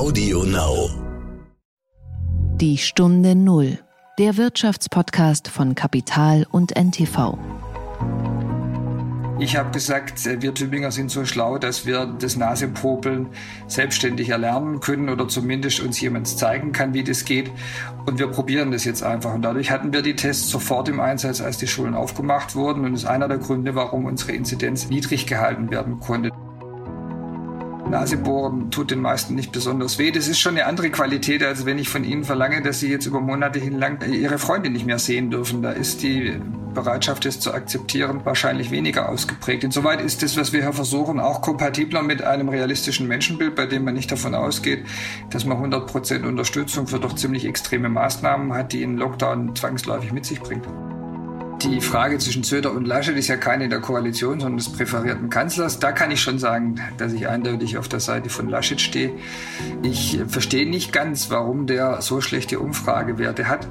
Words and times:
Audio 0.00 0.44
Now. 0.44 0.88
Die 2.56 2.78
Stunde 2.78 3.34
Null, 3.34 3.78
der 4.18 4.38
Wirtschaftspodcast 4.38 5.48
von 5.48 5.74
Kapital 5.74 6.46
und 6.50 6.74
NTV. 6.74 7.36
Ich 9.38 9.58
habe 9.58 9.70
gesagt, 9.72 10.24
wir 10.24 10.54
Tübinger 10.54 10.90
sind 10.90 11.10
so 11.10 11.26
schlau, 11.26 11.58
dass 11.58 11.84
wir 11.84 12.06
das 12.18 12.36
Nasepopeln 12.36 13.26
selbstständig 13.66 14.30
erlernen 14.30 14.80
können 14.80 15.10
oder 15.10 15.28
zumindest 15.28 15.80
uns 15.80 16.00
jemand 16.00 16.28
zeigen 16.28 16.72
kann, 16.72 16.94
wie 16.94 17.04
das 17.04 17.26
geht. 17.26 17.50
Und 18.06 18.18
wir 18.18 18.28
probieren 18.28 18.70
das 18.70 18.86
jetzt 18.86 19.02
einfach. 19.02 19.34
Und 19.34 19.42
dadurch 19.42 19.70
hatten 19.70 19.92
wir 19.92 20.00
die 20.00 20.16
Tests 20.16 20.48
sofort 20.48 20.88
im 20.88 20.98
Einsatz, 20.98 21.42
als 21.42 21.58
die 21.58 21.66
Schulen 21.66 21.92
aufgemacht 21.92 22.56
wurden. 22.56 22.86
Und 22.86 22.92
das 22.92 23.02
ist 23.02 23.08
einer 23.08 23.28
der 23.28 23.36
Gründe, 23.36 23.74
warum 23.74 24.06
unsere 24.06 24.32
Inzidenz 24.32 24.88
niedrig 24.88 25.26
gehalten 25.26 25.70
werden 25.70 26.00
konnte. 26.00 26.30
Nasebohren 27.90 28.70
tut 28.70 28.90
den 28.90 29.00
meisten 29.00 29.34
nicht 29.34 29.52
besonders 29.52 29.98
weh. 29.98 30.10
Das 30.10 30.28
ist 30.28 30.38
schon 30.38 30.56
eine 30.56 30.66
andere 30.66 30.90
Qualität, 30.90 31.42
als 31.42 31.66
wenn 31.66 31.78
ich 31.78 31.88
von 31.88 32.04
ihnen 32.04 32.24
verlange, 32.24 32.62
dass 32.62 32.80
sie 32.80 32.90
jetzt 32.90 33.06
über 33.06 33.20
Monate 33.20 33.58
hinlang 33.58 33.98
ihre 34.10 34.38
Freunde 34.38 34.70
nicht 34.70 34.86
mehr 34.86 34.98
sehen 34.98 35.30
dürfen. 35.30 35.62
Da 35.62 35.72
ist 35.72 36.02
die 36.02 36.40
Bereitschaft, 36.72 37.24
das 37.24 37.40
zu 37.40 37.52
akzeptieren, 37.52 38.20
wahrscheinlich 38.24 38.70
weniger 38.70 39.08
ausgeprägt. 39.08 39.64
Insoweit 39.64 40.00
ist 40.00 40.22
das, 40.22 40.36
was 40.36 40.52
wir 40.52 40.62
hier 40.62 40.72
versuchen, 40.72 41.20
auch 41.20 41.42
kompatibler 41.42 42.02
mit 42.02 42.22
einem 42.22 42.48
realistischen 42.48 43.08
Menschenbild, 43.08 43.54
bei 43.54 43.66
dem 43.66 43.84
man 43.84 43.94
nicht 43.94 44.10
davon 44.10 44.34
ausgeht, 44.34 44.86
dass 45.30 45.44
man 45.44 45.56
100 45.56 45.86
Prozent 45.86 46.24
Unterstützung 46.24 46.86
für 46.86 47.00
doch 47.00 47.14
ziemlich 47.14 47.44
extreme 47.44 47.88
Maßnahmen 47.88 48.52
hat, 48.54 48.72
die 48.72 48.84
einen 48.84 48.96
Lockdown 48.96 49.56
zwangsläufig 49.56 50.12
mit 50.12 50.24
sich 50.24 50.40
bringt. 50.40 50.66
Die 51.62 51.82
Frage 51.82 52.16
zwischen 52.16 52.42
Söder 52.42 52.72
und 52.72 52.86
Laschet 52.86 53.14
ist 53.18 53.28
ja 53.28 53.36
keine 53.36 53.68
der 53.68 53.80
Koalition, 53.80 54.40
sondern 54.40 54.56
des 54.56 54.72
präferierten 54.72 55.28
Kanzlers. 55.28 55.78
Da 55.78 55.92
kann 55.92 56.10
ich 56.10 56.22
schon 56.22 56.38
sagen, 56.38 56.80
dass 56.96 57.12
ich 57.12 57.28
eindeutig 57.28 57.76
auf 57.76 57.86
der 57.86 58.00
Seite 58.00 58.30
von 58.30 58.48
Laschet 58.48 58.80
stehe. 58.80 59.12
Ich 59.82 60.18
verstehe 60.26 60.66
nicht 60.68 60.90
ganz, 60.90 61.28
warum 61.28 61.66
der 61.66 62.00
so 62.00 62.22
schlechte 62.22 62.60
Umfragewerte 62.60 63.46
hat. 63.46 63.68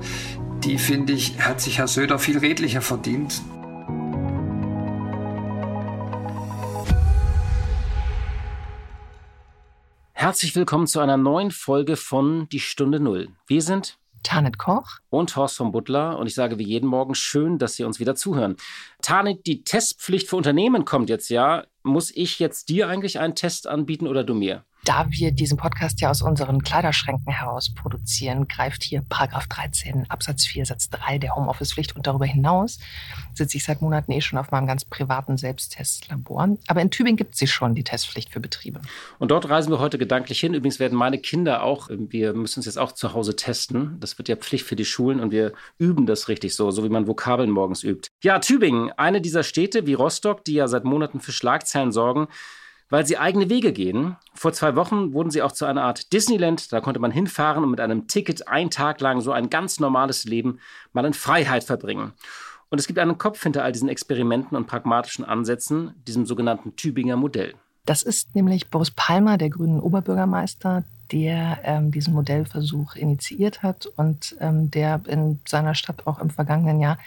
Die 0.64 0.78
finde 0.78 1.14
ich, 1.14 1.42
hat 1.42 1.62
sich 1.62 1.80
Herr 1.80 1.88
Söder 1.88 2.20
viel 2.20 2.38
redlicher 2.38 2.82
verdient. 2.82 3.42
Herzlich 10.14 10.56
willkommen 10.56 10.86
zu 10.86 11.00
einer 11.00 11.18
neuen 11.18 11.50
Folge 11.50 11.96
von 11.96 12.48
Die 12.50 12.60
Stunde 12.60 13.00
Null. 13.00 13.30
Wir 13.48 13.64
sind 13.64 13.98
Tanit 14.24 14.58
Koch 14.58 15.00
und 15.10 15.36
Horst 15.36 15.58
von 15.58 15.72
Butler. 15.72 16.18
Und 16.18 16.28
ich 16.28 16.36
sage 16.36 16.58
wie 16.60 16.64
jeden 16.64 16.88
Morgen 16.88 17.16
schön, 17.16 17.58
dass 17.58 17.76
Sie 17.76 17.84
uns 17.84 18.00
wieder 18.00 18.16
zuhören. 18.16 18.56
Tanit, 19.02 19.46
die 19.46 19.64
Testpflicht 19.64 20.28
für 20.28 20.36
Unternehmen 20.36 20.86
kommt 20.86 21.10
jetzt 21.10 21.30
ja. 21.30 21.66
Muss 21.84 22.12
ich 22.12 22.40
jetzt 22.40 22.70
dir 22.70 22.90
eigentlich 22.90 23.20
einen 23.20 23.36
Test 23.36 23.68
anbieten 23.68 24.08
oder 24.08 24.24
du 24.24 24.34
mir? 24.34 24.66
Da 24.86 25.08
wir 25.10 25.32
diesen 25.32 25.58
Podcast 25.58 26.00
ja 26.00 26.10
aus 26.10 26.22
unseren 26.22 26.64
Kleiderschränken 26.64 27.34
heraus 27.34 27.74
produzieren, 27.74 28.48
greift 28.48 28.82
hier 28.82 29.02
Paragraph 29.02 29.48
13 29.48 30.10
Absatz 30.10 30.46
4 30.46 30.66
Satz 30.66 30.90
3 30.90 31.18
der 31.18 31.36
Homeoffice-Pflicht 31.36 31.96
und 31.96 32.08
darüber 32.08 32.26
hinaus 32.26 32.80
sitze 33.34 33.58
ich 33.58 33.66
seit 33.66 33.82
Monaten 33.82 34.12
eh 34.14 34.22
schon 34.22 34.40
auf 34.40 34.52
meinem 34.52 34.68
ganz 34.68 34.86
privaten 34.86 35.38
Selbsttestlabor. 35.38 36.58
Aber 36.68 36.82
in 36.82 36.92
Tübingen 36.92 37.18
gibt 37.18 37.34
es 37.34 37.40
sie 37.40 37.48
schon, 37.48 37.76
die 37.76 37.84
Testpflicht 37.84 38.32
für 38.32 38.40
Betriebe. 38.40 38.82
Und 39.20 39.32
dort 39.32 39.50
reisen 39.50 39.72
wir 39.72 39.80
heute 39.80 39.98
gedanklich 39.98 40.40
hin. 40.40 40.54
Übrigens 40.54 40.80
werden 40.80 40.98
meine 40.98 41.20
Kinder 41.20 41.64
auch, 41.64 41.90
wir 41.90 42.34
müssen 42.34 42.60
uns 42.60 42.66
jetzt 42.66 42.80
auch 42.80 42.94
zu 42.94 43.14
Hause 43.14 43.36
testen. 43.36 43.98
Das 44.00 44.18
wird 44.18 44.30
ja 44.30 44.38
Pflicht 44.38 44.66
für 44.66 44.78
die 44.78 44.86
Schulen 44.86 45.20
und 45.20 45.32
wir 45.32 45.54
üben 45.78 46.06
das 46.06 46.30
richtig 46.30 46.56
so, 46.56 46.72
so 46.72 46.86
wie 46.86 46.90
man 46.90 47.06
Vokabeln 47.06 47.50
morgens 47.50 47.84
übt. 47.84 48.10
Ja, 48.24 48.40
Tübingen, 48.40 48.92
eine 48.94 49.20
dieser 49.20 49.44
Städte 49.44 49.86
wie 49.86 49.94
Rostock, 49.94 50.46
die 50.46 50.54
ja 50.54 50.68
seit 50.68 50.86
Monaten 50.86 51.20
für 51.20 51.34
Schlagzeilen 51.34 51.92
sorgen, 51.92 52.28
weil 52.90 53.06
sie 53.06 53.18
eigene 53.18 53.50
Wege 53.50 53.72
gehen. 53.72 54.18
Vor 54.34 54.54
zwei 54.54 54.76
Wochen 54.76 55.14
wurden 55.14 55.32
sie 55.32 55.42
auch 55.42 55.52
zu 55.52 55.66
einer 55.66 55.84
Art 55.84 56.12
Disneyland. 56.12 56.74
Da 56.74 56.82
konnte 56.82 57.00
man 57.00 57.12
hinfahren 57.12 57.64
und 57.64 57.72
mit 57.72 57.80
einem 57.80 58.08
Ticket 58.08 58.48
einen 58.48 58.70
Tag 58.72 59.00
lang 59.02 59.22
so 59.22 59.32
ein 59.32 59.50
ganz 59.50 59.80
normales 59.80 60.26
Leben 60.26 60.60
mal 60.94 61.06
in 61.06 61.14
Freiheit 61.14 61.64
verbringen. 61.64 62.14
Und 62.70 62.80
es 62.80 62.88
gibt 62.88 63.00
einen 63.00 63.18
Kopf 63.18 63.42
hinter 63.42 63.64
all 63.64 63.72
diesen 63.72 63.90
Experimenten 63.90 64.56
und 64.56 64.68
pragmatischen 64.68 65.26
Ansätzen, 65.26 65.94
diesem 66.08 66.26
sogenannten 66.26 66.76
Tübinger 66.76 67.16
Modell. 67.16 67.56
Das 67.86 68.04
ist 68.04 68.36
nämlich 68.36 68.70
Boris 68.70 68.92
Palmer, 68.92 69.38
der 69.38 69.50
grünen 69.50 69.80
Oberbürgermeister, 69.80 70.84
der 71.12 71.60
ähm, 71.64 71.92
diesen 71.92 72.14
Modellversuch 72.14 72.96
initiiert 72.96 73.64
hat 73.64 73.88
und 73.98 74.36
ähm, 74.40 74.70
der 74.72 75.02
in 75.08 75.40
seiner 75.48 75.76
Stadt 75.76 76.06
auch 76.08 76.20
im 76.20 76.30
vergangenen 76.30 76.80
Jahr 76.80 76.98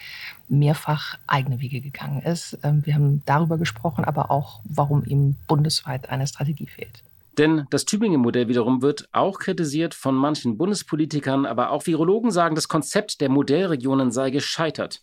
mehrfach 0.49 1.17
eigene 1.27 1.59
Wege 1.61 1.81
gegangen 1.81 2.21
ist. 2.21 2.57
Ähm, 2.63 2.85
wir 2.85 2.95
haben 2.95 3.21
darüber 3.25 3.57
gesprochen, 3.57 4.05
aber 4.05 4.31
auch, 4.31 4.61
warum 4.63 5.03
ihm 5.05 5.35
bundesweit 5.47 6.09
eine 6.09 6.27
Strategie 6.27 6.67
fehlt. 6.67 7.03
Denn 7.37 7.65
das 7.71 7.85
Tübingen-Modell 7.85 8.47
wiederum 8.47 8.81
wird 8.81 9.09
auch 9.11 9.39
kritisiert 9.39 9.95
von 9.95 10.13
manchen 10.13 10.57
Bundespolitikern, 10.57 11.45
aber 11.45 11.71
auch 11.71 11.87
Virologen 11.87 12.29
sagen, 12.29 12.53
das 12.55 12.67
Konzept 12.67 13.21
der 13.21 13.29
Modellregionen 13.29 14.11
sei 14.11 14.29
gescheitert, 14.29 15.01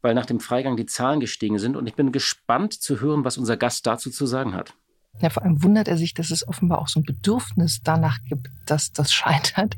weil 0.00 0.14
nach 0.14 0.26
dem 0.26 0.40
Freigang 0.40 0.76
die 0.76 0.86
Zahlen 0.86 1.20
gestiegen 1.20 1.60
sind. 1.60 1.76
Und 1.76 1.86
ich 1.86 1.94
bin 1.94 2.10
gespannt 2.10 2.74
zu 2.74 3.00
hören, 3.00 3.24
was 3.24 3.38
unser 3.38 3.56
Gast 3.56 3.86
dazu 3.86 4.10
zu 4.10 4.26
sagen 4.26 4.54
hat. 4.54 4.74
Ja, 5.20 5.30
vor 5.30 5.42
allem 5.42 5.62
wundert 5.62 5.88
er 5.88 5.96
sich, 5.96 6.14
dass 6.14 6.30
es 6.30 6.46
offenbar 6.46 6.80
auch 6.80 6.88
so 6.88 7.00
ein 7.00 7.04
Bedürfnis 7.04 7.82
danach 7.82 8.18
gibt, 8.28 8.50
dass 8.66 8.92
das 8.92 9.12
scheitert. 9.12 9.76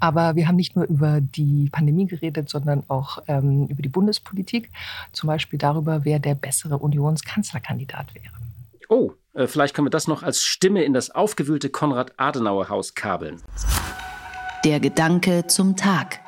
Aber 0.00 0.34
wir 0.34 0.48
haben 0.48 0.56
nicht 0.56 0.74
nur 0.74 0.84
über 0.86 1.20
die 1.20 1.68
Pandemie 1.70 2.06
geredet, 2.06 2.48
sondern 2.48 2.82
auch 2.88 3.22
ähm, 3.28 3.68
über 3.68 3.82
die 3.82 3.88
Bundespolitik. 3.88 4.70
Zum 5.12 5.28
Beispiel 5.28 5.60
darüber, 5.60 6.04
wer 6.04 6.18
der 6.18 6.34
bessere 6.34 6.78
Unionskanzlerkandidat 6.78 8.12
wäre. 8.14 8.34
Oh, 8.88 9.12
äh, 9.34 9.46
vielleicht 9.46 9.74
können 9.74 9.86
wir 9.86 9.90
das 9.90 10.08
noch 10.08 10.24
als 10.24 10.42
Stimme 10.42 10.82
in 10.82 10.92
das 10.92 11.10
aufgewühlte 11.10 11.70
Konrad-Adenauer-Haus 11.70 12.94
kabeln. 12.94 13.40
Der 14.64 14.80
Gedanke 14.80 15.46
zum 15.46 15.76
Tag. 15.76 16.20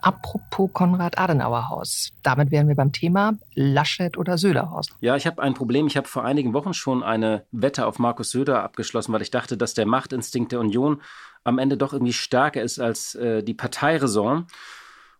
Apropos 0.00 0.70
Konrad-Adenauer-Haus. 0.72 2.10
Damit 2.22 2.50
wären 2.50 2.68
wir 2.68 2.76
beim 2.76 2.92
Thema 2.92 3.32
Laschet 3.54 4.16
oder 4.16 4.38
Söder-Haus. 4.38 4.88
Ja, 5.00 5.16
ich 5.16 5.26
habe 5.26 5.42
ein 5.42 5.54
Problem. 5.54 5.86
Ich 5.86 5.96
habe 5.96 6.08
vor 6.08 6.24
einigen 6.24 6.54
Wochen 6.54 6.74
schon 6.74 7.02
eine 7.02 7.44
Wette 7.50 7.86
auf 7.86 7.98
Markus 7.98 8.30
Söder 8.30 8.62
abgeschlossen, 8.62 9.12
weil 9.12 9.22
ich 9.22 9.30
dachte, 9.30 9.56
dass 9.56 9.74
der 9.74 9.86
Machtinstinkt 9.86 10.52
der 10.52 10.60
Union 10.60 11.02
am 11.44 11.58
Ende 11.58 11.76
doch 11.76 11.92
irgendwie 11.92 12.12
stärker 12.12 12.62
ist 12.62 12.78
als 12.78 13.14
äh, 13.14 13.42
die 13.42 13.54
Parteiräson. 13.54 14.46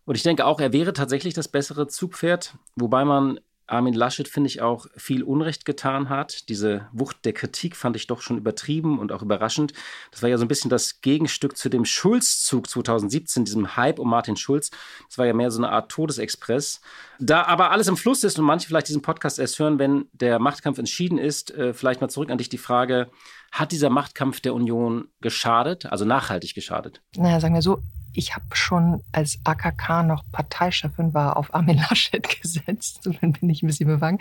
Und 0.05 0.15
ich 0.15 0.23
denke 0.23 0.45
auch, 0.45 0.59
er 0.59 0.73
wäre 0.73 0.93
tatsächlich 0.93 1.33
das 1.33 1.47
bessere 1.47 1.87
Zugpferd, 1.87 2.55
wobei 2.75 3.05
man 3.05 3.39
Armin 3.71 3.93
Laschet, 3.93 4.27
finde 4.27 4.47
ich, 4.47 4.61
auch 4.61 4.87
viel 4.95 5.23
Unrecht 5.23 5.65
getan 5.65 6.09
hat. 6.09 6.49
Diese 6.49 6.87
Wucht 6.91 7.23
der 7.25 7.33
Kritik 7.33 7.75
fand 7.75 7.95
ich 7.95 8.07
doch 8.07 8.21
schon 8.21 8.37
übertrieben 8.37 8.99
und 8.99 9.11
auch 9.11 9.21
überraschend. 9.21 9.73
Das 10.11 10.21
war 10.21 10.29
ja 10.29 10.37
so 10.37 10.45
ein 10.45 10.47
bisschen 10.47 10.69
das 10.69 11.01
Gegenstück 11.01 11.57
zu 11.57 11.69
dem 11.69 11.85
Schulz-Zug 11.85 12.69
2017, 12.69 13.45
diesem 13.45 13.75
Hype 13.75 13.99
um 13.99 14.09
Martin 14.09 14.35
Schulz. 14.35 14.71
Das 15.07 15.17
war 15.17 15.25
ja 15.25 15.33
mehr 15.33 15.51
so 15.51 15.59
eine 15.59 15.71
Art 15.71 15.91
Todesexpress. 15.91 16.81
Da 17.19 17.43
aber 17.43 17.71
alles 17.71 17.87
im 17.87 17.97
Fluss 17.97 18.23
ist 18.23 18.39
und 18.39 18.45
manche 18.45 18.67
vielleicht 18.67 18.87
diesen 18.87 19.01
Podcast 19.01 19.39
erst 19.39 19.59
hören, 19.59 19.79
wenn 19.79 20.07
der 20.13 20.39
Machtkampf 20.39 20.77
entschieden 20.77 21.17
ist, 21.17 21.51
äh, 21.51 21.73
vielleicht 21.73 22.01
mal 22.01 22.09
zurück 22.09 22.31
an 22.31 22.37
dich 22.37 22.49
die 22.49 22.57
Frage, 22.57 23.09
hat 23.51 23.71
dieser 23.71 23.89
Machtkampf 23.89 24.39
der 24.39 24.53
Union 24.53 25.09
geschadet, 25.21 25.85
also 25.87 26.05
nachhaltig 26.05 26.53
geschadet? 26.53 27.01
Naja, 27.15 27.39
sagen 27.39 27.55
wir 27.55 27.61
so, 27.61 27.81
ich 28.13 28.35
habe 28.35 28.45
schon 28.53 29.03
als 29.11 29.39
AKK 29.43 30.03
noch 30.03 30.23
Parteichefin 30.31 31.13
war 31.13 31.37
auf 31.37 31.53
Armin 31.53 31.77
Laschet 31.89 32.41
gesetzt. 32.41 33.03
So 33.03 33.11
dann 33.11 33.33
bin 33.33 33.49
ich 33.49 33.63
ein 33.63 33.67
bisschen 33.67 33.87
befangen. 33.87 34.19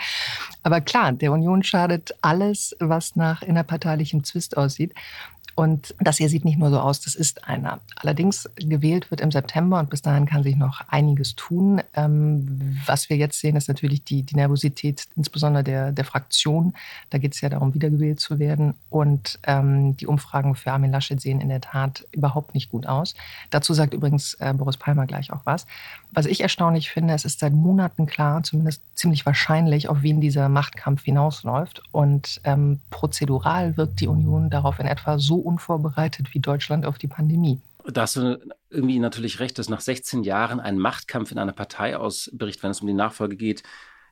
Aber 0.62 0.80
klar, 0.80 1.12
der 1.12 1.32
Union 1.32 1.62
schadet 1.62 2.14
alles, 2.20 2.76
was 2.80 3.16
nach 3.16 3.42
innerparteilichem 3.42 4.24
Zwist 4.24 4.56
aussieht. 4.56 4.94
Und 5.58 5.92
das 5.98 6.18
hier 6.18 6.28
sieht 6.28 6.44
nicht 6.44 6.56
nur 6.56 6.70
so 6.70 6.78
aus, 6.78 7.00
das 7.00 7.16
ist 7.16 7.48
einer. 7.48 7.80
Allerdings 7.96 8.48
gewählt 8.54 9.10
wird 9.10 9.20
im 9.20 9.32
September 9.32 9.80
und 9.80 9.90
bis 9.90 10.02
dahin 10.02 10.24
kann 10.24 10.44
sich 10.44 10.54
noch 10.54 10.82
einiges 10.86 11.34
tun. 11.34 11.82
Ähm, 11.94 12.78
was 12.86 13.10
wir 13.10 13.16
jetzt 13.16 13.40
sehen, 13.40 13.56
ist 13.56 13.66
natürlich 13.66 14.04
die, 14.04 14.22
die 14.22 14.36
Nervosität, 14.36 15.08
insbesondere 15.16 15.64
der, 15.64 15.90
der 15.90 16.04
Fraktion. 16.04 16.74
Da 17.10 17.18
geht 17.18 17.34
es 17.34 17.40
ja 17.40 17.48
darum, 17.48 17.74
wiedergewählt 17.74 18.20
zu 18.20 18.38
werden. 18.38 18.74
Und 18.88 19.40
ähm, 19.48 19.96
die 19.96 20.06
Umfragen 20.06 20.54
für 20.54 20.70
Armin 20.70 20.92
Laschet 20.92 21.20
sehen 21.20 21.40
in 21.40 21.48
der 21.48 21.60
Tat 21.60 22.06
überhaupt 22.12 22.54
nicht 22.54 22.70
gut 22.70 22.86
aus. 22.86 23.16
Dazu 23.50 23.74
sagt 23.74 23.94
übrigens 23.94 24.34
äh, 24.34 24.54
Boris 24.54 24.76
Palmer 24.76 25.06
gleich 25.06 25.32
auch 25.32 25.40
was. 25.42 25.66
Was 26.12 26.26
ich 26.26 26.40
erstaunlich 26.40 26.88
finde, 26.88 27.14
es 27.14 27.24
ist 27.24 27.40
seit 27.40 27.52
Monaten 27.52 28.06
klar, 28.06 28.44
zumindest 28.44 28.80
ziemlich 28.94 29.26
wahrscheinlich, 29.26 29.88
auf 29.88 30.02
wen 30.02 30.20
dieser 30.20 30.48
Machtkampf 30.48 31.02
hinausläuft. 31.02 31.82
Und 31.90 32.40
ähm, 32.44 32.78
prozedural 32.90 33.76
wirkt 33.76 33.98
die 33.98 34.06
Union 34.06 34.50
darauf 34.50 34.78
in 34.78 34.86
etwa 34.86 35.18
so 35.18 35.47
unvorbereitet 35.48 36.34
wie 36.34 36.40
Deutschland 36.40 36.86
auf 36.86 36.98
die 36.98 37.08
Pandemie. 37.08 37.60
Da 37.84 38.02
hast 38.02 38.16
du 38.16 38.38
irgendwie 38.70 38.98
natürlich 38.98 39.40
recht, 39.40 39.58
dass 39.58 39.68
nach 39.68 39.80
16 39.80 40.22
Jahren 40.22 40.60
ein 40.60 40.78
Machtkampf 40.78 41.32
in 41.32 41.38
einer 41.38 41.52
Partei 41.52 41.96
ausbricht, 41.96 42.62
wenn 42.62 42.70
es 42.70 42.80
um 42.80 42.86
die 42.86 42.94
Nachfolge 42.94 43.36
geht, 43.36 43.62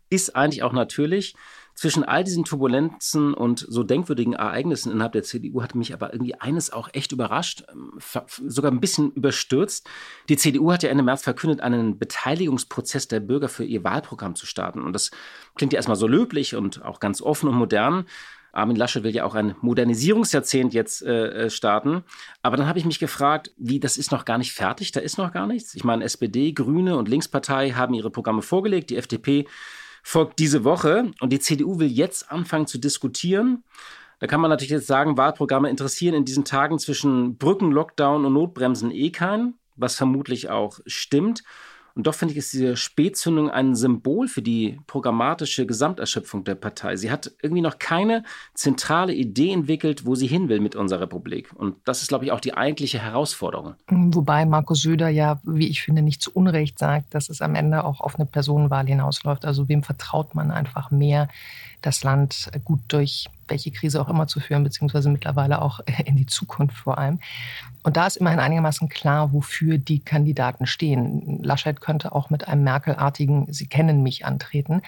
ist 0.08 0.36
eigentlich 0.36 0.62
auch 0.62 0.72
natürlich. 0.72 1.34
Zwischen 1.74 2.04
all 2.04 2.24
diesen 2.24 2.46
Turbulenzen 2.46 3.34
und 3.34 3.58
so 3.58 3.82
denkwürdigen 3.82 4.32
Ereignissen 4.32 4.90
innerhalb 4.90 5.12
der 5.12 5.24
CDU 5.24 5.62
hat 5.62 5.74
mich 5.74 5.92
aber 5.92 6.10
irgendwie 6.14 6.34
eines 6.34 6.72
auch 6.72 6.88
echt 6.94 7.12
überrascht, 7.12 7.64
ähm, 7.70 7.98
sogar 8.46 8.72
ein 8.72 8.80
bisschen 8.80 9.12
überstürzt. 9.12 9.86
Die 10.30 10.38
CDU 10.38 10.72
hat 10.72 10.82
ja 10.82 10.88
Ende 10.88 11.02
März 11.02 11.22
verkündet, 11.22 11.60
einen 11.60 11.98
Beteiligungsprozess 11.98 13.08
der 13.08 13.20
Bürger 13.20 13.50
für 13.50 13.64
ihr 13.64 13.84
Wahlprogramm 13.84 14.36
zu 14.36 14.46
starten. 14.46 14.80
Und 14.80 14.94
das 14.94 15.10
klingt 15.54 15.74
ja 15.74 15.76
erstmal 15.76 15.98
so 15.98 16.06
löblich 16.06 16.54
und 16.54 16.82
auch 16.82 16.98
ganz 16.98 17.20
offen 17.20 17.46
und 17.46 17.56
modern. 17.56 18.06
Armin 18.56 18.76
Laschet 18.76 19.02
will 19.02 19.14
ja 19.14 19.24
auch 19.24 19.34
ein 19.34 19.54
Modernisierungsjahrzehnt 19.60 20.72
jetzt 20.72 21.02
äh, 21.02 21.44
äh, 21.44 21.50
starten. 21.50 22.04
Aber 22.42 22.56
dann 22.56 22.66
habe 22.66 22.78
ich 22.78 22.84
mich 22.84 22.98
gefragt, 22.98 23.52
wie, 23.58 23.78
das 23.78 23.98
ist 23.98 24.10
noch 24.10 24.24
gar 24.24 24.38
nicht 24.38 24.52
fertig, 24.52 24.92
da 24.92 25.00
ist 25.00 25.18
noch 25.18 25.32
gar 25.32 25.46
nichts. 25.46 25.74
Ich 25.74 25.84
meine, 25.84 26.04
SPD, 26.04 26.52
Grüne 26.52 26.96
und 26.96 27.08
Linkspartei 27.08 27.72
haben 27.72 27.94
ihre 27.94 28.10
Programme 28.10 28.42
vorgelegt, 28.42 28.90
die 28.90 28.96
FDP 28.96 29.46
folgt 30.02 30.38
diese 30.38 30.64
Woche 30.64 31.12
und 31.20 31.32
die 31.32 31.40
CDU 31.40 31.78
will 31.78 31.88
jetzt 31.88 32.30
anfangen 32.30 32.66
zu 32.66 32.78
diskutieren. 32.78 33.64
Da 34.20 34.26
kann 34.26 34.40
man 34.40 34.50
natürlich 34.50 34.70
jetzt 34.70 34.86
sagen, 34.86 35.18
Wahlprogramme 35.18 35.68
interessieren 35.68 36.14
in 36.14 36.24
diesen 36.24 36.44
Tagen 36.44 36.78
zwischen 36.78 37.36
Brücken, 37.36 37.70
Lockdown 37.70 38.24
und 38.24 38.32
Notbremsen 38.32 38.90
eh 38.90 39.10
keinen, 39.10 39.58
was 39.74 39.96
vermutlich 39.96 40.48
auch 40.48 40.80
stimmt. 40.86 41.42
Und 41.96 42.06
doch 42.06 42.14
finde 42.14 42.32
ich, 42.32 42.38
ist 42.38 42.52
diese 42.52 42.76
Spätzündung 42.76 43.50
ein 43.50 43.74
Symbol 43.74 44.28
für 44.28 44.42
die 44.42 44.78
programmatische 44.86 45.64
Gesamterschöpfung 45.64 46.44
der 46.44 46.54
Partei. 46.54 46.96
Sie 46.96 47.10
hat 47.10 47.32
irgendwie 47.40 47.62
noch 47.62 47.78
keine 47.78 48.22
zentrale 48.52 49.14
Idee 49.14 49.50
entwickelt, 49.50 50.04
wo 50.04 50.14
sie 50.14 50.26
hin 50.26 50.50
will 50.50 50.60
mit 50.60 50.76
unserer 50.76 51.00
Republik. 51.00 51.50
Und 51.54 51.76
das 51.86 52.02
ist, 52.02 52.08
glaube 52.08 52.26
ich, 52.26 52.32
auch 52.32 52.40
die 52.40 52.52
eigentliche 52.54 52.98
Herausforderung. 52.98 53.76
Wobei 53.88 54.44
Markus 54.44 54.82
Söder 54.82 55.08
ja, 55.08 55.40
wie 55.44 55.68
ich 55.68 55.80
finde, 55.80 56.02
nicht 56.02 56.20
zu 56.20 56.30
Unrecht 56.34 56.78
sagt, 56.78 57.14
dass 57.14 57.30
es 57.30 57.40
am 57.40 57.54
Ende 57.54 57.82
auch 57.82 58.02
auf 58.02 58.16
eine 58.16 58.26
Personenwahl 58.26 58.86
hinausläuft. 58.86 59.46
Also 59.46 59.66
wem 59.70 59.82
vertraut 59.82 60.34
man 60.34 60.50
einfach 60.50 60.90
mehr, 60.90 61.28
das 61.80 62.04
Land 62.04 62.50
gut 62.64 62.80
durch 62.88 63.26
welche 63.48 63.70
Krise 63.70 64.00
auch 64.00 64.08
immer 64.08 64.26
zu 64.26 64.40
führen, 64.40 64.64
beziehungsweise 64.64 65.10
mittlerweile 65.10 65.62
auch 65.62 65.80
in 66.04 66.16
die 66.16 66.26
Zukunft 66.26 66.76
vor 66.76 66.98
allem. 66.98 67.20
Und 67.82 67.96
da 67.96 68.06
ist 68.06 68.16
immerhin 68.16 68.40
einigermaßen 68.40 68.88
klar, 68.88 69.32
wofür 69.32 69.78
die 69.78 70.00
Kandidaten 70.00 70.66
stehen. 70.66 71.42
Laschet 71.42 71.80
könnte 71.80 72.12
auch 72.12 72.30
mit 72.30 72.48
einem 72.48 72.64
Merkel-artigen 72.64 73.52
Sie 73.52 73.66
kennen 73.66 74.02
mich 74.02 74.24
antreten. 74.24 74.82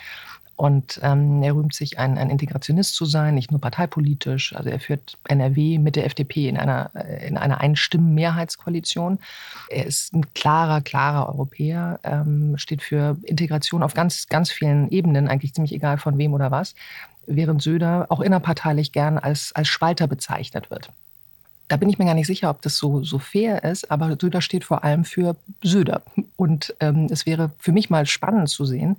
Und 0.58 0.98
ähm, 1.04 1.40
er 1.44 1.54
rühmt 1.54 1.72
sich, 1.72 2.00
ein, 2.00 2.18
ein 2.18 2.30
Integrationist 2.30 2.96
zu 2.96 3.04
sein, 3.04 3.36
nicht 3.36 3.52
nur 3.52 3.60
parteipolitisch. 3.60 4.56
Also 4.56 4.70
er 4.70 4.80
führt 4.80 5.16
NRW 5.28 5.78
mit 5.78 5.94
der 5.94 6.04
FDP 6.04 6.48
in 6.48 6.56
einer, 6.56 6.90
äh, 6.94 7.28
in 7.28 7.36
einer 7.36 7.60
Einstimmen-Mehrheitskoalition. 7.60 9.20
Er 9.68 9.86
ist 9.86 10.12
ein 10.12 10.34
klarer, 10.34 10.80
klarer 10.80 11.28
Europäer, 11.28 12.00
ähm, 12.02 12.58
steht 12.58 12.82
für 12.82 13.18
Integration 13.22 13.84
auf 13.84 13.94
ganz, 13.94 14.26
ganz 14.26 14.50
vielen 14.50 14.90
Ebenen, 14.90 15.28
eigentlich 15.28 15.54
ziemlich 15.54 15.72
egal 15.72 15.96
von 15.96 16.18
wem 16.18 16.34
oder 16.34 16.50
was, 16.50 16.74
während 17.28 17.62
Söder 17.62 18.06
auch 18.08 18.20
innerparteilich 18.20 18.92
gern 18.92 19.18
als, 19.18 19.52
als 19.54 19.68
Spalter 19.68 20.06
bezeichnet 20.06 20.70
wird. 20.70 20.90
Da 21.68 21.76
bin 21.76 21.90
ich 21.90 21.98
mir 21.98 22.06
gar 22.06 22.14
nicht 22.14 22.26
sicher, 22.26 22.48
ob 22.48 22.62
das 22.62 22.76
so, 22.76 23.04
so 23.04 23.18
fair 23.18 23.62
ist, 23.62 23.90
aber 23.90 24.16
Söder 24.18 24.40
steht 24.40 24.64
vor 24.64 24.84
allem 24.84 25.04
für 25.04 25.36
Söder. 25.62 26.02
Und 26.36 26.74
ähm, 26.80 27.08
es 27.10 27.26
wäre 27.26 27.50
für 27.58 27.72
mich 27.72 27.90
mal 27.90 28.06
spannend 28.06 28.48
zu 28.48 28.64
sehen, 28.64 28.96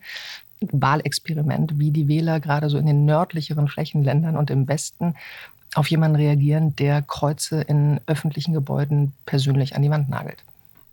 Wahlexperiment, 0.62 1.80
wie 1.80 1.92
die 1.92 2.08
Wähler 2.08 2.40
gerade 2.40 2.70
so 2.70 2.78
in 2.78 2.86
den 2.86 3.06
nördlicheren 3.06 3.68
Flächenländern 3.68 4.38
und 4.38 4.52
im 4.52 4.68
Westen 4.68 5.16
auf 5.76 5.90
jemanden 5.90 6.18
reagieren, 6.18 6.76
der 6.76 7.02
Kreuze 7.02 7.62
in 7.62 8.02
öffentlichen 8.08 8.54
Gebäuden 8.54 9.14
persönlich 9.26 9.76
an 9.76 9.82
die 9.82 9.90
Wand 9.90 10.10
nagelt. 10.10 10.44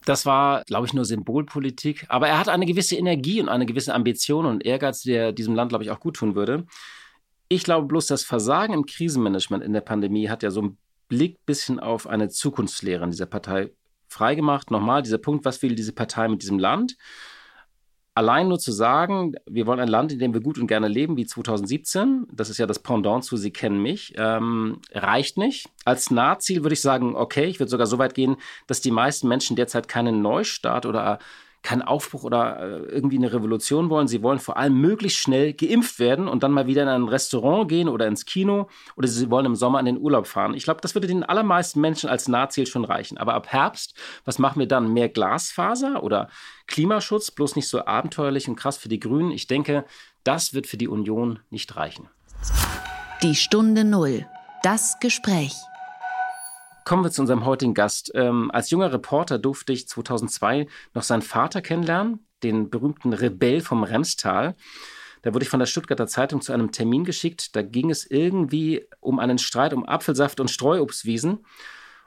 Das 0.04 0.24
war, 0.24 0.62
glaube 0.64 0.86
ich, 0.86 0.94
nur 0.94 1.04
Symbolpolitik. 1.04 2.06
Aber 2.08 2.28
er 2.28 2.38
hat 2.38 2.48
eine 2.48 2.64
gewisse 2.64 2.94
Energie 2.96 3.40
und 3.40 3.48
eine 3.48 3.66
gewisse 3.66 3.92
Ambition 3.92 4.46
und 4.46 4.64
Ehrgeiz, 4.64 5.02
der 5.02 5.32
diesem 5.32 5.54
Land, 5.54 5.70
glaube 5.70 5.82
ich, 5.82 5.90
auch 5.90 5.98
gut 5.98 6.16
tun 6.16 6.36
würde. 6.36 6.64
Ich 7.48 7.62
glaube 7.62 7.86
bloß, 7.86 8.06
das 8.06 8.24
Versagen 8.24 8.74
im 8.74 8.86
Krisenmanagement 8.86 9.62
in 9.62 9.72
der 9.72 9.80
Pandemie 9.80 10.28
hat 10.28 10.42
ja 10.42 10.50
so 10.50 10.60
einen 10.60 10.78
Blick 11.08 11.44
bisschen 11.46 11.78
auf 11.78 12.06
eine 12.06 12.28
Zukunftslehre 12.28 13.04
in 13.04 13.10
dieser 13.10 13.26
Partei 13.26 13.70
freigemacht. 14.08 14.70
Nochmal 14.70 15.02
dieser 15.02 15.18
Punkt, 15.18 15.44
was 15.44 15.62
will 15.62 15.74
diese 15.74 15.92
Partei 15.92 16.28
mit 16.28 16.42
diesem 16.42 16.58
Land? 16.58 16.96
allein 18.16 18.48
nur 18.48 18.58
zu 18.58 18.72
sagen, 18.72 19.34
wir 19.44 19.66
wollen 19.66 19.78
ein 19.78 19.88
Land, 19.88 20.10
in 20.10 20.18
dem 20.18 20.32
wir 20.32 20.40
gut 20.40 20.58
und 20.58 20.66
gerne 20.66 20.88
leben, 20.88 21.18
wie 21.18 21.26
2017, 21.26 22.26
das 22.32 22.48
ist 22.48 22.56
ja 22.56 22.66
das 22.66 22.78
Pendant 22.78 23.22
zu 23.22 23.36
Sie 23.36 23.50
kennen 23.50 23.80
mich, 23.80 24.14
ähm, 24.16 24.80
reicht 24.92 25.36
nicht. 25.36 25.68
Als 25.84 26.10
Nahziel 26.10 26.64
würde 26.64 26.72
ich 26.72 26.80
sagen, 26.80 27.14
okay, 27.14 27.44
ich 27.44 27.60
würde 27.60 27.68
sogar 27.68 27.86
so 27.86 27.98
weit 27.98 28.14
gehen, 28.14 28.36
dass 28.66 28.80
die 28.80 28.90
meisten 28.90 29.28
Menschen 29.28 29.54
derzeit 29.54 29.86
keinen 29.86 30.22
Neustart 30.22 30.86
oder 30.86 31.18
keinen 31.66 31.82
Aufbruch 31.82 32.22
oder 32.22 32.60
äh, 32.60 32.76
irgendwie 32.86 33.16
eine 33.16 33.32
Revolution 33.32 33.90
wollen. 33.90 34.06
Sie 34.06 34.22
wollen 34.22 34.38
vor 34.38 34.56
allem 34.56 34.80
möglichst 34.80 35.18
schnell 35.18 35.52
geimpft 35.52 35.98
werden 35.98 36.28
und 36.28 36.44
dann 36.44 36.52
mal 36.52 36.68
wieder 36.68 36.84
in 36.84 36.88
ein 36.88 37.08
Restaurant 37.08 37.68
gehen 37.68 37.88
oder 37.88 38.06
ins 38.06 38.24
Kino 38.24 38.68
oder 38.94 39.08
sie 39.08 39.30
wollen 39.30 39.46
im 39.46 39.56
Sommer 39.56 39.80
in 39.80 39.86
den 39.86 39.98
Urlaub 39.98 40.28
fahren. 40.28 40.54
Ich 40.54 40.62
glaube, 40.62 40.80
das 40.80 40.94
würde 40.94 41.08
den 41.08 41.24
allermeisten 41.24 41.80
Menschen 41.80 42.08
als 42.08 42.28
Nahziel 42.28 42.68
schon 42.68 42.84
reichen. 42.84 43.18
Aber 43.18 43.34
ab 43.34 43.48
Herbst, 43.48 43.94
was 44.24 44.38
machen 44.38 44.60
wir 44.60 44.68
dann? 44.68 44.92
Mehr 44.92 45.08
Glasfaser 45.08 46.04
oder 46.04 46.28
Klimaschutz? 46.68 47.32
Bloß 47.32 47.56
nicht 47.56 47.68
so 47.68 47.84
abenteuerlich 47.84 48.48
und 48.48 48.54
krass 48.54 48.76
für 48.76 48.88
die 48.88 49.00
Grünen. 49.00 49.32
Ich 49.32 49.48
denke, 49.48 49.84
das 50.22 50.54
wird 50.54 50.68
für 50.68 50.76
die 50.76 50.88
Union 50.88 51.40
nicht 51.50 51.74
reichen. 51.74 52.08
Die 53.24 53.34
Stunde 53.34 53.82
Null. 53.82 54.24
Das 54.62 55.00
Gespräch. 55.00 55.56
Kommen 56.86 57.02
wir 57.02 57.10
zu 57.10 57.20
unserem 57.20 57.44
heutigen 57.44 57.74
Gast. 57.74 58.12
Ähm, 58.14 58.48
als 58.52 58.70
junger 58.70 58.92
Reporter 58.92 59.40
durfte 59.40 59.72
ich 59.72 59.88
2002 59.88 60.68
noch 60.94 61.02
seinen 61.02 61.22
Vater 61.22 61.60
kennenlernen, 61.60 62.24
den 62.44 62.70
berühmten 62.70 63.12
Rebell 63.12 63.60
vom 63.60 63.82
Remstal. 63.82 64.54
Da 65.22 65.34
wurde 65.34 65.42
ich 65.42 65.48
von 65.48 65.58
der 65.58 65.66
Stuttgarter 65.66 66.06
Zeitung 66.06 66.42
zu 66.42 66.52
einem 66.52 66.70
Termin 66.70 67.02
geschickt. 67.02 67.56
Da 67.56 67.62
ging 67.62 67.90
es 67.90 68.08
irgendwie 68.08 68.86
um 69.00 69.18
einen 69.18 69.38
Streit 69.38 69.72
um 69.72 69.84
Apfelsaft 69.84 70.38
und 70.38 70.48
Streuobstwiesen. 70.48 71.44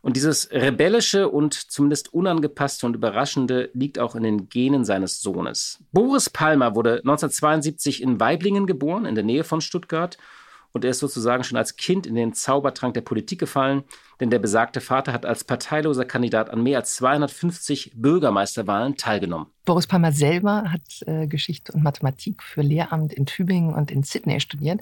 Und 0.01 0.15
dieses 0.15 0.49
rebellische 0.49 1.27
und 1.27 1.55
zumindest 1.55 2.13
unangepasste 2.13 2.85
und 2.85 2.95
überraschende 2.95 3.71
liegt 3.73 3.99
auch 3.99 4.15
in 4.15 4.23
den 4.23 4.47
Genen 4.47 4.85
seines 4.85 5.19
Sohnes. 5.19 5.83
Boris 5.91 6.29
Palmer 6.29 6.73
wurde 6.73 6.99
1972 6.99 8.01
in 8.01 8.21
Weiblingen 8.21 8.65
geboren, 8.65 9.03
in 9.03 9.15
der 9.15 9.25
Nähe 9.25 9.43
von 9.43 9.59
Stuttgart 9.59 10.17
und 10.73 10.83
er 10.83 10.91
ist 10.91 10.99
sozusagen 10.99 11.43
schon 11.43 11.57
als 11.57 11.75
Kind 11.75 12.05
in 12.05 12.15
den 12.15 12.33
Zaubertrank 12.33 12.93
der 12.93 13.01
Politik 13.01 13.39
gefallen, 13.39 13.83
denn 14.19 14.29
der 14.29 14.39
besagte 14.39 14.81
Vater 14.81 15.13
hat 15.13 15.25
als 15.25 15.43
parteiloser 15.43 16.05
Kandidat 16.05 16.49
an 16.49 16.61
mehr 16.61 16.79
als 16.79 16.95
250 16.95 17.93
Bürgermeisterwahlen 17.95 18.97
teilgenommen. 18.97 19.47
Boris 19.65 19.87
Palmer 19.87 20.11
selber 20.11 20.71
hat 20.71 20.81
äh, 21.07 21.27
Geschichte 21.27 21.71
und 21.71 21.83
Mathematik 21.83 22.43
für 22.43 22.61
Lehramt 22.61 23.13
in 23.13 23.25
Tübingen 23.25 23.73
und 23.73 23.91
in 23.91 24.03
Sydney 24.03 24.39
studiert 24.39 24.81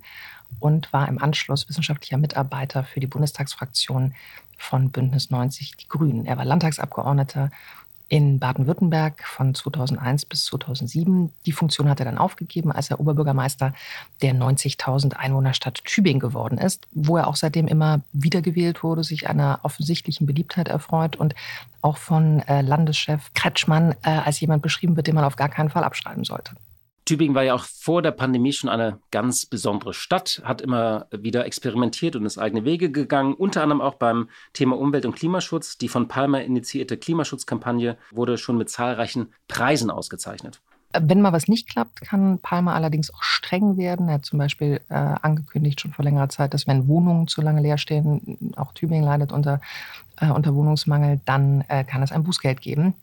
und 0.60 0.92
war 0.94 1.07
im 1.07 1.22
Anschluss 1.22 1.68
wissenschaftlicher 1.69 2.18
Mitarbeiter 2.18 2.83
für 2.83 3.00
die 3.00 3.07
Bundestagsfraktion 3.07 4.13
von 4.57 4.92
Bündnis 4.92 5.30
90 5.30 5.78
Die 5.78 5.88
Grünen. 5.88 6.25
Er 6.25 6.38
war 6.38 6.45
Landtagsabgeordneter 6.45 7.51
in 8.09 8.39
Baden-Württemberg 8.39 9.24
von 9.24 9.54
2001 9.54 10.25
bis 10.25 10.45
2007. 10.45 11.31
Die 11.45 11.51
Funktion 11.51 11.89
hat 11.89 12.00
er 12.00 12.06
dann 12.06 12.18
aufgegeben, 12.18 12.71
als 12.71 12.89
er 12.89 13.00
Oberbürgermeister 13.00 13.74
der 14.21 14.33
90.000 14.33 15.13
Einwohnerstadt 15.13 15.83
Tübingen 15.83 16.19
geworden 16.19 16.57
ist, 16.57 16.88
wo 16.92 17.18
er 17.18 17.27
auch 17.27 17.36
seitdem 17.36 17.68
immer 17.68 18.01
wiedergewählt 18.13 18.83
wurde, 18.83 19.04
sich 19.04 19.30
einer 19.30 19.59
offensichtlichen 19.63 20.25
Beliebtheit 20.25 20.68
erfreut 20.68 21.16
und 21.16 21.35
auch 21.81 21.97
von 21.97 22.40
äh, 22.47 22.61
Landeschef 22.61 23.31
Kretschmann 23.33 23.94
äh, 24.04 24.09
als 24.09 24.40
jemand 24.40 24.61
beschrieben 24.61 24.95
wird, 24.95 25.07
den 25.07 25.16
man 25.16 25.23
auf 25.23 25.35
gar 25.35 25.49
keinen 25.49 25.69
Fall 25.69 25.83
abschreiben 25.83 26.23
sollte. 26.23 26.54
Tübingen 27.07 27.35
war 27.35 27.44
ja 27.44 27.56
auch 27.56 27.64
vor 27.64 28.02
der 28.02 28.11
Pandemie 28.11 28.52
schon 28.52 28.69
eine 28.69 28.99
ganz 29.11 29.45
besondere 29.45 29.94
Stadt, 29.94 30.42
hat 30.44 30.61
immer 30.61 31.07
wieder 31.11 31.45
experimentiert 31.45 32.16
und 32.16 32.26
ist 32.26 32.37
eigene 32.37 32.66
Wege 32.66 32.92
gegangen, 32.92 33.33
unter 33.33 33.64
anderem 33.64 33.81
auch 33.81 33.95
beim 33.95 34.30
Thema 34.54 34.78
Umwelt- 34.78 35.06
und 35.06 35.16
Klimaschutz. 35.16 35.78
Die 35.78 35.87
von 35.87 36.07
Palmer 36.07 36.44
initiierte 36.44 36.97
Klimaschutzkampagne 36.97 37.97
wurde 38.11 38.37
schon 38.37 38.57
mit 38.57 38.69
zahlreichen 38.69 39.33
Preisen 39.47 39.90
ausgezeichnet. 39.90 40.61
Wenn 40.99 41.21
mal 41.21 41.33
was 41.33 41.47
nicht 41.47 41.69
klappt, 41.69 42.02
kann 42.02 42.40
Palmer 42.40 42.73
allerdings 42.73 43.14
auch 43.14 43.23
streng 43.23 43.78
werden. 43.78 44.09
Er 44.09 44.16
hat 44.16 44.26
zum 44.26 44.40
Beispiel 44.40 44.81
äh, 44.90 44.94
angekündigt 44.95 45.80
schon 45.80 45.94
vor 45.94 46.04
längerer 46.04 46.30
Zeit, 46.30 46.54
dass 46.54 46.68
wenn 46.68 46.87
Wohnungen 46.87 47.28
zu 47.28 47.42
lange 47.42 47.61
leer 47.61 47.78
stehen, 47.78 48.54
auch 48.56 48.73
Tübingen 48.73 49.06
leidet 49.06 49.31
unter, 49.31 49.61
äh, 50.18 50.30
unter 50.30 50.56
Wohnungsmangel, 50.56 51.21
dann 51.26 51.64
äh, 51.68 51.83
kann 51.83 52.04
es 52.04 52.11
ein 52.11 52.23
Bußgeld 52.23 52.61
geben. 52.61 52.95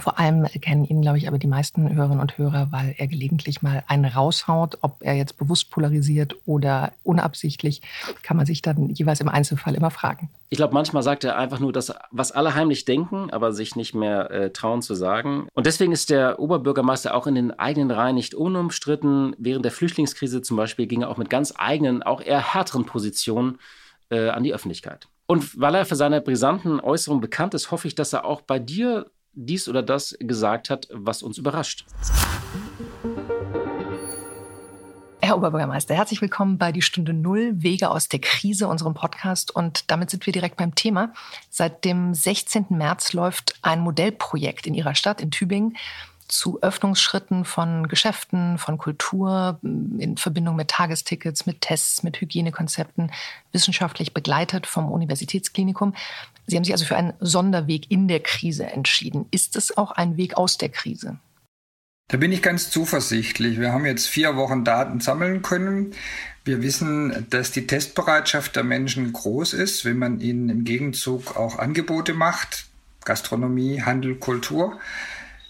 Vor 0.00 0.18
allem 0.18 0.46
kennen 0.46 0.84
ihn, 0.84 1.02
glaube 1.02 1.18
ich, 1.18 1.28
aber 1.28 1.38
die 1.38 1.46
meisten 1.46 1.94
Hörerinnen 1.94 2.20
und 2.20 2.38
Hörer, 2.38 2.68
weil 2.70 2.94
er 2.96 3.06
gelegentlich 3.06 3.60
mal 3.60 3.84
einen 3.86 4.06
raushaut. 4.06 4.78
Ob 4.80 4.96
er 5.00 5.14
jetzt 5.14 5.36
bewusst 5.36 5.70
polarisiert 5.70 6.36
oder 6.46 6.92
unabsichtlich, 7.02 7.82
kann 8.22 8.38
man 8.38 8.46
sich 8.46 8.62
dann 8.62 8.88
jeweils 8.90 9.20
im 9.20 9.28
Einzelfall 9.28 9.74
immer 9.74 9.90
fragen. 9.90 10.30
Ich 10.48 10.56
glaube, 10.56 10.74
manchmal 10.74 11.02
sagt 11.02 11.24
er 11.24 11.36
einfach 11.36 11.60
nur 11.60 11.72
das, 11.72 11.92
was 12.10 12.32
alle 12.32 12.54
heimlich 12.54 12.84
denken, 12.84 13.30
aber 13.30 13.52
sich 13.52 13.76
nicht 13.76 13.94
mehr 13.94 14.30
äh, 14.30 14.50
trauen 14.50 14.82
zu 14.82 14.94
sagen. 14.94 15.46
Und 15.52 15.66
deswegen 15.66 15.92
ist 15.92 16.10
der 16.10 16.38
Oberbürgermeister 16.38 17.14
auch 17.14 17.26
in 17.26 17.34
den 17.34 17.58
eigenen 17.58 17.90
Reihen 17.90 18.14
nicht 18.14 18.34
unumstritten. 18.34 19.36
Während 19.38 19.64
der 19.64 19.72
Flüchtlingskrise 19.72 20.40
zum 20.40 20.56
Beispiel 20.56 20.86
ging 20.86 21.02
er 21.02 21.10
auch 21.10 21.18
mit 21.18 21.28
ganz 21.28 21.54
eigenen, 21.56 22.02
auch 22.02 22.22
eher 22.22 22.54
härteren 22.54 22.86
Positionen 22.86 23.58
äh, 24.10 24.30
an 24.30 24.42
die 24.42 24.54
Öffentlichkeit. 24.54 25.08
Und 25.26 25.58
weil 25.58 25.74
er 25.74 25.86
für 25.86 25.96
seine 25.96 26.20
brisanten 26.20 26.80
Äußerungen 26.80 27.20
bekannt 27.20 27.54
ist, 27.54 27.70
hoffe 27.70 27.88
ich, 27.88 27.94
dass 27.94 28.12
er 28.12 28.24
auch 28.24 28.42
bei 28.42 28.58
dir 28.58 29.10
dies 29.34 29.68
oder 29.68 29.82
das 29.82 30.16
gesagt 30.20 30.70
hat, 30.70 30.88
was 30.90 31.22
uns 31.22 31.38
überrascht. 31.38 31.86
Herr 35.20 35.36
Oberbürgermeister, 35.36 35.94
herzlich 35.94 36.20
willkommen 36.20 36.58
bei 36.58 36.72
die 36.72 36.82
Stunde 36.82 37.12
Null 37.12 37.52
Wege 37.62 37.90
aus 37.90 38.08
der 38.08 38.18
Krise, 38.18 38.66
unserem 38.66 38.94
Podcast. 38.94 39.54
Und 39.54 39.90
damit 39.90 40.10
sind 40.10 40.26
wir 40.26 40.32
direkt 40.32 40.56
beim 40.56 40.74
Thema. 40.74 41.12
Seit 41.48 41.84
dem 41.84 42.12
16. 42.12 42.66
März 42.70 43.12
läuft 43.12 43.54
ein 43.62 43.80
Modellprojekt 43.80 44.66
in 44.66 44.74
Ihrer 44.74 44.94
Stadt, 44.94 45.20
in 45.20 45.30
Tübingen, 45.30 45.76
zu 46.32 46.62
Öffnungsschritten 46.62 47.44
von 47.44 47.88
Geschäften, 47.88 48.56
von 48.56 48.78
Kultur 48.78 49.58
in 49.62 50.16
Verbindung 50.16 50.56
mit 50.56 50.68
Tagestickets, 50.68 51.44
mit 51.44 51.60
Tests, 51.60 52.02
mit 52.02 52.20
Hygienekonzepten, 52.20 53.12
wissenschaftlich 53.52 54.14
begleitet 54.14 54.66
vom 54.66 54.90
Universitätsklinikum. 54.90 55.94
Sie 56.46 56.56
haben 56.56 56.64
sich 56.64 56.72
also 56.72 56.84
für 56.84 56.96
einen 56.96 57.14
Sonderweg 57.20 57.90
in 57.90 58.08
der 58.08 58.20
Krise 58.20 58.66
entschieden. 58.66 59.26
Ist 59.30 59.56
es 59.56 59.76
auch 59.76 59.92
ein 59.92 60.16
Weg 60.16 60.36
aus 60.36 60.58
der 60.58 60.68
Krise? 60.68 61.18
Da 62.08 62.18
bin 62.18 62.32
ich 62.32 62.42
ganz 62.42 62.70
zuversichtlich. 62.70 63.58
Wir 63.58 63.72
haben 63.72 63.86
jetzt 63.86 64.06
vier 64.06 64.36
Wochen 64.36 64.64
Daten 64.64 65.00
sammeln 65.00 65.40
können. 65.40 65.94
Wir 66.44 66.60
wissen, 66.60 67.26
dass 67.30 67.52
die 67.52 67.66
Testbereitschaft 67.66 68.56
der 68.56 68.64
Menschen 68.64 69.12
groß 69.12 69.54
ist, 69.54 69.84
wenn 69.84 69.96
man 69.96 70.20
ihnen 70.20 70.48
im 70.48 70.64
Gegenzug 70.64 71.36
auch 71.36 71.58
Angebote 71.58 72.12
macht, 72.12 72.66
Gastronomie, 73.04 73.82
Handel, 73.82 74.16
Kultur. 74.16 74.78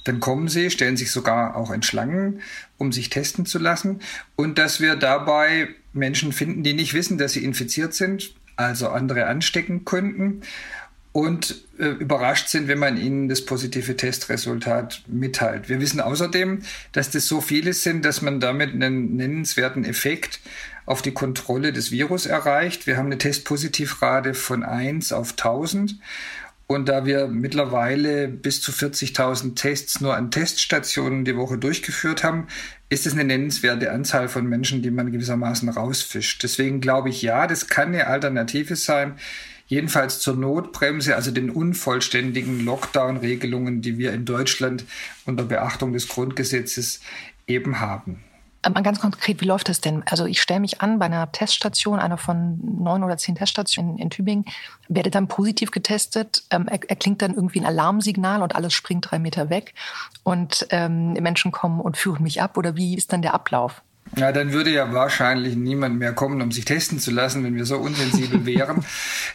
Dann 0.04 0.20
kommen 0.20 0.48
sie, 0.48 0.70
stellen 0.70 0.96
sich 0.96 1.10
sogar 1.10 1.56
auch 1.56 1.70
in 1.70 1.82
Schlangen, 1.82 2.42
um 2.76 2.92
sich 2.92 3.08
testen 3.08 3.46
zu 3.46 3.58
lassen. 3.58 4.00
Und 4.36 4.58
dass 4.58 4.80
wir 4.80 4.96
dabei 4.96 5.68
Menschen 5.92 6.32
finden, 6.32 6.62
die 6.62 6.74
nicht 6.74 6.94
wissen, 6.94 7.18
dass 7.18 7.32
sie 7.32 7.44
infiziert 7.44 7.94
sind, 7.94 8.34
also 8.56 8.88
andere 8.90 9.26
anstecken 9.26 9.84
könnten 9.84 10.42
und 11.12 11.62
äh, 11.78 11.88
überrascht 11.88 12.48
sind, 12.48 12.68
wenn 12.68 12.78
man 12.78 12.96
ihnen 12.96 13.28
das 13.28 13.44
positive 13.44 13.96
Testresultat 13.96 15.02
mitteilt. 15.06 15.68
Wir 15.68 15.80
wissen 15.80 16.00
außerdem, 16.00 16.62
dass 16.92 17.10
das 17.10 17.26
so 17.26 17.40
viele 17.40 17.74
sind, 17.74 18.04
dass 18.04 18.22
man 18.22 18.40
damit 18.40 18.72
einen 18.72 19.16
nennenswerten 19.16 19.84
Effekt 19.84 20.40
auf 20.86 21.02
die 21.02 21.12
Kontrolle 21.12 21.72
des 21.72 21.90
Virus 21.90 22.26
erreicht. 22.26 22.86
Wir 22.86 22.96
haben 22.96 23.06
eine 23.06 23.18
Testpositivrate 23.18 24.34
von 24.34 24.62
1 24.64 25.12
auf 25.12 25.32
1000. 25.32 25.98
Und 26.66 26.88
da 26.88 27.04
wir 27.04 27.26
mittlerweile 27.28 28.28
bis 28.28 28.62
zu 28.62 28.72
40.000 28.72 29.54
Tests 29.54 30.00
nur 30.00 30.16
an 30.16 30.30
Teststationen 30.30 31.26
die 31.26 31.36
Woche 31.36 31.58
durchgeführt 31.58 32.24
haben, 32.24 32.46
ist 32.88 33.06
es 33.06 33.12
eine 33.12 33.24
nennenswerte 33.24 33.92
Anzahl 33.92 34.28
von 34.28 34.46
Menschen, 34.46 34.80
die 34.82 34.90
man 34.90 35.12
gewissermaßen 35.12 35.68
rausfischt. 35.68 36.42
Deswegen 36.42 36.80
glaube 36.80 37.10
ich, 37.10 37.20
ja, 37.20 37.46
das 37.46 37.66
kann 37.68 37.88
eine 37.88 38.06
Alternative 38.06 38.76
sein 38.76 39.16
jedenfalls 39.72 40.20
zur 40.20 40.36
Notbremse, 40.36 41.16
also 41.16 41.30
den 41.30 41.48
unvollständigen 41.48 42.62
Lockdown-Regelungen, 42.62 43.80
die 43.80 43.96
wir 43.96 44.12
in 44.12 44.26
Deutschland 44.26 44.84
unter 45.24 45.44
Beachtung 45.44 45.94
des 45.94 46.08
Grundgesetzes 46.08 47.00
eben 47.46 47.80
haben. 47.80 48.22
Mal 48.70 48.82
ganz 48.82 49.00
konkret, 49.00 49.40
wie 49.40 49.46
läuft 49.46 49.70
das 49.70 49.80
denn? 49.80 50.02
Also 50.04 50.26
ich 50.26 50.42
stelle 50.42 50.60
mich 50.60 50.82
an 50.82 50.98
bei 50.98 51.06
einer 51.06 51.32
Teststation, 51.32 51.98
einer 51.98 52.18
von 52.18 52.60
neun 52.82 53.02
oder 53.02 53.16
zehn 53.16 53.34
Teststationen 53.34 53.96
in, 53.96 54.10
Tübingen, 54.10 54.44
werde 54.88 55.10
dann 55.10 55.26
positiv 55.26 55.70
getestet, 55.70 56.44
ähm, 56.50 56.68
er, 56.68 56.78
erklingt 56.90 57.22
dann 57.22 57.34
irgendwie 57.34 57.60
ein 57.60 57.66
Alarmsignal 57.66 58.42
und 58.42 58.54
alles 58.54 58.74
springt 58.74 59.10
drei 59.10 59.18
Meter 59.18 59.48
weg 59.48 59.72
und 60.22 60.66
ähm, 60.68 61.14
Menschen 61.14 61.50
kommen 61.50 61.80
und 61.80 61.96
führen 61.96 62.22
mich 62.22 62.42
ab 62.42 62.58
oder 62.58 62.76
wie 62.76 62.94
ist 62.94 63.10
dann 63.14 63.22
der 63.22 63.32
Ablauf? 63.32 63.82
Ja, 64.16 64.30
dann 64.30 64.52
würde 64.52 64.70
ja 64.70 64.92
wahrscheinlich 64.92 65.56
niemand 65.56 65.98
mehr 65.98 66.12
kommen, 66.12 66.42
um 66.42 66.52
sich 66.52 66.66
testen 66.66 66.98
zu 66.98 67.10
lassen, 67.10 67.44
wenn 67.44 67.54
wir 67.56 67.64
so 67.64 67.78
unsensibel 67.78 68.44
wären. 68.46 68.84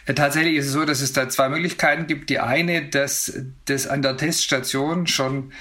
Äh, 0.06 0.14
tatsächlich 0.14 0.56
ist 0.56 0.68
es 0.68 0.74
so, 0.74 0.86
dass 0.86 1.02
es 1.02 1.14
da 1.14 1.30
zwei 1.30 1.50
Möglichkeiten 1.50 2.06
gibt. 2.06 2.30
Die 2.30 2.40
eine, 2.40 2.84
dass 2.88 3.42
das 3.66 3.88
an 3.88 4.02
der 4.02 4.18
Teststation 4.18 5.08
schon 5.08 5.52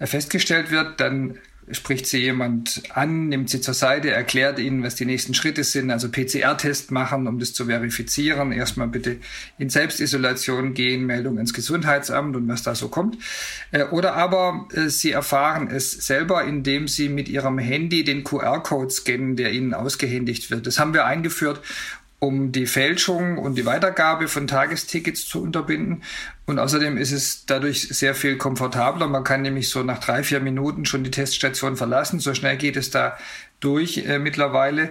äh, 0.00 0.06
festgestellt 0.06 0.70
wird, 0.70 1.00
dann 1.00 1.38
spricht 1.70 2.06
sie 2.06 2.18
jemand 2.18 2.82
an, 2.90 3.28
nimmt 3.28 3.48
sie 3.48 3.60
zur 3.60 3.74
Seite, 3.74 4.10
erklärt 4.10 4.58
ihnen, 4.58 4.82
was 4.82 4.94
die 4.94 5.06
nächsten 5.06 5.34
Schritte 5.34 5.64
sind, 5.64 5.90
also 5.90 6.08
PCR-Test 6.10 6.90
machen, 6.90 7.26
um 7.26 7.38
das 7.38 7.54
zu 7.54 7.66
verifizieren. 7.66 8.52
Erstmal 8.52 8.88
bitte 8.88 9.16
in 9.58 9.70
Selbstisolation 9.70 10.74
gehen, 10.74 11.06
Meldung 11.06 11.38
ins 11.38 11.54
Gesundheitsamt 11.54 12.36
und 12.36 12.48
was 12.48 12.62
da 12.62 12.74
so 12.74 12.88
kommt. 12.88 13.18
Äh, 13.70 13.84
oder 13.84 14.14
aber 14.14 14.68
äh, 14.74 14.88
sie 14.88 15.12
erfahren 15.12 15.68
es 15.70 15.92
selber, 15.92 16.44
indem 16.44 16.88
sie 16.88 17.08
mit 17.08 17.28
ihrem 17.28 17.58
Handy 17.58 18.04
den 18.04 18.24
QR-Code 18.24 18.90
scannen, 18.90 19.36
der 19.36 19.52
ihnen 19.52 19.74
ausgehändigt 19.74 20.50
wird. 20.50 20.66
Das 20.66 20.78
haben 20.78 20.92
wir 20.92 21.06
eingeführt, 21.06 21.60
um 22.18 22.52
die 22.52 22.66
Fälschung 22.66 23.38
und 23.38 23.56
die 23.56 23.66
Weitergabe 23.66 24.28
von 24.28 24.46
Tagestickets 24.46 25.26
zu 25.26 25.42
unterbinden. 25.42 26.02
Und 26.46 26.58
außerdem 26.58 26.96
ist 26.96 27.12
es 27.12 27.46
dadurch 27.46 27.88
sehr 27.88 28.14
viel 28.14 28.36
komfortabler. 28.36 29.08
Man 29.08 29.24
kann 29.24 29.42
nämlich 29.42 29.68
so 29.68 29.82
nach 29.82 29.98
drei, 29.98 30.22
vier 30.22 30.40
Minuten 30.40 30.84
schon 30.86 31.04
die 31.04 31.10
Teststation 31.10 31.76
verlassen. 31.76 32.20
So 32.20 32.34
schnell 32.34 32.56
geht 32.56 32.76
es 32.76 32.90
da 32.90 33.16
durch 33.60 33.98
äh, 33.98 34.18
mittlerweile 34.18 34.90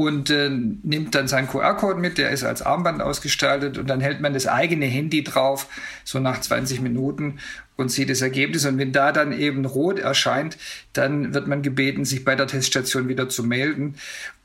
und 0.00 0.30
äh, 0.30 0.48
nimmt 0.48 1.14
dann 1.14 1.28
seinen 1.28 1.46
QR-Code 1.46 2.00
mit, 2.00 2.16
der 2.16 2.30
ist 2.30 2.42
als 2.42 2.62
Armband 2.62 3.02
ausgestaltet 3.02 3.76
und 3.76 3.90
dann 3.90 4.00
hält 4.00 4.22
man 4.22 4.32
das 4.32 4.46
eigene 4.46 4.86
Handy 4.86 5.22
drauf, 5.22 5.66
so 6.04 6.18
nach 6.20 6.40
20 6.40 6.80
Minuten 6.80 7.38
und 7.76 7.90
sieht 7.90 8.08
das 8.08 8.22
Ergebnis. 8.22 8.64
Und 8.64 8.78
wenn 8.78 8.92
da 8.92 9.12
dann 9.12 9.30
eben 9.38 9.66
rot 9.66 9.98
erscheint, 9.98 10.56
dann 10.94 11.34
wird 11.34 11.48
man 11.48 11.60
gebeten, 11.60 12.06
sich 12.06 12.24
bei 12.24 12.34
der 12.34 12.46
Teststation 12.46 13.08
wieder 13.08 13.28
zu 13.28 13.44
melden 13.44 13.96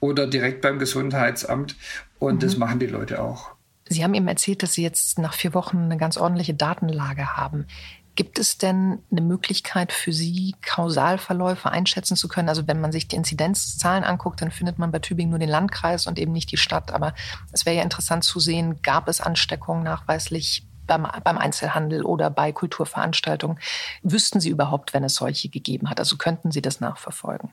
oder 0.01 0.27
direkt 0.27 0.59
beim 0.59 0.77
Gesundheitsamt. 0.77 1.77
Und 2.19 2.35
mhm. 2.35 2.39
das 2.39 2.57
machen 2.57 2.79
die 2.79 2.88
Leute 2.88 3.21
auch. 3.21 3.51
Sie 3.88 4.03
haben 4.03 4.13
eben 4.13 4.27
erzählt, 4.27 4.62
dass 4.62 4.74
Sie 4.74 4.83
jetzt 4.83 5.19
nach 5.19 5.35
vier 5.35 5.53
Wochen 5.53 5.77
eine 5.77 5.95
ganz 5.95 6.17
ordentliche 6.17 6.53
Datenlage 6.53 7.38
haben. 7.38 7.65
Gibt 8.15 8.39
es 8.39 8.57
denn 8.57 9.00
eine 9.12 9.22
Möglichkeit 9.22 9.91
für 9.91 10.13
Sie, 10.13 10.55
Kausalverläufe 10.62 11.69
einschätzen 11.69 12.15
zu 12.15 12.27
können? 12.29 12.48
Also 12.48 12.67
wenn 12.67 12.79
man 12.79 12.93
sich 12.93 13.07
die 13.07 13.17
Inzidenzzahlen 13.17 14.05
anguckt, 14.05 14.41
dann 14.41 14.51
findet 14.51 14.79
man 14.79 14.91
bei 14.91 15.00
Tübingen 15.00 15.31
nur 15.31 15.39
den 15.39 15.50
Landkreis 15.50 16.07
und 16.07 16.17
eben 16.17 16.31
nicht 16.31 16.51
die 16.51 16.57
Stadt. 16.57 16.91
Aber 16.91 17.13
es 17.51 17.65
wäre 17.65 17.75
ja 17.75 17.84
interessant 17.84 18.24
zu 18.24 18.39
sehen, 18.39 18.81
gab 18.81 19.10
es 19.10 19.19
Ansteckungen 19.19 19.84
nachweislich 19.84 20.65
beim, 20.88 21.07
beim 21.24 21.38
Einzelhandel 21.38 22.03
oder 22.03 22.29
bei 22.29 22.51
Kulturveranstaltungen? 22.51 23.60
Wüssten 24.01 24.39
Sie 24.39 24.50
überhaupt, 24.50 24.93
wenn 24.93 25.03
es 25.03 25.15
solche 25.15 25.50
gegeben 25.50 25.89
hat? 25.89 26.00
Also 26.00 26.15
könnten 26.15 26.51
Sie 26.51 26.62
das 26.62 26.79
nachverfolgen? 26.79 27.51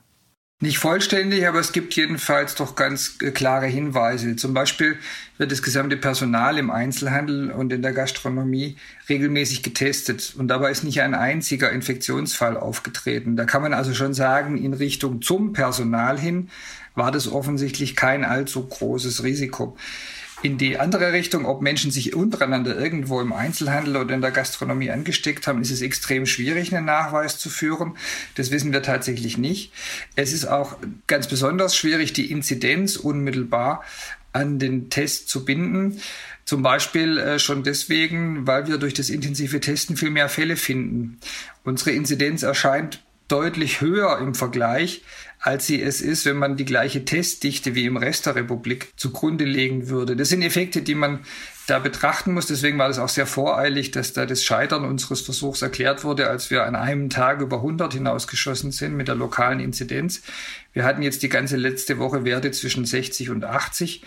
Nicht 0.63 0.77
vollständig, 0.77 1.45
aber 1.45 1.59
es 1.59 1.73
gibt 1.73 1.93
jedenfalls 1.93 2.55
doch 2.55 2.77
ganz 2.77 3.17
äh, 3.21 3.31
klare 3.31 3.65
Hinweise. 3.65 4.37
Zum 4.37 4.53
Beispiel 4.53 4.97
wird 5.37 5.51
das 5.51 5.61
gesamte 5.61 5.97
Personal 5.97 6.57
im 6.57 6.71
Einzelhandel 6.71 7.51
und 7.51 7.73
in 7.73 7.81
der 7.81 7.91
Gastronomie 7.91 8.77
regelmäßig 9.09 9.61
getestet. 9.61 10.33
Und 10.37 10.47
dabei 10.47 10.71
ist 10.71 10.85
nicht 10.85 11.01
ein 11.01 11.15
einziger 11.15 11.69
Infektionsfall 11.69 12.55
aufgetreten. 12.55 13.35
Da 13.35 13.43
kann 13.43 13.61
man 13.61 13.73
also 13.73 13.93
schon 13.93 14.13
sagen, 14.13 14.57
in 14.57 14.73
Richtung 14.73 15.21
zum 15.21 15.51
Personal 15.51 16.17
hin 16.17 16.49
war 16.95 17.11
das 17.11 17.29
offensichtlich 17.29 17.97
kein 17.97 18.23
allzu 18.23 18.65
großes 18.65 19.23
Risiko 19.23 19.75
in 20.43 20.57
die 20.57 20.77
andere 20.77 21.13
Richtung, 21.13 21.45
ob 21.45 21.61
Menschen 21.61 21.89
sich 21.89 22.13
untereinander 22.13 22.77
irgendwo 22.77 23.21
im 23.21 23.31
Einzelhandel 23.31 23.95
oder 23.95 24.13
in 24.13 24.21
der 24.21 24.31
Gastronomie 24.31 24.91
angesteckt 24.91 25.47
haben, 25.47 25.61
ist 25.61 25.71
es 25.71 25.81
extrem 25.81 26.25
schwierig, 26.25 26.75
einen 26.75 26.85
Nachweis 26.85 27.39
zu 27.39 27.49
führen. 27.49 27.95
Das 28.35 28.51
wissen 28.51 28.73
wir 28.73 28.83
tatsächlich 28.83 29.37
nicht. 29.37 29.71
Es 30.15 30.33
ist 30.33 30.45
auch 30.45 30.75
ganz 31.07 31.27
besonders 31.27 31.77
schwierig, 31.77 32.11
die 32.11 32.29
Inzidenz 32.29 32.97
unmittelbar 32.97 33.83
an 34.33 34.59
den 34.59 34.89
Test 34.89 35.29
zu 35.29 35.45
binden. 35.45 36.01
Zum 36.43 36.61
Beispiel 36.61 37.17
äh, 37.17 37.39
schon 37.39 37.63
deswegen, 37.63 38.45
weil 38.45 38.67
wir 38.67 38.77
durch 38.77 38.93
das 38.93 39.09
intensive 39.09 39.61
Testen 39.61 39.95
viel 39.95 40.09
mehr 40.09 40.27
Fälle 40.27 40.57
finden. 40.57 41.19
Unsere 41.63 41.91
Inzidenz 41.91 42.43
erscheint 42.43 43.01
deutlich 43.29 43.79
höher 43.79 44.19
im 44.19 44.35
Vergleich 44.35 45.03
als 45.43 45.67
sie 45.67 45.81
es 45.81 45.99
ist, 45.99 46.23
wenn 46.25 46.37
man 46.37 46.55
die 46.55 46.63
gleiche 46.63 47.03
Testdichte 47.03 47.75
wie 47.75 47.85
im 47.85 47.97
Rest 47.97 48.25
der 48.25 48.35
Republik 48.35 48.93
zugrunde 48.95 49.43
legen 49.43 49.89
würde. 49.89 50.15
Das 50.15 50.29
sind 50.29 50.41
Effekte, 50.41 50.81
die 50.81 50.95
man 50.95 51.19
da 51.67 51.79
betrachten 51.79 52.33
muss. 52.33 52.47
Deswegen 52.47 52.77
war 52.77 52.87
das 52.87 52.97
auch 52.97 53.09
sehr 53.09 53.27
voreilig, 53.27 53.91
dass 53.91 54.13
da 54.13 54.25
das 54.25 54.45
Scheitern 54.45 54.85
unseres 54.85 55.19
Versuchs 55.19 55.61
erklärt 55.61 56.05
wurde, 56.05 56.29
als 56.29 56.49
wir 56.49 56.63
an 56.63 56.77
einem 56.77 57.09
Tag 57.09 57.41
über 57.41 57.57
100 57.57 57.93
hinausgeschossen 57.93 58.71
sind 58.71 58.95
mit 58.95 59.09
der 59.09 59.15
lokalen 59.15 59.59
Inzidenz. 59.59 60.21
Wir 60.71 60.85
hatten 60.85 61.01
jetzt 61.01 61.23
die 61.23 61.29
ganze 61.29 61.57
letzte 61.57 61.99
Woche 61.99 62.23
Werte 62.23 62.51
zwischen 62.51 62.85
60 62.85 63.29
und 63.29 63.43
80. 63.43 64.01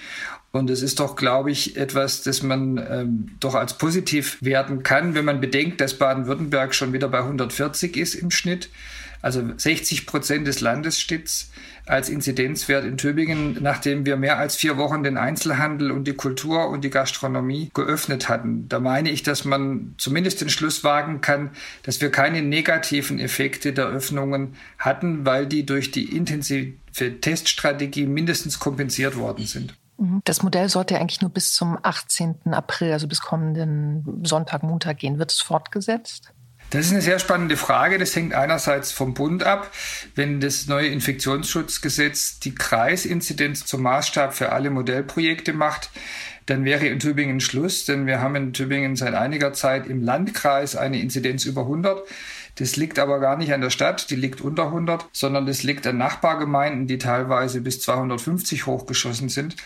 Und 0.52 0.70
es 0.70 0.80
ist 0.80 1.00
doch, 1.00 1.16
glaube 1.16 1.50
ich, 1.50 1.76
etwas, 1.76 2.22
das 2.22 2.42
man 2.42 2.78
ähm, 2.90 3.36
doch 3.40 3.54
als 3.54 3.76
positiv 3.76 4.38
werten 4.40 4.82
kann, 4.82 5.14
wenn 5.14 5.26
man 5.26 5.42
bedenkt, 5.42 5.82
dass 5.82 5.98
Baden-Württemberg 5.98 6.74
schon 6.74 6.94
wieder 6.94 7.08
bei 7.08 7.18
140 7.18 7.94
ist 7.98 8.14
im 8.14 8.30
Schnitt. 8.30 8.70
Also 9.26 9.42
60 9.56 10.06
Prozent 10.06 10.46
des 10.46 10.60
Landesstits 10.60 11.50
als 11.84 12.08
Inzidenzwert 12.08 12.84
in 12.84 12.96
Tübingen, 12.96 13.58
nachdem 13.60 14.06
wir 14.06 14.16
mehr 14.16 14.38
als 14.38 14.54
vier 14.54 14.76
Wochen 14.76 15.02
den 15.02 15.16
Einzelhandel 15.18 15.90
und 15.90 16.04
die 16.04 16.12
Kultur 16.12 16.68
und 16.68 16.84
die 16.84 16.90
Gastronomie 16.90 17.68
geöffnet 17.74 18.28
hatten. 18.28 18.68
Da 18.68 18.78
meine 18.78 19.10
ich, 19.10 19.24
dass 19.24 19.44
man 19.44 19.96
zumindest 19.98 20.42
den 20.42 20.48
Schluss 20.48 20.84
wagen 20.84 21.22
kann, 21.22 21.50
dass 21.82 22.00
wir 22.00 22.12
keine 22.12 22.40
negativen 22.40 23.18
Effekte 23.18 23.72
der 23.72 23.86
Öffnungen 23.86 24.54
hatten, 24.78 25.26
weil 25.26 25.46
die 25.48 25.66
durch 25.66 25.90
die 25.90 26.16
intensive 26.16 26.74
Teststrategie 27.20 28.06
mindestens 28.06 28.60
kompensiert 28.60 29.16
worden 29.16 29.44
sind. 29.44 29.74
Mhm. 29.98 30.20
Das 30.22 30.44
Modell 30.44 30.68
sollte 30.68 31.00
eigentlich 31.00 31.20
nur 31.20 31.30
bis 31.30 31.52
zum 31.52 31.76
18. 31.82 32.52
April, 32.52 32.92
also 32.92 33.08
bis 33.08 33.22
kommenden 33.22 34.24
Sonntag, 34.24 34.62
Montag 34.62 34.98
gehen. 34.98 35.18
Wird 35.18 35.32
es 35.32 35.40
fortgesetzt? 35.40 36.32
Das 36.70 36.86
ist 36.86 36.92
eine 36.92 37.02
sehr 37.02 37.18
spannende 37.18 37.56
Frage. 37.56 37.98
Das 37.98 38.16
hängt 38.16 38.34
einerseits 38.34 38.90
vom 38.90 39.14
Bund 39.14 39.44
ab. 39.44 39.70
Wenn 40.14 40.40
das 40.40 40.66
neue 40.66 40.88
Infektionsschutzgesetz 40.88 42.40
die 42.40 42.54
Kreisinzidenz 42.54 43.66
zum 43.66 43.82
Maßstab 43.82 44.34
für 44.34 44.52
alle 44.52 44.70
Modellprojekte 44.70 45.52
macht, 45.52 45.90
dann 46.46 46.64
wäre 46.64 46.86
in 46.86 47.00
Tübingen 47.00 47.40
Schluss, 47.40 47.84
denn 47.84 48.06
wir 48.06 48.20
haben 48.20 48.36
in 48.36 48.52
Tübingen 48.52 48.94
seit 48.94 49.14
einiger 49.14 49.52
Zeit 49.52 49.86
im 49.86 50.02
Landkreis 50.02 50.76
eine 50.76 51.00
Inzidenz 51.00 51.44
über 51.44 51.62
100. 51.62 52.02
Das 52.56 52.76
liegt 52.76 52.98
aber 52.98 53.20
gar 53.20 53.36
nicht 53.36 53.52
an 53.52 53.60
der 53.60 53.70
Stadt, 53.70 54.10
die 54.10 54.16
liegt 54.16 54.40
unter 54.40 54.66
100, 54.66 55.06
sondern 55.12 55.44
das 55.44 55.62
liegt 55.62 55.86
an 55.86 55.98
Nachbargemeinden, 55.98 56.86
die 56.86 56.98
teilweise 56.98 57.60
bis 57.60 57.80
250 57.80 58.66
hochgeschossen 58.66 59.28
sind. 59.28 59.56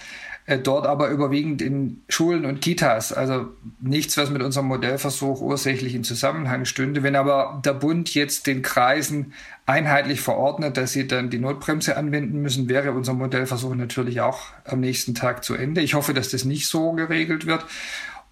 Äh, 0.47 0.59
dort 0.59 0.87
aber 0.87 1.11
überwiegend 1.11 1.63
in 1.63 2.03
Schulen 2.09 2.45
und 2.45 2.61
Kitas. 2.61 3.13
Also 3.13 3.49
nichts, 3.81 4.17
was 4.17 4.31
mit 4.31 4.43
unserem 4.43 4.67
Modellversuch 4.67 5.41
ursächlich 5.41 5.95
in 5.95 6.03
Zusammenhang 6.03 6.65
stünde. 6.65 7.03
Wenn 7.03 7.15
aber 7.15 7.61
der 7.65 7.75
Bund 7.75 8.15
jetzt 8.15 8.47
den 8.47 8.63
Kreisen 8.63 9.33
einheitlich 9.67 10.21
verordnet, 10.21 10.77
dass 10.77 10.93
sie 10.93 11.07
dann 11.07 11.31
die 11.31 11.39
Notbremse 11.39 11.97
anwenden 11.97 12.43
müssen, 12.43 12.69
wäre 12.69 12.93
unser 12.93 13.15
Modellversuch 13.15 13.75
natürlich 13.75 14.21
auch 14.23 14.41
am 14.65 14.81
nächsten 14.81 15.15
Tag 15.15 15.45
zu 15.45 15.55
Ende. 15.55 15.83
Ich 15.83 15.95
hoffe, 15.95 16.15
dass 16.15 16.31
das 16.31 16.45
nicht 16.45 16.67
so 16.67 16.93
geregelt 16.93 17.47
wird. 17.47 17.65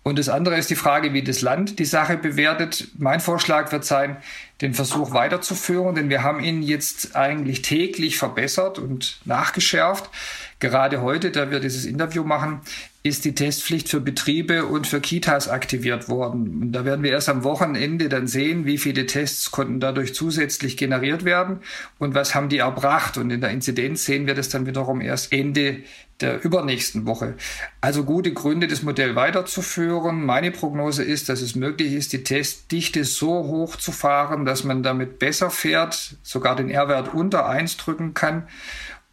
Und 0.08 0.18
das 0.18 0.30
andere 0.30 0.56
ist 0.56 0.70
die 0.70 0.74
Frage, 0.74 1.12
wie 1.12 1.22
das 1.22 1.42
Land 1.42 1.78
die 1.78 1.84
Sache 1.84 2.16
bewertet. 2.16 2.88
Mein 2.96 3.20
Vorschlag 3.20 3.72
wird 3.72 3.84
sein, 3.84 4.16
den 4.62 4.72
Versuch 4.72 5.12
weiterzuführen, 5.12 5.94
denn 5.94 6.08
wir 6.08 6.22
haben 6.22 6.40
ihn 6.40 6.62
jetzt 6.62 7.14
eigentlich 7.14 7.60
täglich 7.60 8.16
verbessert 8.16 8.78
und 8.78 9.20
nachgeschärft. 9.26 10.08
Gerade 10.60 11.02
heute, 11.02 11.30
da 11.30 11.50
wir 11.50 11.60
dieses 11.60 11.84
Interview 11.84 12.24
machen, 12.24 12.62
ist 13.08 13.24
die 13.24 13.34
Testpflicht 13.34 13.88
für 13.88 14.00
Betriebe 14.00 14.66
und 14.66 14.86
für 14.86 15.00
Kitas 15.00 15.48
aktiviert 15.48 16.08
worden. 16.08 16.62
Und 16.62 16.72
da 16.72 16.84
werden 16.84 17.02
wir 17.02 17.10
erst 17.10 17.28
am 17.28 17.42
Wochenende 17.42 18.08
dann 18.08 18.26
sehen, 18.26 18.66
wie 18.66 18.78
viele 18.78 19.06
Tests 19.06 19.50
konnten 19.50 19.80
dadurch 19.80 20.14
zusätzlich 20.14 20.76
generiert 20.76 21.24
werden 21.24 21.60
und 21.98 22.14
was 22.14 22.34
haben 22.34 22.48
die 22.48 22.58
erbracht. 22.58 23.16
Und 23.16 23.30
in 23.30 23.40
der 23.40 23.50
Inzidenz 23.50 24.04
sehen 24.04 24.26
wir 24.26 24.34
das 24.34 24.48
dann 24.48 24.66
wiederum 24.66 25.00
erst 25.00 25.32
Ende 25.32 25.78
der 26.20 26.44
übernächsten 26.44 27.06
Woche. 27.06 27.34
Also 27.80 28.04
gute 28.04 28.32
Gründe, 28.32 28.66
das 28.66 28.82
Modell 28.82 29.14
weiterzuführen. 29.14 30.24
Meine 30.24 30.50
Prognose 30.50 31.04
ist, 31.04 31.28
dass 31.28 31.40
es 31.40 31.54
möglich 31.54 31.92
ist, 31.92 32.12
die 32.12 32.24
Testdichte 32.24 33.04
so 33.04 33.44
hoch 33.44 33.76
zu 33.76 33.92
fahren, 33.92 34.44
dass 34.44 34.64
man 34.64 34.82
damit 34.82 35.18
besser 35.18 35.50
fährt, 35.50 36.16
sogar 36.22 36.56
den 36.56 36.70
R-Wert 36.70 37.14
unter 37.14 37.48
1 37.48 37.76
drücken 37.76 38.14
kann 38.14 38.48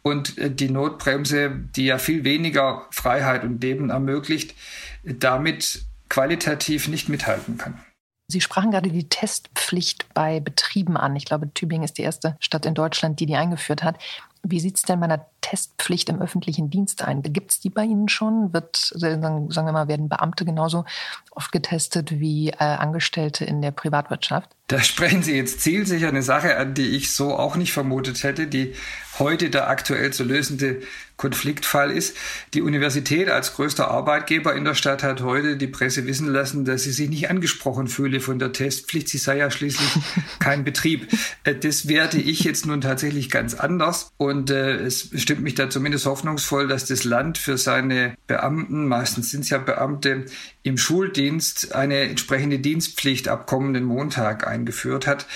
und 0.06 0.38
äh, 0.38 0.52
die 0.52 0.70
Notbremse, 0.70 1.50
die 1.74 1.86
ja 1.86 1.98
viel 1.98 2.22
weniger 2.22 2.86
Freiheit 2.92 3.42
und 3.42 3.60
Leben 3.60 3.90
ermöglicht, 3.90 4.54
damit 5.02 5.84
qualitativ 6.08 6.86
nicht 6.86 7.08
mithalten 7.08 7.58
kann. 7.58 7.82
Sie 8.28 8.40
sprachen 8.40 8.70
gerade 8.70 8.90
die 8.90 9.08
Testpflicht 9.08 10.06
bei 10.14 10.38
Betrieben 10.38 10.96
an. 10.96 11.16
Ich 11.16 11.24
glaube, 11.24 11.52
Tübingen 11.52 11.82
ist 11.82 11.98
die 11.98 12.02
erste 12.02 12.36
Stadt 12.38 12.66
in 12.66 12.74
Deutschland, 12.74 13.18
die 13.18 13.26
die 13.26 13.34
eingeführt 13.34 13.82
hat. 13.82 14.00
Wie 14.44 14.60
sieht 14.60 14.76
es 14.76 14.82
denn 14.82 15.00
bei 15.00 15.06
einer 15.06 15.26
Testpflicht 15.46 16.08
im 16.08 16.20
öffentlichen 16.20 16.70
Dienst 16.70 17.02
ein? 17.02 17.22
Gibt 17.22 17.52
es 17.52 17.60
die 17.60 17.70
bei 17.70 17.84
Ihnen 17.84 18.08
schon? 18.08 18.52
Wird, 18.52 18.76
sagen 18.76 19.22
wir 19.22 19.72
mal, 19.72 19.86
werden 19.86 20.08
Beamte 20.08 20.44
genauso 20.44 20.84
oft 21.30 21.52
getestet 21.52 22.18
wie 22.18 22.50
äh, 22.50 22.56
Angestellte 22.56 23.44
in 23.44 23.62
der 23.62 23.70
Privatwirtschaft? 23.70 24.50
Da 24.66 24.80
sprechen 24.80 25.22
Sie 25.22 25.36
jetzt 25.36 25.60
zielsicher 25.60 26.08
eine 26.08 26.22
Sache 26.22 26.56
an, 26.56 26.74
die 26.74 26.96
ich 26.96 27.12
so 27.12 27.36
auch 27.36 27.54
nicht 27.54 27.72
vermutet 27.72 28.24
hätte, 28.24 28.48
die 28.48 28.74
heute 29.20 29.48
der 29.48 29.68
aktuell 29.68 30.12
zu 30.12 30.24
lösende 30.24 30.82
Konfliktfall 31.16 31.90
ist. 31.90 32.16
Die 32.52 32.60
Universität 32.60 33.30
als 33.30 33.54
größter 33.54 33.88
Arbeitgeber 33.88 34.54
in 34.54 34.64
der 34.64 34.74
Stadt 34.74 35.02
hat 35.02 35.22
heute 35.22 35.56
die 35.56 35.66
Presse 35.66 36.06
wissen 36.06 36.26
lassen, 36.26 36.64
dass 36.64 36.82
sie 36.82 36.92
sich 36.92 37.08
nicht 37.08 37.30
angesprochen 37.30 37.86
fühle 37.86 38.20
von 38.20 38.38
der 38.38 38.52
Testpflicht. 38.52 39.08
Sie 39.08 39.18
sei 39.18 39.38
ja 39.38 39.50
schließlich 39.50 39.88
kein 40.40 40.64
Betrieb. 40.64 41.08
Äh, 41.44 41.54
das 41.54 41.88
werte 41.88 42.18
ich 42.18 42.40
jetzt 42.40 42.66
nun 42.66 42.80
tatsächlich 42.80 43.30
ganz 43.30 43.54
anders. 43.54 44.10
Und 44.18 44.50
äh, 44.50 44.74
es 44.74 45.08
stimmt 45.36 45.44
mich 45.44 45.54
da 45.54 45.68
zumindest 45.68 46.06
hoffnungsvoll, 46.06 46.66
dass 46.66 46.86
das 46.86 47.04
Land 47.04 47.36
für 47.36 47.58
seine 47.58 48.16
Beamten, 48.26 48.88
meistens 48.88 49.30
sind 49.30 49.42
es 49.42 49.50
ja 49.50 49.58
Beamte, 49.58 50.24
im 50.62 50.78
Schuldienst 50.78 51.74
eine 51.74 52.08
entsprechende 52.08 52.58
Dienstpflicht 52.58 53.28
ab 53.28 53.46
kommenden 53.46 53.84
Montag 53.84 54.46
eingeführt 54.46 55.06
hat. 55.06 55.26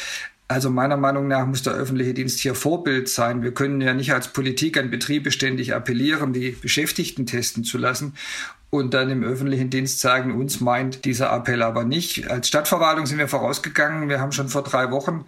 Also 0.49 0.71
meiner 0.71 0.97
Meinung 0.97 1.29
nach 1.29 1.45
muss 1.45 1.63
der 1.63 1.75
öffentliche 1.75 2.15
Dienst 2.15 2.41
hier 2.41 2.55
Vorbild 2.55 3.11
sein. 3.11 3.43
Wir 3.43 3.53
können 3.53 3.83
ja 3.83 3.93
nicht 3.93 4.15
als 4.15 4.29
Politik 4.29 4.79
an 4.79 4.91
Betriebe 4.91 5.31
ständig 5.31 5.75
appellieren, 5.75 6.33
die 6.33 6.53
Beschäftigten 6.53 7.27
testen 7.27 7.63
zu 7.63 7.77
lassen 7.77 8.15
und 8.71 8.95
dann 8.95 9.11
im 9.11 9.23
öffentlichen 9.23 9.69
Dienst 9.69 10.01
sagen, 10.01 10.35
uns 10.35 10.61
meint 10.61 11.05
dieser 11.05 11.31
Appell 11.31 11.63
aber 11.63 11.85
nicht. 11.85 12.31
Als 12.31 12.49
Stadtverwaltung 12.49 13.05
sind 13.05 13.19
wir 13.19 13.29
vorausgegangen. 13.29 14.09
Wir 14.09 14.19
haben 14.19 14.33
schon 14.33 14.49
vor 14.49 14.63
drei 14.63 14.91
Wochen 14.93 15.27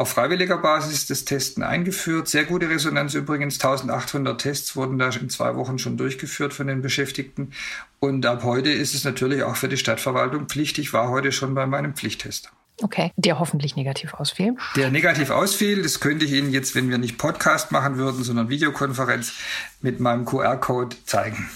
auf 0.00 0.08
freiwilliger 0.08 0.56
Basis 0.56 1.06
das 1.06 1.26
Testen 1.26 1.62
eingeführt. 1.62 2.26
Sehr 2.26 2.44
gute 2.46 2.70
Resonanz 2.70 3.12
übrigens. 3.12 3.62
1800 3.62 4.40
Tests 4.40 4.74
wurden 4.74 4.98
da 4.98 5.10
in 5.10 5.28
zwei 5.28 5.56
Wochen 5.56 5.78
schon 5.78 5.98
durchgeführt 5.98 6.54
von 6.54 6.68
den 6.68 6.80
Beschäftigten. 6.80 7.52
Und 7.98 8.24
ab 8.24 8.42
heute 8.42 8.70
ist 8.70 8.94
es 8.94 9.04
natürlich 9.04 9.42
auch 9.42 9.56
für 9.56 9.68
die 9.68 9.76
Stadtverwaltung 9.76 10.46
pflichtig, 10.46 10.94
war 10.94 11.10
heute 11.10 11.32
schon 11.32 11.54
bei 11.54 11.66
meinem 11.66 11.92
Pflichttest. 11.92 12.50
Okay, 12.82 13.12
der 13.16 13.38
hoffentlich 13.38 13.76
negativ 13.76 14.14
ausfiel. 14.14 14.56
Der 14.74 14.90
negativ 14.90 15.28
ausfiel, 15.28 15.82
das 15.82 16.00
könnte 16.00 16.24
ich 16.24 16.32
Ihnen 16.32 16.50
jetzt, 16.50 16.74
wenn 16.74 16.88
wir 16.88 16.96
nicht 16.96 17.18
Podcast 17.18 17.70
machen 17.70 17.98
würden, 17.98 18.24
sondern 18.24 18.48
Videokonferenz 18.48 19.34
mit 19.82 20.00
meinem 20.00 20.24
QR-Code 20.24 20.96
zeigen. 21.04 21.50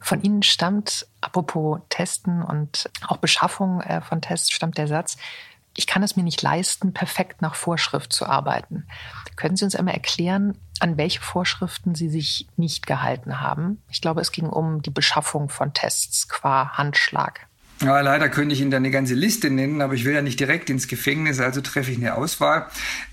Von 0.00 0.22
Ihnen 0.22 0.42
stammt, 0.42 1.06
apropos 1.20 1.80
Testen 1.90 2.42
und 2.42 2.88
auch 3.06 3.18
Beschaffung 3.18 3.82
äh, 3.82 4.00
von 4.00 4.22
Tests, 4.22 4.50
stammt 4.50 4.78
der 4.78 4.88
Satz, 4.88 5.18
ich 5.76 5.86
kann 5.86 6.02
es 6.02 6.16
mir 6.16 6.22
nicht 6.22 6.42
leisten, 6.42 6.92
perfekt 6.92 7.42
nach 7.42 7.54
Vorschrift 7.54 8.12
zu 8.12 8.26
arbeiten. 8.26 8.86
Können 9.36 9.56
Sie 9.56 9.64
uns 9.64 9.76
einmal 9.76 9.94
erklären, 9.94 10.56
an 10.80 10.96
welche 10.96 11.20
Vorschriften 11.20 11.94
Sie 11.94 12.08
sich 12.08 12.48
nicht 12.56 12.86
gehalten 12.86 13.40
haben? 13.40 13.82
Ich 13.90 14.00
glaube, 14.00 14.20
es 14.20 14.32
ging 14.32 14.48
um 14.48 14.82
die 14.82 14.90
Beschaffung 14.90 15.48
von 15.48 15.74
Tests 15.74 16.28
qua 16.28 16.76
Handschlag. 16.76 17.45
Ja, 17.82 18.00
leider 18.00 18.30
könnte 18.30 18.54
ich 18.54 18.62
Ihnen 18.62 18.70
da 18.70 18.78
eine 18.78 18.90
ganze 18.90 19.12
Liste 19.12 19.50
nennen, 19.50 19.82
aber 19.82 19.92
ich 19.92 20.06
will 20.06 20.14
ja 20.14 20.22
nicht 20.22 20.40
direkt 20.40 20.70
ins 20.70 20.88
Gefängnis, 20.88 21.40
also 21.40 21.60
treffe 21.60 21.90
ich 21.90 21.98
eine 21.98 22.14
Auswahl. 22.14 22.68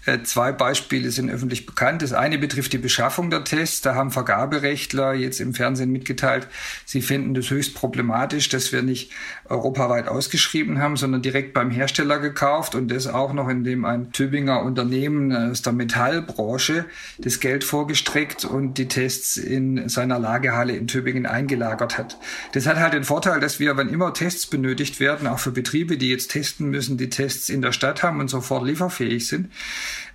Äh, 0.06 0.24
zwei 0.24 0.54
Beispiele 0.54 1.12
sind 1.12 1.30
öffentlich 1.30 1.66
bekannt. 1.66 2.02
Das 2.02 2.14
eine 2.14 2.38
betrifft 2.38 2.72
die 2.72 2.78
Beschaffung 2.78 3.30
der 3.30 3.44
Tests. 3.44 3.82
Da 3.82 3.96
haben 3.96 4.12
Vergaberechtler 4.12 5.16
jetzt 5.16 5.42
im 5.42 5.54
Fernsehen 5.54 5.92
mitgeteilt, 5.92 6.48
sie 6.86 7.02
finden 7.02 7.34
das 7.34 7.50
höchst 7.50 7.76
problematisch, 7.76 8.48
dass 8.48 8.72
wir 8.72 8.84
nicht 8.84 9.12
europaweit 9.50 10.08
ausgeschrieben 10.08 10.80
haben, 10.80 10.96
sondern 10.96 11.22
direkt 11.22 11.54
beim 11.54 11.70
Hersteller 11.70 12.20
gekauft 12.20 12.74
und 12.74 12.90
das 12.90 13.08
auch 13.08 13.34
noch, 13.34 13.50
indem 13.50 13.84
ein 13.84 14.14
Tübinger 14.14 14.64
Unternehmen 14.64 15.36
aus 15.36 15.62
der 15.62 15.74
Metallbranche 15.74 16.86
das 17.18 17.42
Geld 17.42 17.66
vorgestreckt 17.66 18.46
und 18.46 18.78
die 18.78 18.88
Tests 18.88 19.36
in 19.36 19.90
seiner 19.90 20.20
Lagerhalle 20.20 20.74
in 20.74 20.88
Tübingen 20.88 21.26
eingelagert 21.26 21.98
hat. 21.98 22.18
Das 22.54 22.66
hat 22.66 22.78
halt 22.78 22.94
den 22.94 23.04
Vorteil, 23.04 23.42
dass 23.42 23.60
wir, 23.60 23.76
wenn 23.76 23.90
immer 23.90 24.14
Tests 24.14 24.53
benötigt 24.54 25.00
werden, 25.00 25.28
auch 25.28 25.40
für 25.40 25.52
Betriebe, 25.52 25.98
die 25.98 26.10
jetzt 26.10 26.30
testen 26.30 26.70
müssen, 26.70 26.98
die 26.98 27.10
Tests 27.10 27.50
in 27.50 27.64
der 27.64 27.72
Stadt 27.72 28.04
haben 28.04 28.20
und 28.20 28.28
sofort 28.28 28.66
lieferfähig 28.66 29.28
sind. 29.28 29.52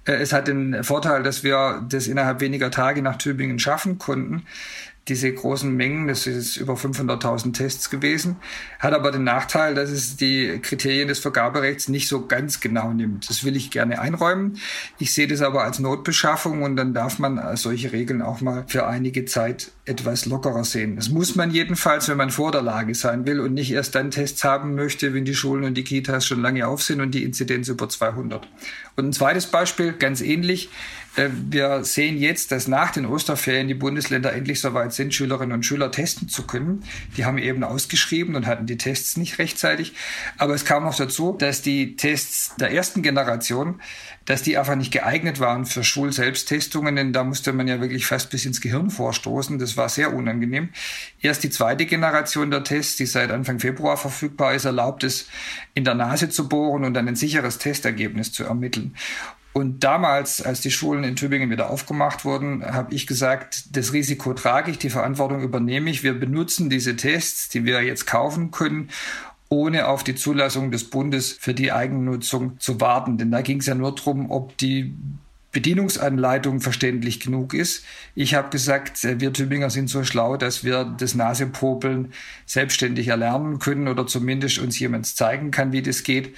Äh, 0.04 0.12
es 0.12 0.32
hat 0.32 0.46
den 0.46 0.84
Vorteil, 0.84 1.24
dass 1.24 1.42
wir 1.42 1.84
das 1.88 2.06
innerhalb 2.06 2.40
weniger 2.40 2.70
Tage 2.70 3.02
nach 3.02 3.16
Tübingen 3.16 3.58
schaffen 3.58 3.98
konnten 3.98 4.44
diese 5.08 5.32
großen 5.32 5.74
Mengen, 5.74 6.08
das 6.08 6.26
ist 6.26 6.56
über 6.56 6.74
500.000 6.74 7.52
Tests 7.52 7.90
gewesen, 7.90 8.36
hat 8.78 8.92
aber 8.92 9.10
den 9.10 9.24
Nachteil, 9.24 9.74
dass 9.74 9.90
es 9.90 10.16
die 10.16 10.58
Kriterien 10.60 11.08
des 11.08 11.18
Vergaberechts 11.18 11.88
nicht 11.88 12.08
so 12.08 12.26
ganz 12.26 12.60
genau 12.60 12.92
nimmt. 12.92 13.28
Das 13.28 13.44
will 13.44 13.56
ich 13.56 13.70
gerne 13.70 14.00
einräumen. 14.00 14.58
Ich 14.98 15.14
sehe 15.14 15.26
das 15.26 15.42
aber 15.42 15.64
als 15.64 15.78
Notbeschaffung 15.78 16.62
und 16.62 16.76
dann 16.76 16.94
darf 16.94 17.18
man 17.18 17.56
solche 17.56 17.92
Regeln 17.92 18.22
auch 18.22 18.40
mal 18.40 18.64
für 18.68 18.86
einige 18.86 19.24
Zeit 19.24 19.72
etwas 19.84 20.26
lockerer 20.26 20.64
sehen. 20.64 20.96
Das 20.96 21.08
muss 21.08 21.34
man 21.34 21.50
jedenfalls, 21.50 22.08
wenn 22.08 22.18
man 22.18 22.30
vor 22.30 22.52
der 22.52 22.62
Lage 22.62 22.94
sein 22.94 23.26
will 23.26 23.40
und 23.40 23.54
nicht 23.54 23.72
erst 23.72 23.94
dann 23.94 24.10
Tests 24.10 24.44
haben 24.44 24.74
möchte, 24.74 25.14
wenn 25.14 25.24
die 25.24 25.34
Schulen 25.34 25.64
und 25.64 25.74
die 25.74 25.84
Kitas 25.84 26.26
schon 26.26 26.42
lange 26.42 26.66
auf 26.68 26.82
sind 26.82 27.00
und 27.00 27.12
die 27.12 27.24
Inzidenz 27.24 27.68
über 27.68 27.88
200. 27.88 28.46
Und 28.96 29.06
ein 29.06 29.12
zweites 29.12 29.46
Beispiel, 29.46 29.92
ganz 29.92 30.20
ähnlich. 30.20 30.68
Äh, 31.18 31.30
wir 31.50 31.84
sehen 31.84 32.16
jetzt, 32.16 32.52
dass 32.52 32.68
nach 32.68 32.92
den 32.92 33.04
Osterferien 33.04 33.66
die 33.66 33.74
Bundesländer 33.74 34.32
endlich 34.32 34.60
soweit 34.60 34.92
sind, 34.92 35.12
Schülerinnen 35.12 35.52
und 35.52 35.66
Schüler 35.66 35.90
testen 35.90 36.28
zu 36.28 36.44
können. 36.44 36.84
Die 37.16 37.24
haben 37.24 37.38
eben 37.38 37.64
ausgeschrieben 37.64 38.36
und 38.36 38.46
hatten 38.46 38.66
die 38.66 38.78
Tests 38.78 39.16
nicht 39.16 39.38
rechtzeitig. 39.38 39.94
Aber 40.38 40.54
es 40.54 40.64
kam 40.64 40.84
noch 40.84 40.94
dazu, 40.94 41.32
dass 41.32 41.60
die 41.60 41.96
Tests 41.96 42.54
der 42.56 42.70
ersten 42.72 43.02
Generation, 43.02 43.80
dass 44.26 44.42
die 44.42 44.56
einfach 44.58 44.76
nicht 44.76 44.92
geeignet 44.92 45.40
waren 45.40 45.64
für 45.66 45.82
Schulselbsttestungen, 45.82 46.94
denn 46.94 47.12
da 47.12 47.24
musste 47.24 47.52
man 47.52 47.66
ja 47.66 47.80
wirklich 47.80 48.06
fast 48.06 48.30
bis 48.30 48.44
ins 48.44 48.60
Gehirn 48.60 48.90
vorstoßen. 48.90 49.58
Das 49.58 49.76
war 49.76 49.88
sehr 49.88 50.14
unangenehm. 50.14 50.68
Erst 51.20 51.42
die 51.42 51.50
zweite 51.50 51.86
Generation 51.86 52.50
der 52.50 52.62
Tests, 52.62 52.96
die 52.96 53.06
seit 53.06 53.30
Anfang 53.30 53.58
Februar 53.58 53.96
verfügbar 53.96 54.54
ist, 54.54 54.66
erlaubt 54.66 55.02
es, 55.02 55.28
in 55.74 55.84
der 55.84 55.94
Nase 55.94 56.28
zu 56.28 56.48
bohren 56.48 56.84
und 56.84 56.94
dann 56.94 57.08
ein 57.08 57.16
sicheres 57.16 57.58
Testergebnis 57.58 58.32
zu 58.32 58.44
ermitteln. 58.44 58.94
Und 59.52 59.82
damals, 59.82 60.40
als 60.40 60.60
die 60.60 60.70
Schulen 60.70 61.02
in 61.04 61.16
Tübingen 61.16 61.50
wieder 61.50 61.70
aufgemacht 61.70 62.24
wurden, 62.24 62.64
habe 62.64 62.94
ich 62.94 63.06
gesagt, 63.06 63.76
das 63.76 63.92
Risiko 63.92 64.32
trage 64.34 64.70
ich, 64.70 64.78
die 64.78 64.90
Verantwortung 64.90 65.42
übernehme 65.42 65.90
ich. 65.90 66.02
Wir 66.02 66.14
benutzen 66.14 66.70
diese 66.70 66.94
Tests, 66.94 67.48
die 67.48 67.64
wir 67.64 67.82
jetzt 67.82 68.06
kaufen 68.06 68.50
können, 68.50 68.90
ohne 69.48 69.88
auf 69.88 70.04
die 70.04 70.14
Zulassung 70.14 70.70
des 70.70 70.84
Bundes 70.90 71.32
für 71.32 71.54
die 71.54 71.72
Eigennutzung 71.72 72.60
zu 72.60 72.80
warten. 72.80 73.18
Denn 73.18 73.30
da 73.30 73.40
ging 73.40 73.58
es 73.60 73.66
ja 73.66 73.74
nur 73.74 73.94
darum, 73.94 74.30
ob 74.30 74.56
die 74.58 74.94
Bedienungsanleitung 75.50 76.60
verständlich 76.60 77.20
genug 77.20 77.54
ist. 77.54 77.82
Ich 78.14 78.34
habe 78.34 78.50
gesagt, 78.50 79.02
wir 79.02 79.32
Tübinger 79.32 79.70
sind 79.70 79.88
so 79.88 80.04
schlau, 80.04 80.36
dass 80.36 80.62
wir 80.62 80.84
das 80.84 81.14
Nasepopeln 81.14 82.12
selbstständig 82.44 83.08
erlernen 83.08 83.58
können 83.58 83.88
oder 83.88 84.06
zumindest 84.06 84.58
uns 84.58 84.78
jemand 84.78 85.06
zeigen 85.06 85.50
kann, 85.50 85.72
wie 85.72 85.80
das 85.80 86.02
geht. 86.02 86.36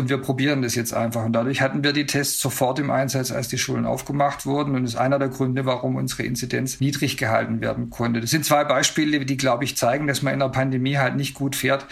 Und 0.00 0.08
wir 0.08 0.16
probieren 0.16 0.62
das 0.62 0.74
jetzt 0.76 0.94
einfach. 0.94 1.26
Und 1.26 1.34
dadurch 1.34 1.60
hatten 1.60 1.84
wir 1.84 1.92
die 1.92 2.06
Tests 2.06 2.40
sofort 2.40 2.78
im 2.78 2.90
Einsatz, 2.90 3.30
als 3.30 3.48
die 3.48 3.58
Schulen 3.58 3.84
aufgemacht 3.84 4.46
wurden. 4.46 4.74
Und 4.74 4.84
das 4.84 4.94
ist 4.94 4.98
einer 4.98 5.18
der 5.18 5.28
Gründe, 5.28 5.66
warum 5.66 5.96
unsere 5.96 6.22
Inzidenz 6.22 6.80
niedrig 6.80 7.18
gehalten 7.18 7.60
werden 7.60 7.90
konnte. 7.90 8.22
Das 8.22 8.30
sind 8.30 8.46
zwei 8.46 8.64
Beispiele, 8.64 9.26
die, 9.26 9.36
glaube 9.36 9.64
ich, 9.64 9.76
zeigen, 9.76 10.06
dass 10.06 10.22
man 10.22 10.32
in 10.32 10.40
der 10.40 10.48
Pandemie 10.48 10.96
halt 10.96 11.16
nicht 11.16 11.34
gut 11.34 11.54
fährt, 11.54 11.86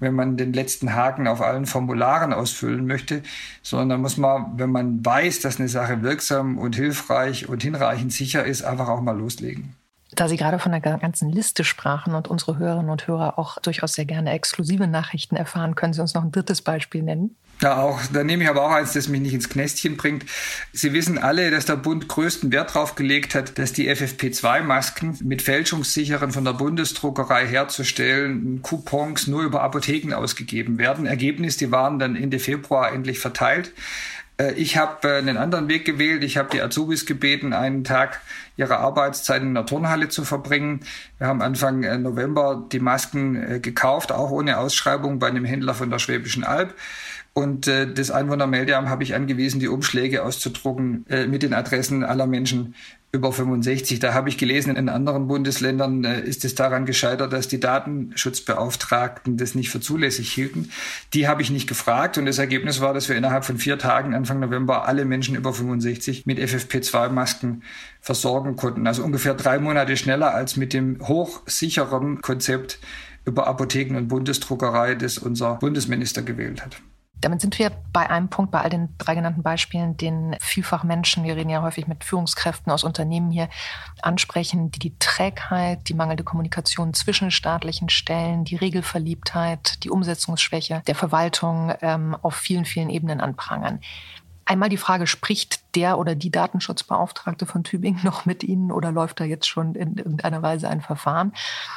wenn 0.00 0.12
man 0.12 0.36
den 0.36 0.52
letzten 0.52 0.92
Haken 0.92 1.26
auf 1.26 1.40
allen 1.40 1.64
Formularen 1.64 2.34
ausfüllen 2.34 2.86
möchte, 2.86 3.22
sondern 3.62 3.88
da 3.88 3.96
muss 3.96 4.18
man, 4.18 4.58
wenn 4.58 4.70
man 4.70 5.02
weiß, 5.02 5.40
dass 5.40 5.58
eine 5.58 5.70
Sache 5.70 6.02
wirksam 6.02 6.58
und 6.58 6.76
hilfreich 6.76 7.48
und 7.48 7.62
hinreichend 7.62 8.12
sicher 8.12 8.44
ist, 8.44 8.64
einfach 8.64 8.88
auch 8.88 9.00
mal 9.00 9.16
loslegen. 9.16 9.74
Da 10.14 10.28
Sie 10.28 10.36
gerade 10.36 10.58
von 10.58 10.72
der 10.72 10.80
ganzen 10.80 11.30
Liste 11.30 11.64
sprachen 11.64 12.14
und 12.14 12.28
unsere 12.28 12.58
Hörerinnen 12.58 12.90
und 12.90 13.08
Hörer 13.08 13.38
auch 13.38 13.58
durchaus 13.58 13.94
sehr 13.94 14.04
gerne 14.04 14.30
exklusive 14.32 14.86
Nachrichten 14.86 15.36
erfahren, 15.36 15.74
können 15.74 15.94
Sie 15.94 16.00
uns 16.00 16.14
noch 16.14 16.22
ein 16.22 16.30
drittes 16.30 16.62
Beispiel 16.62 17.02
nennen? 17.02 17.34
Ja, 17.62 17.78
auch, 17.78 18.00
da 18.12 18.22
nehme 18.22 18.44
ich 18.44 18.50
aber 18.50 18.64
auch 18.64 18.72
eins, 18.72 18.92
das 18.92 19.08
mich 19.08 19.20
nicht 19.20 19.32
ins 19.32 19.48
Knästchen 19.48 19.96
bringt. 19.96 20.26
Sie 20.74 20.92
wissen 20.92 21.16
alle, 21.16 21.50
dass 21.50 21.64
der 21.64 21.76
Bund 21.76 22.06
größten 22.06 22.52
Wert 22.52 22.74
darauf 22.74 22.96
gelegt 22.96 23.34
hat, 23.34 23.58
dass 23.58 23.72
die 23.72 23.90
FFP2-Masken 23.90 25.18
mit 25.22 25.40
fälschungssicheren 25.40 26.32
von 26.32 26.44
der 26.44 26.52
Bundesdruckerei 26.52 27.46
herzustellen 27.46 28.60
Coupons 28.60 29.26
nur 29.26 29.42
über 29.42 29.62
Apotheken 29.62 30.12
ausgegeben 30.12 30.76
werden. 30.76 31.06
Ergebnis, 31.06 31.56
die 31.56 31.70
waren 31.70 31.98
dann 31.98 32.14
Ende 32.14 32.40
Februar 32.40 32.92
endlich 32.92 33.20
verteilt. 33.20 33.72
Äh, 34.38 34.52
ich 34.54 34.76
habe 34.76 35.08
äh, 35.08 35.18
einen 35.18 35.36
anderen 35.36 35.68
Weg 35.68 35.84
gewählt. 35.84 36.24
Ich 36.24 36.36
habe 36.36 36.50
die 36.50 36.60
Azubis 36.60 37.06
gebeten, 37.06 37.52
einen 37.52 37.84
Tag 37.84 38.20
ihrer 38.56 38.78
Arbeitszeit 38.78 39.42
in 39.42 39.54
der 39.54 39.66
Turnhalle 39.66 40.08
zu 40.08 40.24
verbringen. 40.24 40.80
Wir 41.18 41.26
haben 41.26 41.42
Anfang 41.42 41.82
äh, 41.82 41.98
November 41.98 42.64
die 42.70 42.80
Masken 42.80 43.62
gekauft, 43.62 44.12
auch 44.12 44.30
ohne 44.30 44.58
Ausschreibung 44.58 45.18
bei 45.18 45.28
einem 45.28 45.44
Händler 45.44 45.74
von 45.74 45.90
der 45.90 45.98
Schwäbischen 45.98 46.44
Alb. 46.44 46.74
Und 47.38 47.68
äh, 47.68 47.92
das 47.92 48.10
Einwohnermeldeamt 48.10 48.88
habe 48.88 49.02
ich 49.02 49.14
angewiesen, 49.14 49.60
die 49.60 49.68
Umschläge 49.68 50.24
auszudrucken 50.24 51.04
äh, 51.10 51.26
mit 51.26 51.42
den 51.42 51.52
Adressen 51.52 52.02
aller 52.02 52.26
Menschen 52.26 52.74
über 53.12 53.30
65. 53.30 53.98
Da 53.98 54.14
habe 54.14 54.30
ich 54.30 54.38
gelesen, 54.38 54.74
in 54.74 54.88
anderen 54.88 55.28
Bundesländern 55.28 56.02
äh, 56.04 56.22
ist 56.22 56.46
es 56.46 56.54
daran 56.54 56.86
gescheitert, 56.86 57.34
dass 57.34 57.46
die 57.46 57.60
Datenschutzbeauftragten 57.60 59.36
das 59.36 59.54
nicht 59.54 59.68
für 59.68 59.80
zulässig 59.80 60.32
hielten. 60.32 60.70
Die 61.12 61.28
habe 61.28 61.42
ich 61.42 61.50
nicht 61.50 61.68
gefragt 61.68 62.16
und 62.16 62.24
das 62.24 62.38
Ergebnis 62.38 62.80
war, 62.80 62.94
dass 62.94 63.10
wir 63.10 63.16
innerhalb 63.16 63.44
von 63.44 63.58
vier 63.58 63.76
Tagen 63.76 64.14
Anfang 64.14 64.40
November 64.40 64.88
alle 64.88 65.04
Menschen 65.04 65.36
über 65.36 65.52
65 65.52 66.24
mit 66.24 66.38
FFP2-Masken 66.38 67.64
versorgen 68.00 68.56
konnten. 68.56 68.86
Also 68.86 69.04
ungefähr 69.04 69.34
drei 69.34 69.58
Monate 69.58 69.98
schneller 69.98 70.34
als 70.34 70.56
mit 70.56 70.72
dem 70.72 71.06
hochsicheren 71.06 72.22
Konzept 72.22 72.78
über 73.26 73.46
Apotheken 73.46 73.96
und 73.98 74.08
Bundesdruckerei, 74.08 74.94
das 74.94 75.18
unser 75.18 75.56
Bundesminister 75.56 76.22
gewählt 76.22 76.64
hat. 76.64 76.80
Damit 77.20 77.40
sind 77.40 77.58
wir 77.58 77.70
bei 77.92 78.10
einem 78.10 78.28
Punkt 78.28 78.50
bei 78.50 78.60
all 78.60 78.68
den 78.68 78.90
drei 78.98 79.14
genannten 79.14 79.42
Beispielen, 79.42 79.96
den 79.96 80.36
vielfach 80.40 80.84
Menschen, 80.84 81.24
wir 81.24 81.34
reden 81.36 81.48
ja 81.48 81.62
häufig 81.62 81.86
mit 81.86 82.04
Führungskräften 82.04 82.70
aus 82.70 82.84
Unternehmen 82.84 83.30
hier, 83.30 83.48
ansprechen, 84.02 84.70
die 84.70 84.78
die 84.78 84.98
Trägheit, 84.98 85.88
die 85.88 85.94
mangelnde 85.94 86.24
Kommunikation 86.24 86.92
zwischen 86.92 87.30
staatlichen 87.30 87.88
Stellen, 87.88 88.44
die 88.44 88.56
Regelverliebtheit, 88.56 89.82
die 89.84 89.90
Umsetzungsschwäche 89.90 90.82
der 90.86 90.94
Verwaltung 90.94 91.72
ähm, 91.80 92.16
auf 92.20 92.34
vielen, 92.34 92.66
vielen 92.66 92.90
Ebenen 92.90 93.20
anprangern. 93.20 93.80
Einmal 94.48 94.68
die 94.68 94.76
Frage, 94.76 95.08
spricht 95.08 95.74
der 95.74 95.98
oder 95.98 96.14
die 96.14 96.30
Datenschutzbeauftragte 96.30 97.46
von 97.46 97.64
Tübingen 97.64 98.00
noch 98.04 98.26
mit 98.26 98.44
Ihnen 98.44 98.70
oder 98.70 98.92
läuft 98.92 99.18
da 99.18 99.24
jetzt 99.24 99.48
schon 99.48 99.74
in 99.74 99.96
irgendeiner 99.96 100.40
Weise 100.40 100.68
ein 100.68 100.80
Verfahren? 100.80 101.32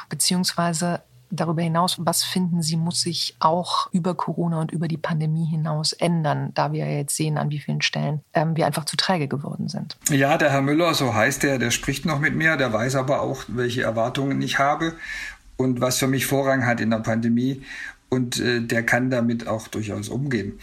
Beziehungsweise 0.08 1.02
Darüber 1.30 1.62
hinaus, 1.62 1.96
was 2.00 2.24
finden 2.24 2.62
Sie, 2.62 2.76
muss 2.76 3.02
sich 3.02 3.36
auch 3.38 3.88
über 3.92 4.14
Corona 4.14 4.60
und 4.60 4.72
über 4.72 4.88
die 4.88 4.96
Pandemie 4.96 5.46
hinaus 5.46 5.92
ändern, 5.92 6.50
da 6.54 6.72
wir 6.72 6.90
jetzt 6.92 7.16
sehen, 7.16 7.38
an 7.38 7.50
wie 7.50 7.60
vielen 7.60 7.82
Stellen 7.82 8.20
ähm, 8.34 8.56
wir 8.56 8.66
einfach 8.66 8.84
zu 8.84 8.96
träge 8.96 9.28
geworden 9.28 9.68
sind? 9.68 9.96
Ja, 10.08 10.36
der 10.38 10.50
Herr 10.50 10.62
Müller, 10.62 10.94
so 10.94 11.14
heißt 11.14 11.44
er, 11.44 11.58
der 11.58 11.70
spricht 11.70 12.04
noch 12.04 12.18
mit 12.18 12.34
mir, 12.34 12.56
der 12.56 12.72
weiß 12.72 12.96
aber 12.96 13.22
auch, 13.22 13.44
welche 13.48 13.82
Erwartungen 13.82 14.42
ich 14.42 14.58
habe 14.58 14.94
und 15.56 15.80
was 15.80 15.98
für 15.98 16.08
mich 16.08 16.26
Vorrang 16.26 16.66
hat 16.66 16.80
in 16.80 16.90
der 16.90 16.98
Pandemie 16.98 17.62
und 18.08 18.40
äh, 18.40 18.60
der 18.60 18.84
kann 18.84 19.10
damit 19.10 19.46
auch 19.46 19.68
durchaus 19.68 20.08
umgehen. 20.08 20.58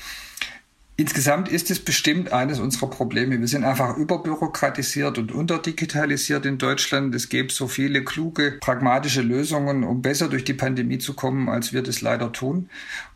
Insgesamt 1.00 1.48
ist 1.48 1.70
es 1.70 1.80
bestimmt 1.80 2.34
eines 2.34 2.60
unserer 2.60 2.90
Probleme. 2.90 3.40
Wir 3.40 3.48
sind 3.48 3.64
einfach 3.64 3.98
überbürokratisiert 3.98 5.20
und 5.20 5.32
unterdigitalisiert 5.32 6.44
in 6.48 6.58
Deutschland. 6.58 7.14
Es 7.14 7.30
gäbe 7.30 7.52
so 7.54 7.68
viele 7.68 8.04
kluge, 8.04 8.58
pragmatische 8.60 9.22
Lösungen, 9.22 9.84
um 9.84 10.02
besser 10.02 10.28
durch 10.28 10.44
die 10.44 10.56
Pandemie 10.56 10.98
zu 10.98 11.14
kommen, 11.14 11.50
als 11.50 11.72
wir 11.72 11.84
das 11.84 12.02
leider 12.02 12.32
tun. 12.32 12.70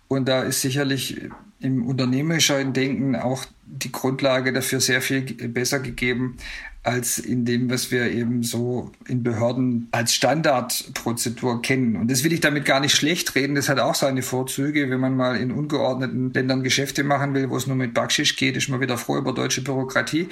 Und 0.08 0.30
da 0.30 0.44
ist 0.44 0.62
sicherlich 0.62 1.30
im 1.60 1.88
unternehmerischen 1.88 2.74
Denken 2.74 3.16
auch 3.16 3.46
die 3.66 3.92
Grundlage 3.92 4.54
dafür 4.54 4.80
sehr 4.80 5.02
viel 5.02 5.24
besser 5.24 5.80
gegeben 5.80 6.38
als 6.84 7.20
in 7.20 7.46
dem, 7.46 7.70
was 7.70 7.92
wir 7.92 8.12
eben 8.12 8.42
so 8.42 8.92
in 9.08 9.22
Behörden 9.22 9.88
als 9.92 10.16
Standardprozedur 10.16 11.62
kennen. 11.62 11.96
Und 11.96 12.10
das 12.10 12.24
will 12.24 12.34
ich 12.34 12.40
damit 12.40 12.66
gar 12.66 12.80
nicht 12.80 12.96
schlecht 12.96 13.36
reden. 13.36 13.54
Das 13.54 13.70
hat 13.70 13.80
auch 13.80 13.94
seine 13.94 14.24
Vorzüge. 14.24 14.90
Wenn 14.90 15.00
man 15.00 15.16
mal 15.16 15.38
in 15.38 15.52
ungeordneten 15.52 16.34
Ländern 16.34 16.64
Geschäfte 16.64 17.04
machen 17.04 17.36
will, 17.36 17.52
wo 17.52 17.58
es 17.58 17.68
nur 17.68 17.76
mit 17.76 17.94
Backschisch 17.94 18.36
geht, 18.36 18.58
ist 18.58 18.70
man 18.70 18.82
wieder 18.82 18.98
froh 18.98 19.18
über 19.18 19.32
deutsche 19.32 19.64
Bürokratie. 19.64 20.30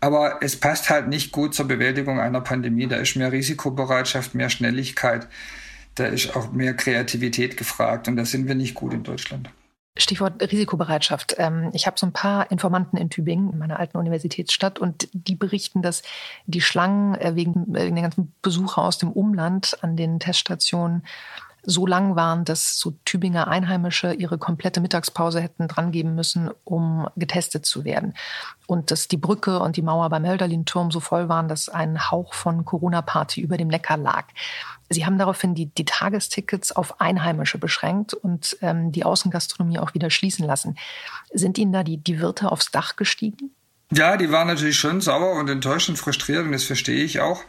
Aber 0.00 0.38
es 0.42 0.56
passt 0.56 0.90
halt 0.90 1.08
nicht 1.08 1.32
gut 1.32 1.54
zur 1.54 1.66
Bewältigung 1.66 2.20
einer 2.20 2.42
Pandemie. 2.42 2.86
Da 2.86 2.96
ist 2.96 3.16
mehr 3.16 3.32
Risikobereitschaft, 3.32 4.34
mehr 4.34 4.50
Schnelligkeit. 4.50 5.26
Da 5.94 6.06
ist 6.06 6.36
auch 6.36 6.52
mehr 6.52 6.74
Kreativität 6.74 7.56
gefragt. 7.56 8.08
Und 8.08 8.16
da 8.16 8.26
sind 8.26 8.46
wir 8.46 8.54
nicht 8.54 8.74
gut 8.74 8.92
in 8.92 9.04
Deutschland. 9.04 9.48
Stichwort 9.96 10.40
Risikobereitschaft. 10.40 11.34
Ähm, 11.38 11.70
ich 11.72 11.86
habe 11.86 11.98
so 11.98 12.06
ein 12.06 12.12
paar 12.12 12.50
Informanten 12.50 12.96
in 12.96 13.10
Tübingen, 13.10 13.52
in 13.52 13.58
meiner 13.58 13.78
alten 13.78 13.96
Universitätsstadt, 13.96 14.78
und 14.78 15.08
die 15.12 15.34
berichten, 15.34 15.82
dass 15.82 16.02
die 16.46 16.60
Schlangen 16.60 17.14
äh, 17.16 17.34
wegen, 17.34 17.66
wegen 17.68 17.96
den 17.96 18.02
ganzen 18.02 18.34
Besucher 18.42 18.82
aus 18.82 18.98
dem 18.98 19.10
Umland 19.10 19.76
an 19.82 19.96
den 19.96 20.20
Teststationen 20.20 21.04
so 21.70 21.86
lang 21.86 22.16
waren, 22.16 22.46
dass 22.46 22.78
so 22.78 22.94
Tübinger 23.04 23.46
Einheimische 23.46 24.14
ihre 24.14 24.38
komplette 24.38 24.80
Mittagspause 24.80 25.40
hätten 25.42 25.68
drangeben 25.68 26.14
müssen, 26.14 26.50
um 26.64 27.06
getestet 27.16 27.66
zu 27.66 27.84
werden. 27.84 28.14
Und 28.66 28.90
dass 28.90 29.06
die 29.06 29.18
Brücke 29.18 29.60
und 29.60 29.76
die 29.76 29.82
Mauer 29.82 30.08
beim 30.08 30.26
Hölderlin-Turm 30.26 30.90
so 30.90 31.00
voll 31.00 31.28
waren, 31.28 31.46
dass 31.46 31.68
ein 31.68 32.10
Hauch 32.10 32.32
von 32.32 32.64
Corona-Party 32.64 33.42
über 33.42 33.58
dem 33.58 33.68
Neckar 33.68 33.98
lag. 33.98 34.24
Sie 34.88 35.04
haben 35.04 35.18
daraufhin 35.18 35.54
die, 35.54 35.66
die 35.66 35.84
Tagestickets 35.84 36.72
auf 36.72 37.02
Einheimische 37.02 37.58
beschränkt 37.58 38.14
und 38.14 38.56
ähm, 38.62 38.90
die 38.90 39.04
Außengastronomie 39.04 39.78
auch 39.78 39.92
wieder 39.92 40.08
schließen 40.08 40.46
lassen. 40.46 40.78
Sind 41.34 41.58
Ihnen 41.58 41.74
da 41.74 41.82
die, 41.82 41.98
die 41.98 42.18
Wirte 42.18 42.50
aufs 42.50 42.70
Dach 42.70 42.96
gestiegen? 42.96 43.50
Ja, 43.92 44.16
die 44.16 44.32
waren 44.32 44.48
natürlich 44.48 44.78
schon 44.78 45.02
sauer 45.02 45.38
und 45.38 45.50
enttäuscht 45.50 45.90
und 45.90 45.96
frustriert 45.96 46.46
und 46.46 46.52
das 46.52 46.64
verstehe 46.64 47.04
ich 47.04 47.20
auch. 47.20 47.42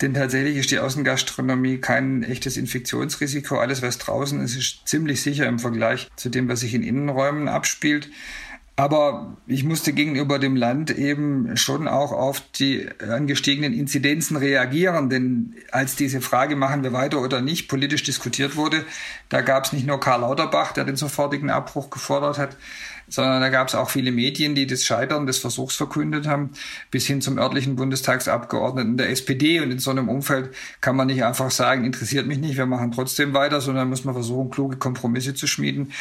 Denn 0.00 0.14
tatsächlich 0.14 0.56
ist 0.56 0.70
die 0.70 0.80
Außengastronomie 0.80 1.78
kein 1.78 2.24
echtes 2.24 2.56
Infektionsrisiko. 2.56 3.58
Alles, 3.58 3.80
was 3.80 3.98
draußen 3.98 4.40
ist, 4.40 4.56
ist 4.56 4.88
ziemlich 4.88 5.22
sicher 5.22 5.46
im 5.46 5.58
Vergleich 5.58 6.10
zu 6.16 6.30
dem, 6.30 6.48
was 6.48 6.60
sich 6.60 6.74
in 6.74 6.82
Innenräumen 6.82 7.48
abspielt. 7.48 8.10
Aber 8.76 9.36
ich 9.46 9.62
musste 9.62 9.92
gegenüber 9.92 10.40
dem 10.40 10.56
Land 10.56 10.90
eben 10.90 11.56
schon 11.56 11.86
auch 11.86 12.10
auf 12.10 12.42
die 12.58 12.88
angestiegenen 13.08 13.72
Inzidenzen 13.72 14.36
reagieren, 14.36 15.08
denn 15.08 15.54
als 15.70 15.94
diese 15.94 16.20
Frage, 16.20 16.56
machen 16.56 16.82
wir 16.82 16.92
weiter 16.92 17.20
oder 17.20 17.40
nicht, 17.40 17.68
politisch 17.68 18.02
diskutiert 18.02 18.56
wurde, 18.56 18.84
da 19.28 19.42
gab 19.42 19.66
es 19.66 19.72
nicht 19.72 19.86
nur 19.86 20.00
Karl 20.00 20.22
Lauterbach, 20.22 20.72
der 20.72 20.84
den 20.84 20.96
sofortigen 20.96 21.50
Abbruch 21.50 21.88
gefordert 21.88 22.36
hat, 22.36 22.56
sondern 23.08 23.40
da 23.40 23.48
gab 23.48 23.68
es 23.68 23.74
auch 23.74 23.90
viele 23.90 24.12
Medien, 24.12 24.54
die 24.54 24.66
das 24.66 24.84
Scheitern 24.84 25.26
des 25.26 25.38
Versuchs 25.38 25.76
verkündet 25.76 26.26
haben, 26.26 26.50
bis 26.90 27.06
hin 27.06 27.20
zum 27.20 27.38
örtlichen 27.38 27.76
Bundestagsabgeordneten 27.76 28.96
der 28.96 29.10
SPD. 29.10 29.60
Und 29.60 29.70
in 29.70 29.78
so 29.78 29.90
einem 29.90 30.08
Umfeld 30.08 30.54
kann 30.80 30.96
man 30.96 31.06
nicht 31.06 31.24
einfach 31.24 31.50
sagen, 31.50 31.84
interessiert 31.84 32.26
mich 32.26 32.38
nicht, 32.38 32.56
wir 32.56 32.66
machen 32.66 32.92
trotzdem 32.92 33.34
weiter, 33.34 33.60
sondern 33.60 33.88
muss 33.88 34.04
man 34.04 34.14
versuchen, 34.14 34.50
kluge 34.50 34.76
Kompromisse 34.76 35.34
zu 35.34 35.46
schmieden. 35.46 35.92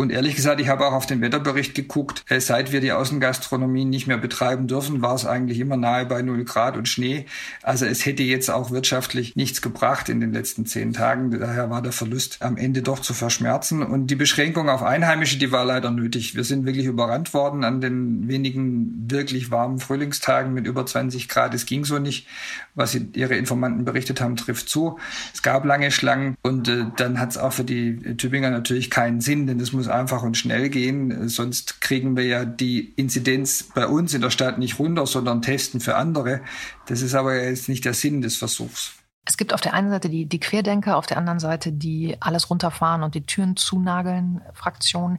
Und 0.00 0.12
ehrlich 0.12 0.36
gesagt, 0.36 0.60
ich 0.60 0.68
habe 0.68 0.86
auch 0.86 0.92
auf 0.92 1.06
den 1.06 1.20
Wetterbericht 1.20 1.74
geguckt. 1.74 2.24
Äh, 2.28 2.38
seit 2.38 2.70
wir 2.70 2.80
die 2.80 2.92
Außengastronomie 2.92 3.84
nicht 3.84 4.06
mehr 4.06 4.16
betreiben 4.16 4.68
dürfen, 4.68 5.02
war 5.02 5.16
es 5.16 5.26
eigentlich 5.26 5.58
immer 5.58 5.76
nahe 5.76 6.06
bei 6.06 6.22
0 6.22 6.44
Grad 6.44 6.76
und 6.76 6.88
Schnee. 6.88 7.26
Also 7.64 7.84
es 7.84 8.06
hätte 8.06 8.22
jetzt 8.22 8.48
auch 8.48 8.70
wirtschaftlich 8.70 9.34
nichts 9.34 9.60
gebracht 9.60 10.08
in 10.08 10.20
den 10.20 10.32
letzten 10.32 10.66
zehn 10.66 10.92
Tagen. 10.92 11.32
Daher 11.32 11.68
war 11.68 11.82
der 11.82 11.90
Verlust 11.90 12.42
am 12.42 12.56
Ende 12.56 12.82
doch 12.82 13.00
zu 13.00 13.12
verschmerzen. 13.12 13.82
Und 13.82 14.06
die 14.06 14.14
Beschränkung 14.14 14.68
auf 14.68 14.84
Einheimische, 14.84 15.36
die 15.36 15.50
war 15.50 15.64
leider 15.64 15.90
nötig. 15.90 16.36
Wir 16.36 16.44
sind 16.44 16.64
wirklich 16.64 16.86
überrannt 16.86 17.34
worden 17.34 17.64
an 17.64 17.80
den 17.80 18.28
wenigen 18.28 19.10
wirklich 19.10 19.50
warmen 19.50 19.80
Frühlingstagen 19.80 20.54
mit 20.54 20.68
über 20.68 20.86
20 20.86 21.28
Grad. 21.28 21.54
Es 21.54 21.66
ging 21.66 21.84
so 21.84 21.98
nicht. 21.98 22.28
Was 22.76 22.94
Ihre 22.94 23.34
Informanten 23.34 23.84
berichtet 23.84 24.20
haben, 24.20 24.36
trifft 24.36 24.68
zu. 24.68 25.00
Es 25.34 25.42
gab 25.42 25.64
lange 25.64 25.90
Schlangen 25.90 26.36
und 26.42 26.68
äh, 26.68 26.84
dann 26.96 27.18
hat 27.18 27.30
es 27.30 27.36
auch 27.36 27.52
für 27.52 27.64
die 27.64 28.16
Tübinger 28.16 28.50
natürlich 28.50 28.90
keinen 28.90 29.20
Sinn, 29.20 29.48
denn 29.48 29.58
das 29.58 29.72
muss 29.72 29.87
einfach 29.88 30.22
und 30.22 30.36
schnell 30.36 30.68
gehen. 30.68 31.28
Sonst 31.28 31.80
kriegen 31.80 32.16
wir 32.16 32.24
ja 32.24 32.44
die 32.44 32.92
Inzidenz 32.96 33.70
bei 33.74 33.86
uns 33.86 34.14
in 34.14 34.20
der 34.20 34.30
Stadt 34.30 34.58
nicht 34.58 34.78
runter, 34.78 35.06
sondern 35.06 35.42
testen 35.42 35.80
für 35.80 35.96
andere. 35.96 36.40
Das 36.86 37.02
ist 37.02 37.14
aber 37.14 37.42
jetzt 37.42 37.68
nicht 37.68 37.84
der 37.84 37.94
Sinn 37.94 38.20
des 38.20 38.36
Versuchs. 38.36 38.94
Es 39.24 39.36
gibt 39.36 39.52
auf 39.52 39.60
der 39.60 39.74
einen 39.74 39.90
Seite 39.90 40.08
die, 40.08 40.24
die 40.24 40.40
Querdenker, 40.40 40.96
auf 40.96 41.06
der 41.06 41.18
anderen 41.18 41.38
Seite 41.38 41.70
die 41.70 42.16
alles 42.20 42.48
runterfahren 42.48 43.02
und 43.02 43.14
die 43.14 43.26
Türen 43.26 43.56
zunageln 43.56 44.40
Fraktion. 44.54 45.18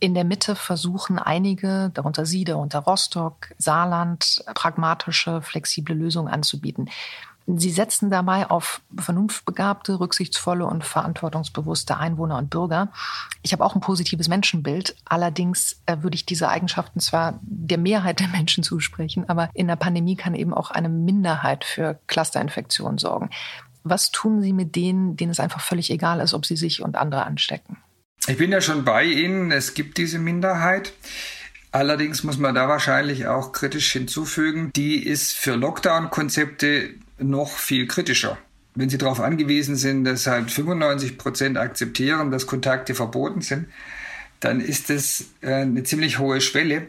In 0.00 0.14
der 0.14 0.24
Mitte 0.24 0.54
versuchen 0.54 1.18
einige, 1.18 1.90
darunter 1.92 2.24
Sie, 2.24 2.44
darunter 2.44 2.78
Rostock, 2.78 3.52
Saarland, 3.58 4.44
pragmatische, 4.54 5.42
flexible 5.42 5.94
Lösungen 5.94 6.32
anzubieten. 6.32 6.88
Sie 7.56 7.70
setzen 7.70 8.10
dabei 8.10 8.50
auf 8.50 8.82
vernunftbegabte, 8.94 10.00
rücksichtsvolle 10.00 10.66
und 10.66 10.84
verantwortungsbewusste 10.84 11.96
Einwohner 11.96 12.36
und 12.36 12.50
Bürger. 12.50 12.92
Ich 13.42 13.54
habe 13.54 13.64
auch 13.64 13.74
ein 13.74 13.80
positives 13.80 14.28
Menschenbild. 14.28 14.94
Allerdings 15.06 15.80
äh, 15.86 15.96
würde 16.00 16.14
ich 16.14 16.26
diese 16.26 16.50
Eigenschaften 16.50 17.00
zwar 17.00 17.40
der 17.40 17.78
Mehrheit 17.78 18.20
der 18.20 18.28
Menschen 18.28 18.62
zusprechen, 18.62 19.26
aber 19.30 19.48
in 19.54 19.66
der 19.66 19.76
Pandemie 19.76 20.14
kann 20.14 20.34
eben 20.34 20.52
auch 20.52 20.70
eine 20.70 20.90
Minderheit 20.90 21.64
für 21.64 21.98
Clusterinfektionen 22.06 22.98
sorgen. 22.98 23.30
Was 23.82 24.10
tun 24.10 24.42
Sie 24.42 24.52
mit 24.52 24.76
denen, 24.76 25.16
denen 25.16 25.32
es 25.32 25.40
einfach 25.40 25.62
völlig 25.62 25.90
egal 25.90 26.20
ist, 26.20 26.34
ob 26.34 26.44
sie 26.44 26.56
sich 26.56 26.82
und 26.82 26.96
andere 26.96 27.24
anstecken? 27.24 27.78
Ich 28.26 28.36
bin 28.36 28.52
ja 28.52 28.60
schon 28.60 28.84
bei 28.84 29.04
Ihnen. 29.04 29.52
Es 29.52 29.72
gibt 29.72 29.96
diese 29.96 30.18
Minderheit. 30.18 30.92
Allerdings 31.72 32.24
muss 32.24 32.36
man 32.36 32.54
da 32.54 32.68
wahrscheinlich 32.68 33.26
auch 33.26 33.52
kritisch 33.52 33.90
hinzufügen, 33.90 34.70
die 34.76 35.02
ist 35.02 35.34
für 35.34 35.54
Lockdown-Konzepte 35.54 36.94
noch 37.18 37.56
viel 37.56 37.86
kritischer. 37.86 38.38
Wenn 38.74 38.88
Sie 38.88 38.98
darauf 38.98 39.20
angewiesen 39.20 39.76
sind, 39.76 40.04
dass 40.04 40.26
halt 40.26 40.50
95 40.50 41.18
Prozent 41.18 41.58
akzeptieren, 41.58 42.30
dass 42.30 42.46
Kontakte 42.46 42.94
verboten 42.94 43.40
sind, 43.40 43.66
dann 44.40 44.60
ist 44.60 44.90
das 44.90 45.24
äh, 45.40 45.52
eine 45.52 45.82
ziemlich 45.82 46.18
hohe 46.18 46.40
Schwelle. 46.40 46.86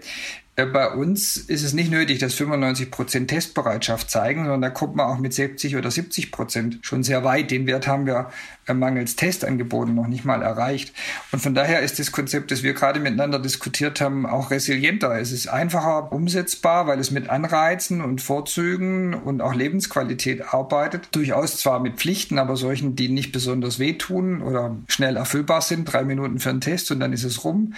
Äh, 0.60 0.66
bei 0.66 0.92
uns 0.92 1.38
ist 1.38 1.64
es 1.64 1.74
nicht 1.74 1.92
nötig, 1.92 2.20
dass 2.20 2.34
95 2.34 2.92
Prozent 2.92 3.30
Testbereitschaft 3.30 4.10
zeigen, 4.10 4.42
sondern 4.42 4.62
da 4.62 4.70
kommt 4.70 4.96
man 4.96 5.08
auch 5.08 5.18
mit 5.18 5.34
70 5.34 5.78
oder 5.78 5.90
70 5.90 6.32
Prozent 6.32 6.80
schon 6.82 7.04
sehr 7.04 7.24
weit. 7.24 7.52
Den 7.52 7.66
Wert 7.66 7.88
haben 7.88 8.06
wir 8.06 8.30
äh, 8.68 8.74
mangels 8.74 9.16
Testangeboten 9.16 9.96
noch 9.96 10.08
nicht 10.08 10.26
mal 10.26 10.42
erreicht. 10.42 10.94
Und 11.32 11.42
von 11.42 11.56
daher 11.56 11.80
ist 11.80 12.00
das 12.00 12.12
Konzept, 12.12 12.52
das 12.52 12.64
wir 12.64 12.74
gerade 12.74 13.00
miteinander 13.00 13.40
diskutiert 13.40 14.02
haben, 14.02 14.26
auch 14.26 14.52
resilienter. 14.52 15.18
Es 15.20 15.32
ist 15.32 15.48
einfacher 15.48 16.12
umsetzbar, 16.12 16.88
weil 16.88 17.00
es 17.00 17.12
mit 17.12 17.30
Anreizen 17.30 18.02
und 18.02 18.22
Vorzügen 18.22 19.14
und 19.14 19.42
auch 19.42 19.54
Lebensqualität 19.54 20.54
arbeitet. 20.54 21.08
Durchaus 21.12 21.58
zwar 21.58 21.80
mit 21.80 21.96
Pflichten, 21.96 22.38
aber 22.38 22.58
solchen, 22.58 22.96
die 22.96 23.08
nicht 23.08 23.32
besonders 23.32 23.80
wehtun 23.80 24.42
oder 24.42 24.76
schnell 24.88 25.16
erfüllbar 25.16 25.62
sind. 25.62 25.86
Drei 25.86 26.04
Minuten 26.04 26.40
für 26.40 26.50
einen 26.50 26.62
Test 26.62 26.92
und 26.92 27.00
dann 27.00 27.14
ist 27.14 27.24
es 27.24 27.46
rum. 27.46 27.74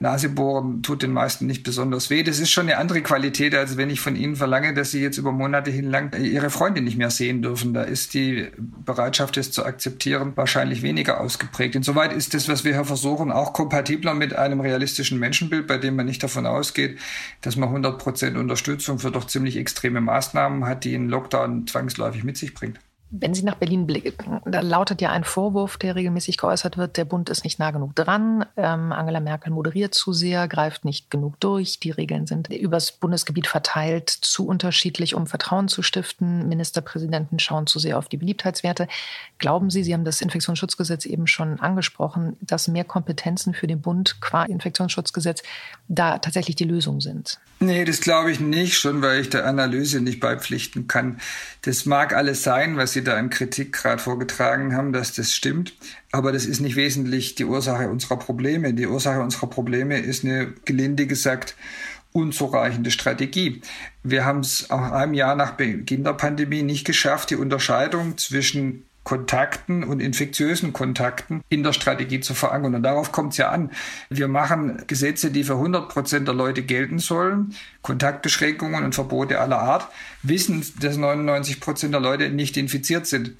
Nasebohren 0.00 0.82
tut 0.82 1.02
den 1.02 1.12
meisten 1.12 1.46
nicht 1.46 1.64
besonders 1.64 2.08
weh. 2.08 2.22
Das 2.22 2.38
ist 2.38 2.50
schon 2.50 2.66
eine 2.66 2.78
andere 2.78 3.02
Qualität, 3.02 3.54
als 3.54 3.76
wenn 3.76 3.90
ich 3.90 4.00
von 4.00 4.14
ihnen 4.14 4.36
verlange, 4.36 4.72
dass 4.72 4.92
sie 4.92 5.02
jetzt 5.02 5.18
über 5.18 5.32
Monate 5.32 5.70
hinlang 5.70 6.12
ihre 6.12 6.50
Freunde 6.50 6.80
nicht 6.80 6.96
mehr 6.96 7.10
sehen 7.10 7.42
dürfen. 7.42 7.74
Da 7.74 7.82
ist 7.82 8.14
die 8.14 8.48
Bereitschaft, 8.56 9.36
es 9.36 9.50
zu 9.50 9.64
akzeptieren, 9.64 10.32
wahrscheinlich 10.36 10.82
weniger 10.82 11.20
ausgeprägt. 11.20 11.74
Insoweit 11.74 12.12
ist 12.12 12.34
das, 12.34 12.48
was 12.48 12.64
wir 12.64 12.74
hier 12.74 12.84
versuchen, 12.84 13.32
auch 13.32 13.52
kompatibler 13.52 14.14
mit 14.14 14.34
einem 14.34 14.60
realistischen 14.60 15.18
Menschenbild, 15.18 15.66
bei 15.66 15.78
dem 15.78 15.96
man 15.96 16.06
nicht 16.06 16.22
davon 16.22 16.46
ausgeht, 16.46 16.98
dass 17.40 17.56
man 17.56 17.68
100 17.70 17.98
Prozent 17.98 18.36
Unterstützung 18.36 18.98
für 19.00 19.10
doch 19.10 19.26
ziemlich 19.26 19.56
extreme 19.56 20.00
Maßnahmen 20.00 20.64
hat, 20.64 20.84
die 20.84 20.94
einen 20.94 21.08
Lockdown 21.08 21.66
zwangsläufig 21.66 22.22
mit 22.22 22.36
sich 22.36 22.54
bringt. 22.54 22.78
Wenn 23.10 23.32
Sie 23.32 23.42
nach 23.42 23.54
Berlin 23.54 23.86
blicken, 23.86 24.40
da 24.44 24.60
lautet 24.60 25.00
ja 25.00 25.10
ein 25.10 25.24
Vorwurf, 25.24 25.78
der 25.78 25.96
regelmäßig 25.96 26.36
geäußert 26.36 26.76
wird, 26.76 26.98
der 26.98 27.06
Bund 27.06 27.30
ist 27.30 27.42
nicht 27.42 27.58
nah 27.58 27.70
genug 27.70 27.94
dran, 27.94 28.44
ähm, 28.56 28.92
Angela 28.92 29.20
Merkel 29.20 29.50
moderiert 29.50 29.94
zu 29.94 30.12
sehr, 30.12 30.46
greift 30.46 30.84
nicht 30.84 31.10
genug 31.10 31.40
durch, 31.40 31.80
die 31.80 31.90
Regeln 31.90 32.26
sind 32.26 32.52
übers 32.52 32.92
Bundesgebiet 32.92 33.46
verteilt, 33.46 34.10
zu 34.10 34.46
unterschiedlich, 34.46 35.14
um 35.14 35.26
Vertrauen 35.26 35.68
zu 35.68 35.82
stiften, 35.82 36.48
Ministerpräsidenten 36.48 37.38
schauen 37.38 37.66
zu 37.66 37.78
sehr 37.78 37.96
auf 37.96 38.10
die 38.10 38.18
Beliebtheitswerte. 38.18 38.88
Glauben 39.38 39.70
Sie, 39.70 39.82
Sie 39.82 39.94
haben 39.94 40.04
das 40.04 40.20
Infektionsschutzgesetz 40.20 41.06
eben 41.06 41.26
schon 41.26 41.60
angesprochen, 41.60 42.36
dass 42.42 42.68
mehr 42.68 42.84
Kompetenzen 42.84 43.54
für 43.54 43.66
den 43.66 43.80
Bund 43.80 44.20
qua 44.20 44.44
Infektionsschutzgesetz 44.44 45.42
da 45.88 46.18
tatsächlich 46.18 46.56
die 46.56 46.64
Lösung 46.64 47.00
sind? 47.00 47.38
Nee, 47.60 47.84
das 47.84 48.00
glaube 48.00 48.30
ich 48.30 48.38
nicht, 48.38 48.76
schon 48.76 49.02
weil 49.02 49.20
ich 49.20 49.30
der 49.30 49.46
Analyse 49.46 50.00
nicht 50.00 50.20
beipflichten 50.20 50.86
kann. 50.86 51.20
Das 51.62 51.86
mag 51.86 52.14
alles 52.14 52.42
sein, 52.42 52.76
was 52.76 52.92
Sie 52.92 52.97
da 53.02 53.18
in 53.18 53.30
Kritik 53.30 53.72
gerade 53.72 54.02
vorgetragen 54.02 54.74
haben, 54.74 54.92
dass 54.92 55.12
das 55.14 55.32
stimmt. 55.32 55.74
Aber 56.12 56.32
das 56.32 56.46
ist 56.46 56.60
nicht 56.60 56.76
wesentlich 56.76 57.34
die 57.34 57.44
Ursache 57.44 57.88
unserer 57.88 58.18
Probleme. 58.18 58.74
Die 58.74 58.86
Ursache 58.86 59.20
unserer 59.20 59.48
Probleme 59.48 59.98
ist 59.98 60.24
eine, 60.24 60.52
gelinde 60.64 61.06
gesagt, 61.06 61.56
unzureichende 62.12 62.90
Strategie. 62.90 63.62
Wir 64.02 64.24
haben 64.24 64.40
es 64.40 64.70
auch 64.70 64.80
einem 64.92 65.14
Jahr 65.14 65.36
nach 65.36 65.52
Beginn 65.52 66.04
der 66.04 66.14
Pandemie 66.14 66.62
nicht 66.62 66.84
geschafft, 66.84 67.30
die 67.30 67.36
Unterscheidung 67.36 68.16
zwischen 68.16 68.87
Kontakten 69.08 69.84
und 69.84 70.00
infektiösen 70.00 70.74
Kontakten 70.74 71.40
in 71.48 71.62
der 71.62 71.72
Strategie 71.72 72.20
zu 72.20 72.34
verankern. 72.34 72.74
Und 72.74 72.82
darauf 72.82 73.10
kommt 73.10 73.32
es 73.32 73.38
ja 73.38 73.48
an. 73.48 73.70
Wir 74.10 74.28
machen 74.28 74.82
Gesetze, 74.86 75.30
die 75.30 75.44
für 75.44 75.54
100 75.54 75.88
Prozent 75.88 76.28
der 76.28 76.34
Leute 76.34 76.60
gelten 76.60 76.98
sollen, 76.98 77.54
Kontaktbeschränkungen 77.80 78.84
und 78.84 78.94
Verbote 78.94 79.40
aller 79.40 79.60
Art, 79.60 79.88
wissen, 80.22 80.62
dass 80.80 80.98
99 80.98 81.58
Prozent 81.58 81.94
der 81.94 82.02
Leute 82.02 82.28
nicht 82.28 82.58
infiziert 82.58 83.06
sind. 83.06 83.32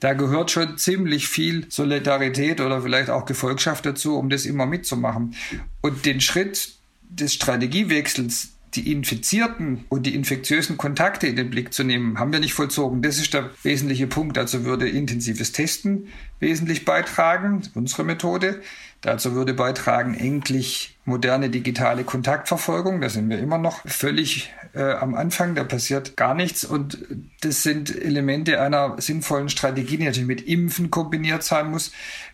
Da 0.00 0.14
gehört 0.14 0.50
schon 0.50 0.76
ziemlich 0.76 1.28
viel 1.28 1.66
Solidarität 1.70 2.60
oder 2.60 2.82
vielleicht 2.82 3.08
auch 3.08 3.24
Gefolgschaft 3.24 3.86
dazu, 3.86 4.18
um 4.18 4.28
das 4.28 4.44
immer 4.44 4.66
mitzumachen. 4.66 5.36
Und 5.82 6.04
den 6.04 6.20
Schritt 6.20 6.74
des 7.10 7.32
Strategiewechsels, 7.32 8.54
die 8.74 8.90
Infizierten 8.90 9.84
und 9.88 10.06
die 10.06 10.14
infektiösen 10.14 10.78
Kontakte 10.78 11.26
in 11.26 11.36
den 11.36 11.50
Blick 11.50 11.74
zu 11.74 11.84
nehmen, 11.84 12.18
haben 12.18 12.32
wir 12.32 12.40
nicht 12.40 12.54
vollzogen. 12.54 13.02
Das 13.02 13.18
ist 13.18 13.34
der 13.34 13.50
wesentliche 13.62 14.06
Punkt. 14.06 14.38
Also 14.38 14.64
würde 14.64 14.88
intensives 14.88 15.52
Testen 15.52 16.08
wesentlich 16.40 16.84
beitragen, 16.84 17.62
unsere 17.74 18.04
Methode. 18.04 18.62
Dazu 19.02 19.34
würde 19.34 19.52
beitragen 19.52 20.14
endlich 20.14 20.96
moderne 21.04 21.50
digitale 21.50 22.04
Kontaktverfolgung. 22.04 23.00
Da 23.00 23.08
sind 23.08 23.28
wir 23.28 23.40
immer 23.40 23.58
noch 23.58 23.80
völlig 23.84 24.54
äh, 24.74 24.92
am 24.92 25.16
Anfang. 25.16 25.56
Da 25.56 25.64
passiert 25.64 26.16
gar 26.16 26.34
nichts. 26.34 26.64
Und 26.64 26.98
das 27.40 27.64
sind 27.64 27.94
Elemente 27.94 28.60
einer 28.60 28.94
sinnvollen 29.00 29.48
Strategie, 29.48 29.96
die 29.96 30.04
natürlich 30.04 30.28
mit 30.28 30.42
Impfen 30.42 30.92
kombiniert 30.92 31.42
sein 31.42 31.72
muss, 31.72 31.90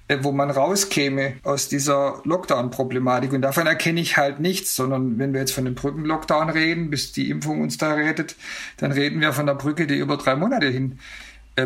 äh, 0.09 0.19
wo 0.21 0.31
man 0.31 0.51
rauskäme 0.51 1.37
aus 1.43 1.71
dieser 1.71 2.21
Lockdown-Problematik. 2.25 3.33
Und 3.33 3.41
davon 3.41 3.67
erkenne 3.67 4.01
ich 4.01 4.19
halt 4.19 4.39
nichts, 4.39 4.77
sondern 4.77 5.19
wenn 5.19 5.33
wir 5.33 5.41
jetzt 5.41 5.53
von 5.53 5.65
dem 5.65 5.75
Brückenlockdown 5.75 6.51
reden, 6.51 6.91
bis 6.91 7.13
die 7.13 7.31
Impfung 7.31 7.63
uns 7.63 7.79
da 7.79 7.95
rettet, 7.95 8.37
dann 8.77 8.93
reden 8.93 9.23
wir 9.23 9.33
von 9.33 9.47
der 9.47 9.55
Brücke, 9.55 9.87
die 9.87 9.97
über 9.97 10.19
drei 10.19 10.37
Monate 10.37 10.67
hin 10.67 10.99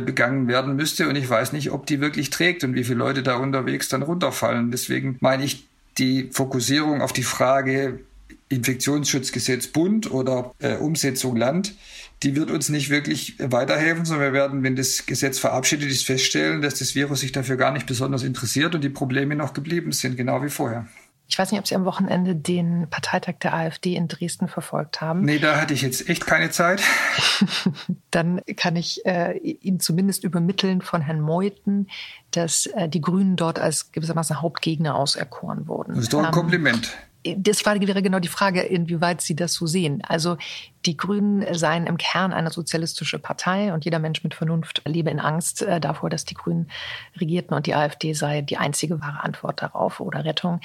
begangen 0.00 0.48
werden 0.48 0.76
müsste. 0.76 1.08
Und 1.08 1.16
ich 1.16 1.28
weiß 1.28 1.52
nicht, 1.52 1.70
ob 1.70 1.86
die 1.86 2.00
wirklich 2.00 2.30
trägt 2.30 2.64
und 2.64 2.74
wie 2.74 2.84
viele 2.84 2.98
Leute 2.98 3.22
da 3.22 3.36
unterwegs 3.36 3.88
dann 3.88 4.02
runterfallen. 4.02 4.70
Deswegen 4.70 5.16
meine 5.20 5.44
ich, 5.44 5.68
die 5.98 6.30
Fokussierung 6.32 7.02
auf 7.02 7.12
die 7.12 7.22
Frage 7.22 8.00
Infektionsschutzgesetz 8.48 9.68
Bund 9.68 10.10
oder 10.10 10.52
äh, 10.58 10.76
Umsetzung 10.76 11.36
Land, 11.36 11.74
die 12.22 12.36
wird 12.36 12.50
uns 12.50 12.68
nicht 12.68 12.90
wirklich 12.90 13.36
weiterhelfen, 13.38 14.04
sondern 14.04 14.26
wir 14.26 14.32
werden, 14.32 14.62
wenn 14.62 14.76
das 14.76 15.06
Gesetz 15.06 15.38
verabschiedet 15.38 15.90
ist, 15.90 16.04
feststellen, 16.04 16.62
dass 16.62 16.74
das 16.74 16.94
Virus 16.94 17.20
sich 17.20 17.32
dafür 17.32 17.56
gar 17.56 17.72
nicht 17.72 17.86
besonders 17.86 18.22
interessiert 18.22 18.74
und 18.74 18.84
die 18.84 18.90
Probleme 18.90 19.34
noch 19.34 19.54
geblieben 19.54 19.92
sind, 19.92 20.16
genau 20.16 20.42
wie 20.42 20.50
vorher. 20.50 20.86
Ich 21.32 21.38
weiß 21.38 21.50
nicht, 21.50 21.58
ob 21.58 21.66
Sie 21.66 21.74
am 21.74 21.86
Wochenende 21.86 22.36
den 22.36 22.88
Parteitag 22.90 23.36
der 23.40 23.54
AfD 23.54 23.96
in 23.96 24.06
Dresden 24.06 24.48
verfolgt 24.48 25.00
haben. 25.00 25.22
Nee, 25.22 25.38
da 25.38 25.58
hatte 25.58 25.72
ich 25.72 25.80
jetzt 25.80 26.06
echt 26.10 26.26
keine 26.26 26.50
Zeit. 26.50 26.82
Dann 28.10 28.42
kann 28.54 28.76
ich 28.76 29.06
äh, 29.06 29.38
Ihnen 29.38 29.80
zumindest 29.80 30.24
übermitteln 30.24 30.82
von 30.82 31.00
Herrn 31.00 31.22
Meuthen, 31.22 31.88
dass 32.32 32.66
äh, 32.66 32.86
die 32.86 33.00
Grünen 33.00 33.36
dort 33.36 33.58
als 33.58 33.92
gewissermaßen 33.92 34.42
Hauptgegner 34.42 34.94
auserkoren 34.94 35.68
wurden. 35.68 35.94
Das 35.94 36.04
ist 36.04 36.12
doch 36.12 36.18
ein 36.18 36.26
ähm, 36.26 36.32
Kompliment 36.32 36.94
das 37.24 37.64
wäre 37.64 38.02
genau 38.02 38.18
die 38.18 38.28
Frage, 38.28 38.62
inwieweit 38.62 39.20
Sie 39.20 39.36
das 39.36 39.54
so 39.54 39.66
sehen. 39.66 40.02
Also 40.06 40.38
die 40.86 40.96
Grünen 40.96 41.54
seien 41.54 41.86
im 41.86 41.96
Kern 41.96 42.32
eine 42.32 42.50
sozialistische 42.50 43.18
Partei 43.18 43.72
und 43.72 43.84
jeder 43.84 44.00
Mensch 44.00 44.24
mit 44.24 44.34
Vernunft 44.34 44.82
lebe 44.86 45.10
in 45.10 45.20
Angst 45.20 45.62
äh, 45.62 45.80
davor, 45.80 46.10
dass 46.10 46.24
die 46.24 46.34
Grünen 46.34 46.68
regierten 47.20 47.54
und 47.54 47.66
die 47.66 47.74
AfD 47.74 48.12
sei 48.14 48.42
die 48.42 48.56
einzige 48.56 49.00
wahre 49.00 49.22
Antwort 49.22 49.62
darauf 49.62 50.00
oder 50.00 50.24
Rettung. 50.24 50.60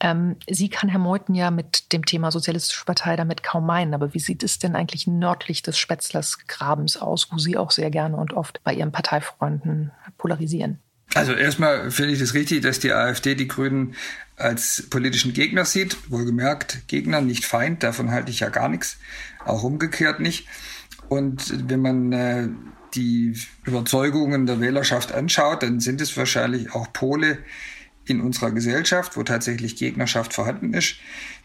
Ähm, 0.00 0.36
Sie 0.48 0.68
kann 0.68 0.88
Herr 0.88 0.98
Meuthen 0.98 1.34
ja 1.34 1.50
mit 1.50 1.92
dem 1.92 2.04
Thema 2.04 2.30
Sozialistische 2.30 2.84
Partei 2.84 3.16
damit 3.16 3.42
kaum 3.42 3.66
meinen. 3.66 3.94
Aber 3.94 4.12
wie 4.14 4.20
sieht 4.20 4.42
es 4.42 4.58
denn 4.58 4.76
eigentlich 4.76 5.06
nördlich 5.06 5.62
des 5.62 5.78
Spätzlers 5.78 6.38
Grabens 6.46 6.96
aus, 6.96 7.28
wo 7.32 7.38
Sie 7.38 7.56
auch 7.56 7.70
sehr 7.70 7.90
gerne 7.90 8.16
und 8.16 8.34
oft 8.34 8.62
bei 8.62 8.74
Ihren 8.74 8.92
Parteifreunden 8.92 9.92
polarisieren? 10.18 10.78
Also 11.14 11.32
erstmal 11.32 11.90
finde 11.90 12.12
ich 12.12 12.20
es 12.20 12.28
das 12.28 12.34
richtig, 12.34 12.62
dass 12.62 12.78
die 12.78 12.92
AfD 12.92 13.34
die 13.34 13.48
Grünen 13.48 13.94
als 14.36 14.86
politischen 14.90 15.32
Gegner 15.32 15.64
sieht. 15.64 16.10
Wohlgemerkt, 16.10 16.88
Gegner, 16.88 17.20
nicht 17.20 17.44
Feind, 17.44 17.82
davon 17.82 18.10
halte 18.10 18.30
ich 18.30 18.40
ja 18.40 18.50
gar 18.50 18.68
nichts. 18.68 18.98
Auch 19.44 19.62
umgekehrt 19.62 20.20
nicht. 20.20 20.46
Und 21.08 21.70
wenn 21.70 21.80
man 21.80 22.12
äh, 22.12 22.48
die 22.94 23.38
Überzeugungen 23.64 24.46
der 24.46 24.60
Wählerschaft 24.60 25.12
anschaut, 25.12 25.62
dann 25.62 25.80
sind 25.80 26.00
es 26.00 26.16
wahrscheinlich 26.16 26.74
auch 26.74 26.92
Pole, 26.92 27.38
in 28.06 28.20
unserer 28.20 28.50
Gesellschaft, 28.50 29.16
wo 29.16 29.22
tatsächlich 29.22 29.76
Gegnerschaft 29.76 30.32
vorhanden 30.32 30.72
ist. 30.74 30.96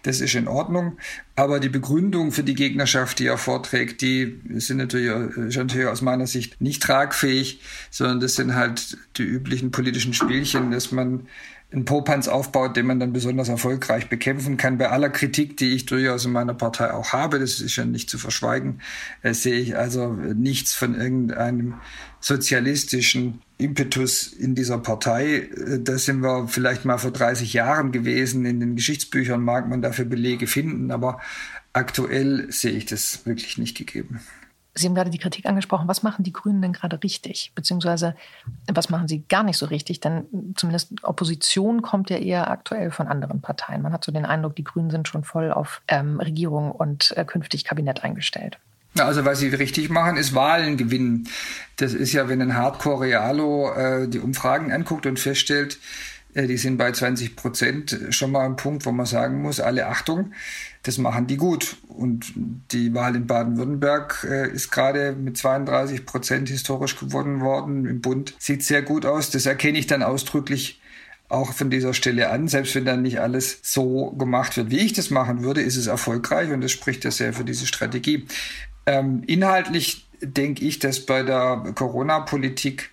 Das 0.03 0.21
ist 0.21 0.35
in 0.35 0.47
Ordnung. 0.47 0.97
Aber 1.35 1.59
die 1.59 1.69
Begründung 1.69 2.31
für 2.31 2.43
die 2.43 2.55
Gegnerschaft, 2.55 3.19
die 3.19 3.27
er 3.27 3.37
vorträgt, 3.37 4.01
die 4.01 4.39
sind 4.55 4.77
natürlich, 4.77 5.09
ist 5.37 5.57
natürlich 5.57 5.87
aus 5.87 6.01
meiner 6.01 6.27
Sicht 6.27 6.61
nicht 6.61 6.83
tragfähig, 6.83 7.61
sondern 7.89 8.19
das 8.19 8.35
sind 8.35 8.55
halt 8.55 8.97
die 9.17 9.23
üblichen 9.23 9.71
politischen 9.71 10.13
Spielchen, 10.13 10.71
dass 10.71 10.91
man 10.91 11.27
einen 11.71 11.85
Popanz 11.85 12.27
aufbaut, 12.27 12.75
den 12.75 12.85
man 12.85 12.99
dann 12.99 13.13
besonders 13.13 13.47
erfolgreich 13.47 14.09
bekämpfen 14.09 14.57
kann. 14.57 14.77
Bei 14.77 14.89
aller 14.89 15.09
Kritik, 15.09 15.55
die 15.57 15.73
ich 15.73 15.85
durchaus 15.85 16.25
in 16.25 16.31
meiner 16.31 16.53
Partei 16.53 16.93
auch 16.93 17.13
habe, 17.13 17.39
das 17.39 17.61
ist 17.61 17.75
ja 17.77 17.85
nicht 17.85 18.09
zu 18.09 18.17
verschweigen, 18.17 18.81
äh, 19.21 19.33
sehe 19.33 19.59
ich 19.59 19.77
also 19.77 20.11
nichts 20.11 20.73
von 20.73 20.95
irgendeinem 20.95 21.75
sozialistischen 22.19 23.41
Impetus 23.61 24.27
in 24.27 24.55
dieser 24.55 24.77
Partei. 24.77 25.49
Äh, 25.49 25.79
da 25.79 25.97
sind 25.97 26.21
wir 26.21 26.47
vielleicht 26.47 26.85
mal 26.85 26.97
vor 26.97 27.11
30 27.11 27.53
Jahren 27.53 27.91
gewesen. 27.91 28.45
In 28.45 28.59
den 28.59 28.75
Geschichtsbüchern 28.75 29.41
mag 29.41 29.69
man 29.69 29.81
dafür 29.81 30.05
Belege 30.05 30.47
finden, 30.47 30.91
aber 30.91 31.19
aktuell 31.73 32.51
sehe 32.51 32.71
ich 32.71 32.85
das 32.85 33.25
wirklich 33.25 33.57
nicht 33.57 33.77
gegeben. 33.77 34.21
Sie 34.73 34.87
haben 34.87 34.95
gerade 34.95 35.09
die 35.09 35.17
Kritik 35.17 35.45
angesprochen. 35.45 35.89
Was 35.89 36.01
machen 36.01 36.23
die 36.23 36.31
Grünen 36.31 36.61
denn 36.61 36.71
gerade 36.71 37.01
richtig? 37.03 37.51
Beziehungsweise 37.55 38.15
was 38.71 38.89
machen 38.89 39.09
sie 39.09 39.23
gar 39.27 39.43
nicht 39.43 39.57
so 39.57 39.65
richtig? 39.65 39.99
Denn 39.99 40.53
zumindest 40.55 41.03
Opposition 41.03 41.81
kommt 41.81 42.09
ja 42.09 42.17
eher 42.17 42.49
aktuell 42.49 42.89
von 42.89 43.07
anderen 43.07 43.41
Parteien. 43.41 43.81
Man 43.81 43.91
hat 43.91 44.05
so 44.05 44.13
den 44.13 44.25
Eindruck, 44.25 44.55
die 44.55 44.63
Grünen 44.63 44.89
sind 44.89 45.09
schon 45.09 45.25
voll 45.25 45.51
auf 45.51 45.81
ähm, 45.89 46.21
Regierung 46.21 46.71
und 46.71 47.13
äh, 47.17 47.25
künftig 47.25 47.65
Kabinett 47.65 48.05
eingestellt. 48.05 48.59
Also 48.97 49.23
was 49.23 49.39
sie 49.39 49.47
richtig 49.47 49.89
machen, 49.89 50.17
ist 50.17 50.35
Wahlen 50.35 50.75
gewinnen. 50.75 51.27
Das 51.77 51.93
ist 51.93 52.11
ja, 52.13 52.27
wenn 52.27 52.41
ein 52.41 52.55
Hardcore-Realo 52.55 53.73
äh, 53.73 54.07
die 54.07 54.19
Umfragen 54.19 54.71
anguckt 54.71 55.05
und 55.05 55.19
feststellt, 55.19 55.79
äh, 56.33 56.47
die 56.47 56.57
sind 56.57 56.77
bei 56.77 56.91
20 56.91 57.35
Prozent 57.35 57.97
schon 58.09 58.31
mal 58.31 58.45
ein 58.45 58.57
Punkt, 58.57 58.85
wo 58.85 58.91
man 58.91 59.05
sagen 59.05 59.41
muss, 59.41 59.59
alle 59.59 59.87
Achtung, 59.87 60.33
das 60.83 60.97
machen 60.97 61.27
die 61.27 61.37
gut. 61.37 61.77
Und 61.87 62.33
die 62.71 62.93
Wahl 62.93 63.15
in 63.15 63.27
Baden-Württemberg 63.27 64.27
äh, 64.29 64.51
ist 64.51 64.71
gerade 64.71 65.13
mit 65.13 65.37
32 65.37 66.05
Prozent 66.05 66.49
historisch 66.49 66.97
gewonnen 66.99 67.41
worden. 67.41 67.85
Im 67.85 68.01
Bund 68.01 68.35
sieht 68.39 68.63
sehr 68.63 68.81
gut 68.81 69.05
aus. 69.05 69.29
Das 69.29 69.45
erkenne 69.45 69.79
ich 69.79 69.87
dann 69.87 70.03
ausdrücklich 70.03 70.81
auch 71.29 71.53
von 71.53 71.69
dieser 71.69 71.93
Stelle 71.93 72.29
an. 72.29 72.47
Selbst 72.47 72.75
wenn 72.75 72.85
dann 72.85 73.03
nicht 73.03 73.19
alles 73.21 73.59
so 73.61 74.11
gemacht 74.11 74.57
wird, 74.57 74.69
wie 74.69 74.79
ich 74.79 74.93
das 74.93 75.09
machen 75.11 75.43
würde, 75.43 75.61
ist 75.61 75.77
es 75.77 75.87
erfolgreich 75.87 76.51
und 76.51 76.61
das 76.61 76.71
spricht 76.71 77.05
ja 77.05 77.11
sehr 77.11 77.31
für 77.33 77.45
diese 77.45 77.65
Strategie. 77.65 78.25
Ähm, 78.85 79.23
inhaltlich 79.27 80.07
denke 80.21 80.65
ich, 80.65 80.79
dass 80.79 81.05
bei 81.05 81.23
der 81.23 81.73
Corona-Politik 81.75 82.91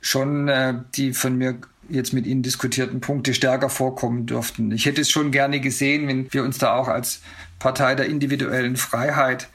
schon 0.00 0.48
äh, 0.48 0.74
die 0.94 1.12
von 1.12 1.36
mir 1.36 1.58
jetzt 1.88 2.12
mit 2.12 2.26
Ihnen 2.26 2.42
diskutierten 2.42 3.00
Punkte 3.00 3.34
stärker 3.34 3.68
vorkommen 3.68 4.26
dürften. 4.26 4.70
Ich 4.72 4.86
hätte 4.86 5.00
es 5.00 5.10
schon 5.10 5.30
gerne 5.30 5.60
gesehen, 5.60 6.08
wenn 6.08 6.32
wir 6.32 6.42
uns 6.44 6.58
da 6.58 6.74
auch 6.74 6.88
als 6.88 7.22
Partei 7.58 7.94
der 7.94 8.06
individuellen 8.06 8.76
Freiheit 8.76 9.48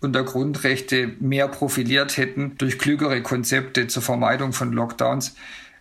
und 0.00 0.14
der 0.14 0.24
Grundrechte 0.24 1.12
mehr 1.20 1.48
profiliert 1.48 2.16
hätten 2.16 2.56
durch 2.58 2.78
klügere 2.78 3.22
Konzepte 3.22 3.86
zur 3.86 4.02
Vermeidung 4.02 4.52
von 4.52 4.72
Lockdowns. 4.72 5.34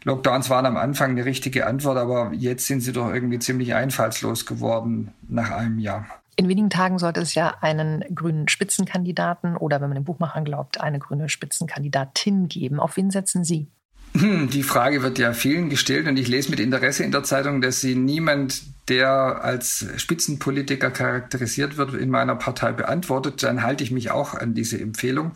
Lockdowns 0.03 0.49
waren 0.49 0.65
am 0.65 0.77
Anfang 0.77 1.12
eine 1.12 1.25
richtige 1.25 1.65
Antwort, 1.65 1.97
aber 1.97 2.32
jetzt 2.34 2.67
sind 2.67 2.82
sie 2.82 2.93
doch 2.93 3.13
irgendwie 3.13 3.39
ziemlich 3.39 3.73
einfallslos 3.73 4.45
geworden 4.45 5.13
nach 5.27 5.51
einem 5.51 5.79
Jahr. 5.79 6.06
In 6.36 6.48
wenigen 6.48 6.69
Tagen 6.69 6.98
sollte 6.98 7.22
es 7.22 7.36
ja 7.36 7.58
einen 7.62 8.04
grünen 8.13 8.48
Spitzenkandidaten 8.48 9.56
oder, 9.56 9.82
wenn 9.82 9.89
man 9.89 9.96
den 9.96 10.04
Buchmachern 10.04 10.46
glaubt, 10.46 10.82
eine 10.82 11.00
grüne 11.00 11.30
Spitzenkandidatin 11.30 12.48
geben. 12.48 12.80
Auf 12.80 12.98
wen 12.98 13.12
setzen 13.12 13.43
Sie? 13.43 13.67
Hm, 14.15 14.50
die 14.50 14.63
Frage 14.63 15.02
wird 15.02 15.17
ja 15.17 15.34
vielen 15.34 15.69
gestellt 15.69 16.08
und 16.08 16.17
ich 16.17 16.28
lese 16.28 16.52
mit 16.52 16.60
Interesse 16.60 17.04
in 17.04 17.12
der 17.12 17.24
Zeitung, 17.24 17.62
dass 17.62 17.82
sie 17.82 17.96
niemand, 17.96 18.62
der 18.88 19.43
als 19.43 19.88
Spitzenpolitiker 19.98 20.91
charakterisiert 20.91 21.78
wird, 21.78 21.96
in 21.96 22.10
meiner 22.10 22.36
Partei 22.36 22.74
beantwortet. 22.74 23.41
Dann 23.41 23.63
halte 23.63 23.84
ich 23.84 23.91
mich 23.91 24.12
auch 24.12 24.36
an 24.36 24.54
diese 24.54 24.80
Empfehlung 24.80 25.32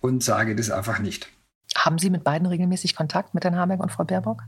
und 0.00 0.24
sage 0.24 0.56
das 0.56 0.70
einfach 0.70 0.98
nicht. 0.98 1.28
Haben 1.76 1.98
Sie 1.98 2.10
mit 2.10 2.24
beiden 2.24 2.46
regelmäßig 2.46 2.96
Kontakt, 2.96 3.32
mit 3.34 3.44
Herrn 3.44 3.56
Habeck 3.56 3.80
und 3.80 3.92
Frau 3.92 4.04
Baerbock? 4.04 4.42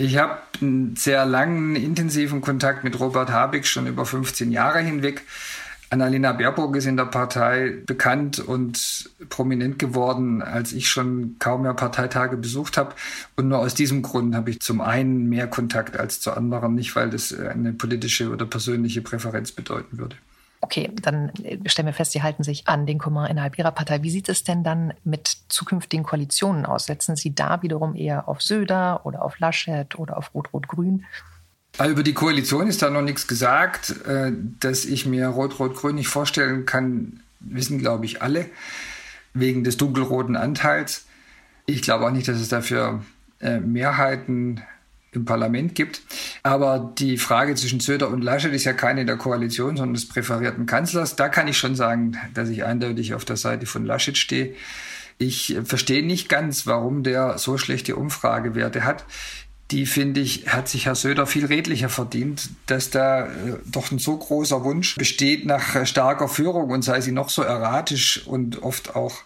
Ich 0.00 0.16
habe 0.16 0.38
einen 0.62 0.96
sehr 0.96 1.26
langen, 1.26 1.76
intensiven 1.76 2.40
Kontakt 2.40 2.84
mit 2.84 2.98
Robert 2.98 3.28
Habeck 3.30 3.66
schon 3.66 3.86
über 3.86 4.06
15 4.06 4.50
Jahre 4.50 4.78
hinweg. 4.78 5.26
Annalena 5.90 6.32
Baerbock 6.32 6.74
ist 6.76 6.86
in 6.86 6.96
der 6.96 7.04
Partei 7.04 7.74
bekannt 7.84 8.38
und 8.38 9.10
prominent 9.28 9.78
geworden, 9.78 10.40
als 10.40 10.72
ich 10.72 10.88
schon 10.88 11.36
kaum 11.38 11.64
mehr 11.64 11.74
Parteitage 11.74 12.38
besucht 12.38 12.78
habe. 12.78 12.94
Und 13.36 13.48
nur 13.48 13.58
aus 13.58 13.74
diesem 13.74 14.00
Grund 14.00 14.34
habe 14.34 14.48
ich 14.48 14.60
zum 14.60 14.80
einen 14.80 15.28
mehr 15.28 15.48
Kontakt 15.48 16.00
als 16.00 16.18
zu 16.22 16.32
anderen, 16.32 16.76
nicht 16.76 16.96
weil 16.96 17.10
das 17.10 17.38
eine 17.38 17.74
politische 17.74 18.30
oder 18.30 18.46
persönliche 18.46 19.02
Präferenz 19.02 19.52
bedeuten 19.52 19.98
würde. 19.98 20.16
Okay, 20.70 20.88
dann 21.02 21.32
stellen 21.66 21.86
wir 21.86 21.92
fest, 21.92 22.12
Sie 22.12 22.22
halten 22.22 22.44
sich 22.44 22.68
an 22.68 22.86
den 22.86 23.00
Kummer 23.00 23.28
innerhalb 23.28 23.58
Ihrer 23.58 23.72
Partei. 23.72 24.04
Wie 24.04 24.10
sieht 24.10 24.28
es 24.28 24.44
denn 24.44 24.62
dann 24.62 24.94
mit 25.02 25.26
zukünftigen 25.48 26.04
Koalitionen 26.04 26.64
aus? 26.64 26.86
Setzen 26.86 27.16
Sie 27.16 27.34
da 27.34 27.60
wiederum 27.62 27.96
eher 27.96 28.28
auf 28.28 28.40
Söder 28.40 29.00
oder 29.02 29.22
auf 29.22 29.40
Laschet 29.40 29.98
oder 29.98 30.16
auf 30.16 30.32
Rot-Rot-Grün? 30.32 31.06
Also 31.76 31.90
über 31.90 32.04
die 32.04 32.14
Koalition 32.14 32.68
ist 32.68 32.82
da 32.82 32.88
noch 32.88 33.02
nichts 33.02 33.26
gesagt. 33.26 33.96
Äh, 34.06 34.30
dass 34.60 34.84
ich 34.84 35.06
mir 35.06 35.26
Rot-Rot-Grün 35.26 35.96
nicht 35.96 36.06
vorstellen 36.06 36.66
kann, 36.66 37.18
wissen, 37.40 37.80
glaube 37.80 38.04
ich, 38.04 38.22
alle, 38.22 38.46
wegen 39.34 39.64
des 39.64 39.76
dunkelroten 39.76 40.36
Anteils. 40.36 41.04
Ich 41.66 41.82
glaube 41.82 42.06
auch 42.06 42.12
nicht, 42.12 42.28
dass 42.28 42.40
es 42.40 42.48
dafür 42.48 43.02
äh, 43.40 43.58
Mehrheiten 43.58 44.60
im 45.12 45.24
Parlament 45.24 45.74
gibt. 45.74 46.02
Aber 46.42 46.92
die 46.98 47.18
Frage 47.18 47.54
zwischen 47.54 47.80
Söder 47.80 48.08
und 48.08 48.22
Laschet 48.22 48.52
ist 48.52 48.64
ja 48.64 48.72
keine 48.72 49.04
der 49.04 49.16
Koalition, 49.16 49.76
sondern 49.76 49.94
des 49.94 50.08
präferierten 50.08 50.66
Kanzlers. 50.66 51.16
Da 51.16 51.28
kann 51.28 51.48
ich 51.48 51.58
schon 51.58 51.74
sagen, 51.74 52.16
dass 52.34 52.48
ich 52.48 52.64
eindeutig 52.64 53.14
auf 53.14 53.24
der 53.24 53.36
Seite 53.36 53.66
von 53.66 53.84
Laschet 53.84 54.16
stehe. 54.16 54.54
Ich 55.18 55.58
verstehe 55.64 56.04
nicht 56.04 56.28
ganz, 56.28 56.66
warum 56.66 57.02
der 57.02 57.38
so 57.38 57.58
schlechte 57.58 57.96
Umfragewerte 57.96 58.84
hat 58.84 59.04
die 59.70 59.86
finde 59.86 60.20
ich, 60.20 60.48
hat 60.48 60.68
sich 60.68 60.86
Herr 60.86 60.94
Söder 60.94 61.26
viel 61.26 61.46
redlicher 61.46 61.88
verdient, 61.88 62.50
dass 62.66 62.90
da 62.90 63.26
äh, 63.26 63.58
doch 63.66 63.90
ein 63.92 63.98
so 63.98 64.16
großer 64.16 64.64
Wunsch 64.64 64.96
besteht 64.96 65.46
nach 65.46 65.86
starker 65.86 66.28
Führung 66.28 66.70
und 66.70 66.82
sei 66.82 67.00
sie 67.00 67.12
noch 67.12 67.28
so 67.30 67.42
erratisch 67.42 68.26
und 68.26 68.62
oft 68.62 68.96
auch 68.96 69.22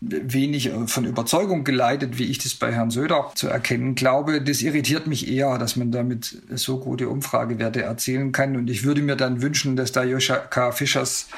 wenig 0.00 0.66
äh, 0.66 0.86
von 0.86 1.04
Überzeugung 1.04 1.64
geleitet, 1.64 2.18
wie 2.18 2.24
ich 2.24 2.38
das 2.38 2.54
bei 2.54 2.72
Herrn 2.72 2.90
Söder 2.90 3.32
zu 3.34 3.48
erkennen 3.48 3.94
glaube. 3.94 4.40
Das 4.42 4.62
irritiert 4.62 5.06
mich 5.06 5.28
eher, 5.28 5.58
dass 5.58 5.76
man 5.76 5.90
damit 5.90 6.42
so 6.50 6.78
gute 6.78 7.08
Umfragewerte 7.08 7.82
erzielen 7.82 8.32
kann. 8.32 8.56
Und 8.56 8.70
ich 8.70 8.84
würde 8.84 9.02
mir 9.02 9.16
dann 9.16 9.42
wünschen, 9.42 9.76
dass 9.76 9.92
da 9.92 10.04
Joscha 10.04 10.36
K. 10.36 10.72
Fischers 10.72 11.28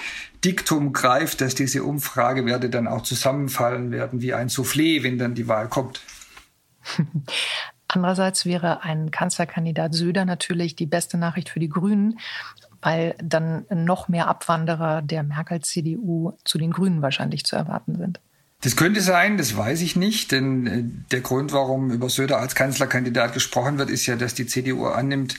Diktum 0.44 0.92
greift, 0.92 1.40
dass 1.40 1.54
diese 1.54 1.84
Umfragewerte 1.84 2.70
dann 2.70 2.86
auch 2.86 3.02
zusammenfallen 3.02 3.90
werden 3.90 4.20
wie 4.20 4.34
ein 4.34 4.48
Soufflé, 4.48 5.02
wenn 5.02 5.18
dann 5.18 5.34
die 5.34 5.48
Wahl 5.48 5.68
kommt. 5.68 6.02
Andererseits 7.88 8.46
wäre 8.46 8.82
ein 8.82 9.10
Kanzlerkandidat 9.10 9.94
Söder 9.94 10.24
natürlich 10.24 10.76
die 10.76 10.86
beste 10.86 11.18
Nachricht 11.18 11.48
für 11.48 11.58
die 11.58 11.68
Grünen, 11.68 12.20
weil 12.80 13.16
dann 13.22 13.66
noch 13.70 14.08
mehr 14.08 14.28
Abwanderer 14.28 15.02
der 15.02 15.24
Merkel-CDU 15.24 16.34
zu 16.44 16.56
den 16.56 16.70
Grünen 16.70 17.02
wahrscheinlich 17.02 17.44
zu 17.44 17.56
erwarten 17.56 17.96
sind. 17.96 18.20
Das 18.62 18.76
könnte 18.76 19.00
sein, 19.00 19.38
das 19.38 19.56
weiß 19.56 19.80
ich 19.80 19.96
nicht, 19.96 20.32
denn 20.32 20.66
äh, 20.66 20.82
der 21.10 21.20
Grund, 21.20 21.52
warum 21.52 21.90
über 21.90 22.10
Söder 22.10 22.38
als 22.38 22.54
Kanzlerkandidat 22.54 23.32
gesprochen 23.32 23.78
wird, 23.78 23.90
ist 23.90 24.06
ja, 24.06 24.16
dass 24.16 24.34
die 24.34 24.46
CDU 24.46 24.86
annimmt, 24.86 25.36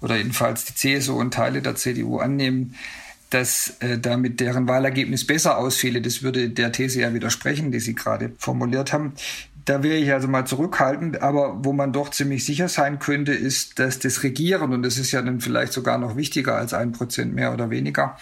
oder 0.00 0.16
jedenfalls 0.16 0.64
die 0.64 0.74
CSU 0.74 1.18
und 1.18 1.34
Teile 1.34 1.62
der 1.62 1.74
CDU 1.74 2.18
annehmen, 2.18 2.74
dass 3.30 3.76
äh, 3.80 3.98
damit 3.98 4.40
deren 4.40 4.66
Wahlergebnis 4.66 5.26
besser 5.26 5.56
ausfiele. 5.58 6.02
Das 6.02 6.22
würde 6.22 6.50
der 6.50 6.72
These 6.72 7.00
ja 7.00 7.14
widersprechen, 7.14 7.70
die 7.70 7.80
Sie 7.80 7.94
gerade 7.94 8.32
formuliert 8.38 8.92
haben. 8.92 9.14
Da 9.66 9.82
wäre 9.82 9.96
ich 9.96 10.12
also 10.12 10.26
mal 10.26 10.46
zurückhaltend, 10.46 11.22
aber 11.22 11.64
wo 11.64 11.72
man 11.72 11.92
doch 11.92 12.10
ziemlich 12.10 12.44
sicher 12.44 12.68
sein 12.68 12.98
könnte, 12.98 13.32
ist, 13.32 13.78
dass 13.78 13.98
das 13.98 14.22
Regieren, 14.22 14.72
und 14.72 14.82
das 14.82 14.98
ist 14.98 15.12
ja 15.12 15.22
dann 15.22 15.40
vielleicht 15.40 15.72
sogar 15.72 15.98
noch 15.98 16.16
wichtiger 16.16 16.56
als 16.56 16.74
ein 16.74 16.92
Prozent 16.92 17.34
mehr 17.34 17.52
oder 17.52 17.70
weniger, 17.70 18.16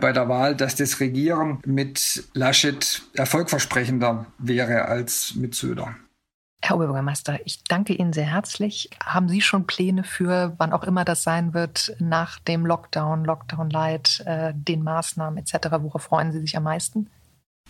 bei 0.00 0.12
der 0.12 0.28
Wahl, 0.28 0.56
dass 0.56 0.76
das 0.76 1.00
Regieren 1.00 1.60
mit 1.64 2.24
Laschet 2.34 3.02
erfolgversprechender 3.14 4.26
wäre 4.38 4.86
als 4.86 5.34
mit 5.34 5.54
Söder. 5.54 5.94
Herr 6.62 6.76
Oberbürgermeister, 6.76 7.40
ich 7.44 7.62
danke 7.64 7.92
Ihnen 7.92 8.14
sehr 8.14 8.24
herzlich. 8.24 8.88
Haben 9.04 9.28
Sie 9.28 9.42
schon 9.42 9.66
Pläne 9.66 10.02
für, 10.02 10.54
wann 10.56 10.72
auch 10.72 10.84
immer 10.84 11.04
das 11.04 11.22
sein 11.22 11.52
wird, 11.52 11.94
nach 11.98 12.38
dem 12.38 12.64
Lockdown, 12.64 13.24
Lockdown 13.24 13.68
Light, 13.68 14.22
äh, 14.24 14.54
den 14.54 14.82
Maßnahmen 14.82 15.38
etc.? 15.38 15.68
Worauf 15.80 16.04
freuen 16.04 16.32
Sie 16.32 16.40
sich 16.40 16.56
am 16.56 16.62
meisten? 16.62 17.10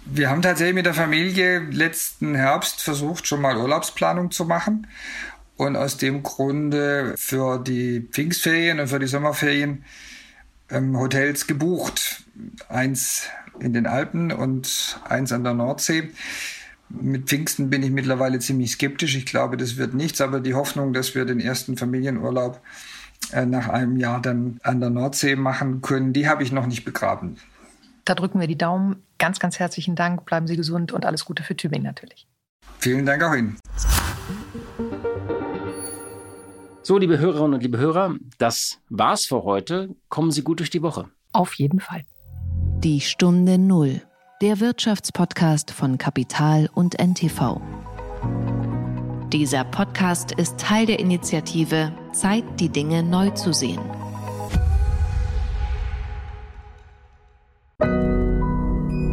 Wir 0.05 0.31
haben 0.31 0.43
tatsächlich 0.43 0.77
mit 0.77 0.87
der 0.87 0.95
Familie 0.95 1.59
letzten 1.71 2.37
Herbst 2.37 2.83
versucht, 2.83 3.27
schon 3.27 3.41
mal 3.41 3.57
Urlaubsplanung 3.57 4.31
zu 4.31 4.45
machen. 4.45 4.87
Und 5.57 5.77
aus 5.77 5.97
dem 5.97 6.23
Grunde 6.23 7.15
für 7.17 7.59
die 7.59 8.01
Pfingstferien 8.01 8.79
und 8.79 8.89
für 8.89 8.99
die 9.01 9.07
Sommerferien 9.07 9.85
ähm, 10.75 10.99
Hotels 10.99 11.47
gebucht. 11.47 12.25
Eins 12.69 13.29
in 13.61 13.73
den 13.73 13.87
Alpen 13.87 14.33
und 14.33 14.99
eins 15.09 15.33
an 15.33 15.45
der 15.45 15.55
Nordsee. 15.55 16.11
Mit 16.89 17.27
Pfingsten 17.27 17.71
bin 17.71 17.83
ich 17.83 17.91
mittlerweile 17.91 18.39
ziemlich 18.39 18.73
skeptisch. 18.73 19.17
Ich 19.17 19.27
glaube, 19.27 19.57
das 19.57 19.77
wird 19.77 19.95
nichts, 19.95 20.21
aber 20.21 20.41
die 20.41 20.55
Hoffnung, 20.55 20.93
dass 20.93 21.15
wir 21.15 21.25
den 21.25 21.41
ersten 21.41 21.77
Familienurlaub 21.77 22.61
äh, 23.33 23.47
nach 23.47 23.69
einem 23.69 23.97
Jahr 23.97 24.21
dann 24.21 24.59
an 24.63 24.81
der 24.81 24.91
Nordsee 24.91 25.37
machen 25.37 25.81
können, 25.81 26.13
die 26.13 26.29
habe 26.29 26.43
ich 26.43 26.53
noch 26.53 26.67
nicht 26.67 26.85
begraben. 26.85 27.37
Da 28.05 28.15
drücken 28.15 28.39
wir 28.39 28.47
die 28.47 28.59
Daumen. 28.59 29.03
Ganz, 29.19 29.39
ganz 29.39 29.59
herzlichen 29.59 29.97
Dank. 29.97 30.27
Bleiben 30.27 30.47
Sie 30.47 30.57
gesund 30.57 30.93
und 30.93 31.07
alles 31.07 31.25
Gute 31.25 31.43
für 31.43 31.57
Tübingen 31.57 31.87
natürlich. 31.87 32.27
Vielen 32.79 33.07
Dank 33.07 33.23
auch 33.23 33.35
Ihnen. 33.35 33.57
So, 36.87 36.99
liebe 36.99 37.19
Hörerinnen 37.19 37.55
und 37.55 37.63
liebe 37.63 37.79
Hörer, 37.79 38.17
das 38.37 38.79
war's 38.91 39.25
für 39.25 39.43
heute. 39.45 39.97
Kommen 40.11 40.31
Sie 40.31 40.43
gut 40.43 40.61
durch 40.61 40.69
die 40.69 40.83
Woche. 40.83 41.09
Auf 41.33 41.55
jeden 41.55 41.81
Fall. 41.81 42.05
Die 42.81 43.01
Stunde 43.01 43.57
Null, 43.57 44.03
der 44.43 44.61
Wirtschaftspodcast 44.61 45.71
von 45.71 45.97
Kapital 45.97 46.69
und 46.75 47.01
NTV. 47.01 47.59
Dieser 49.33 49.65
Podcast 49.65 50.33
ist 50.33 50.59
Teil 50.59 50.85
der 50.85 50.99
Initiative 50.99 51.91
Zeit, 52.13 52.45
die 52.61 52.69
Dinge 52.69 53.03
neu 53.03 53.31
zu 53.31 53.55
sehen. 53.55 53.81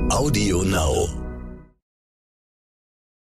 Audio 0.10 0.62
Now. 0.64 1.21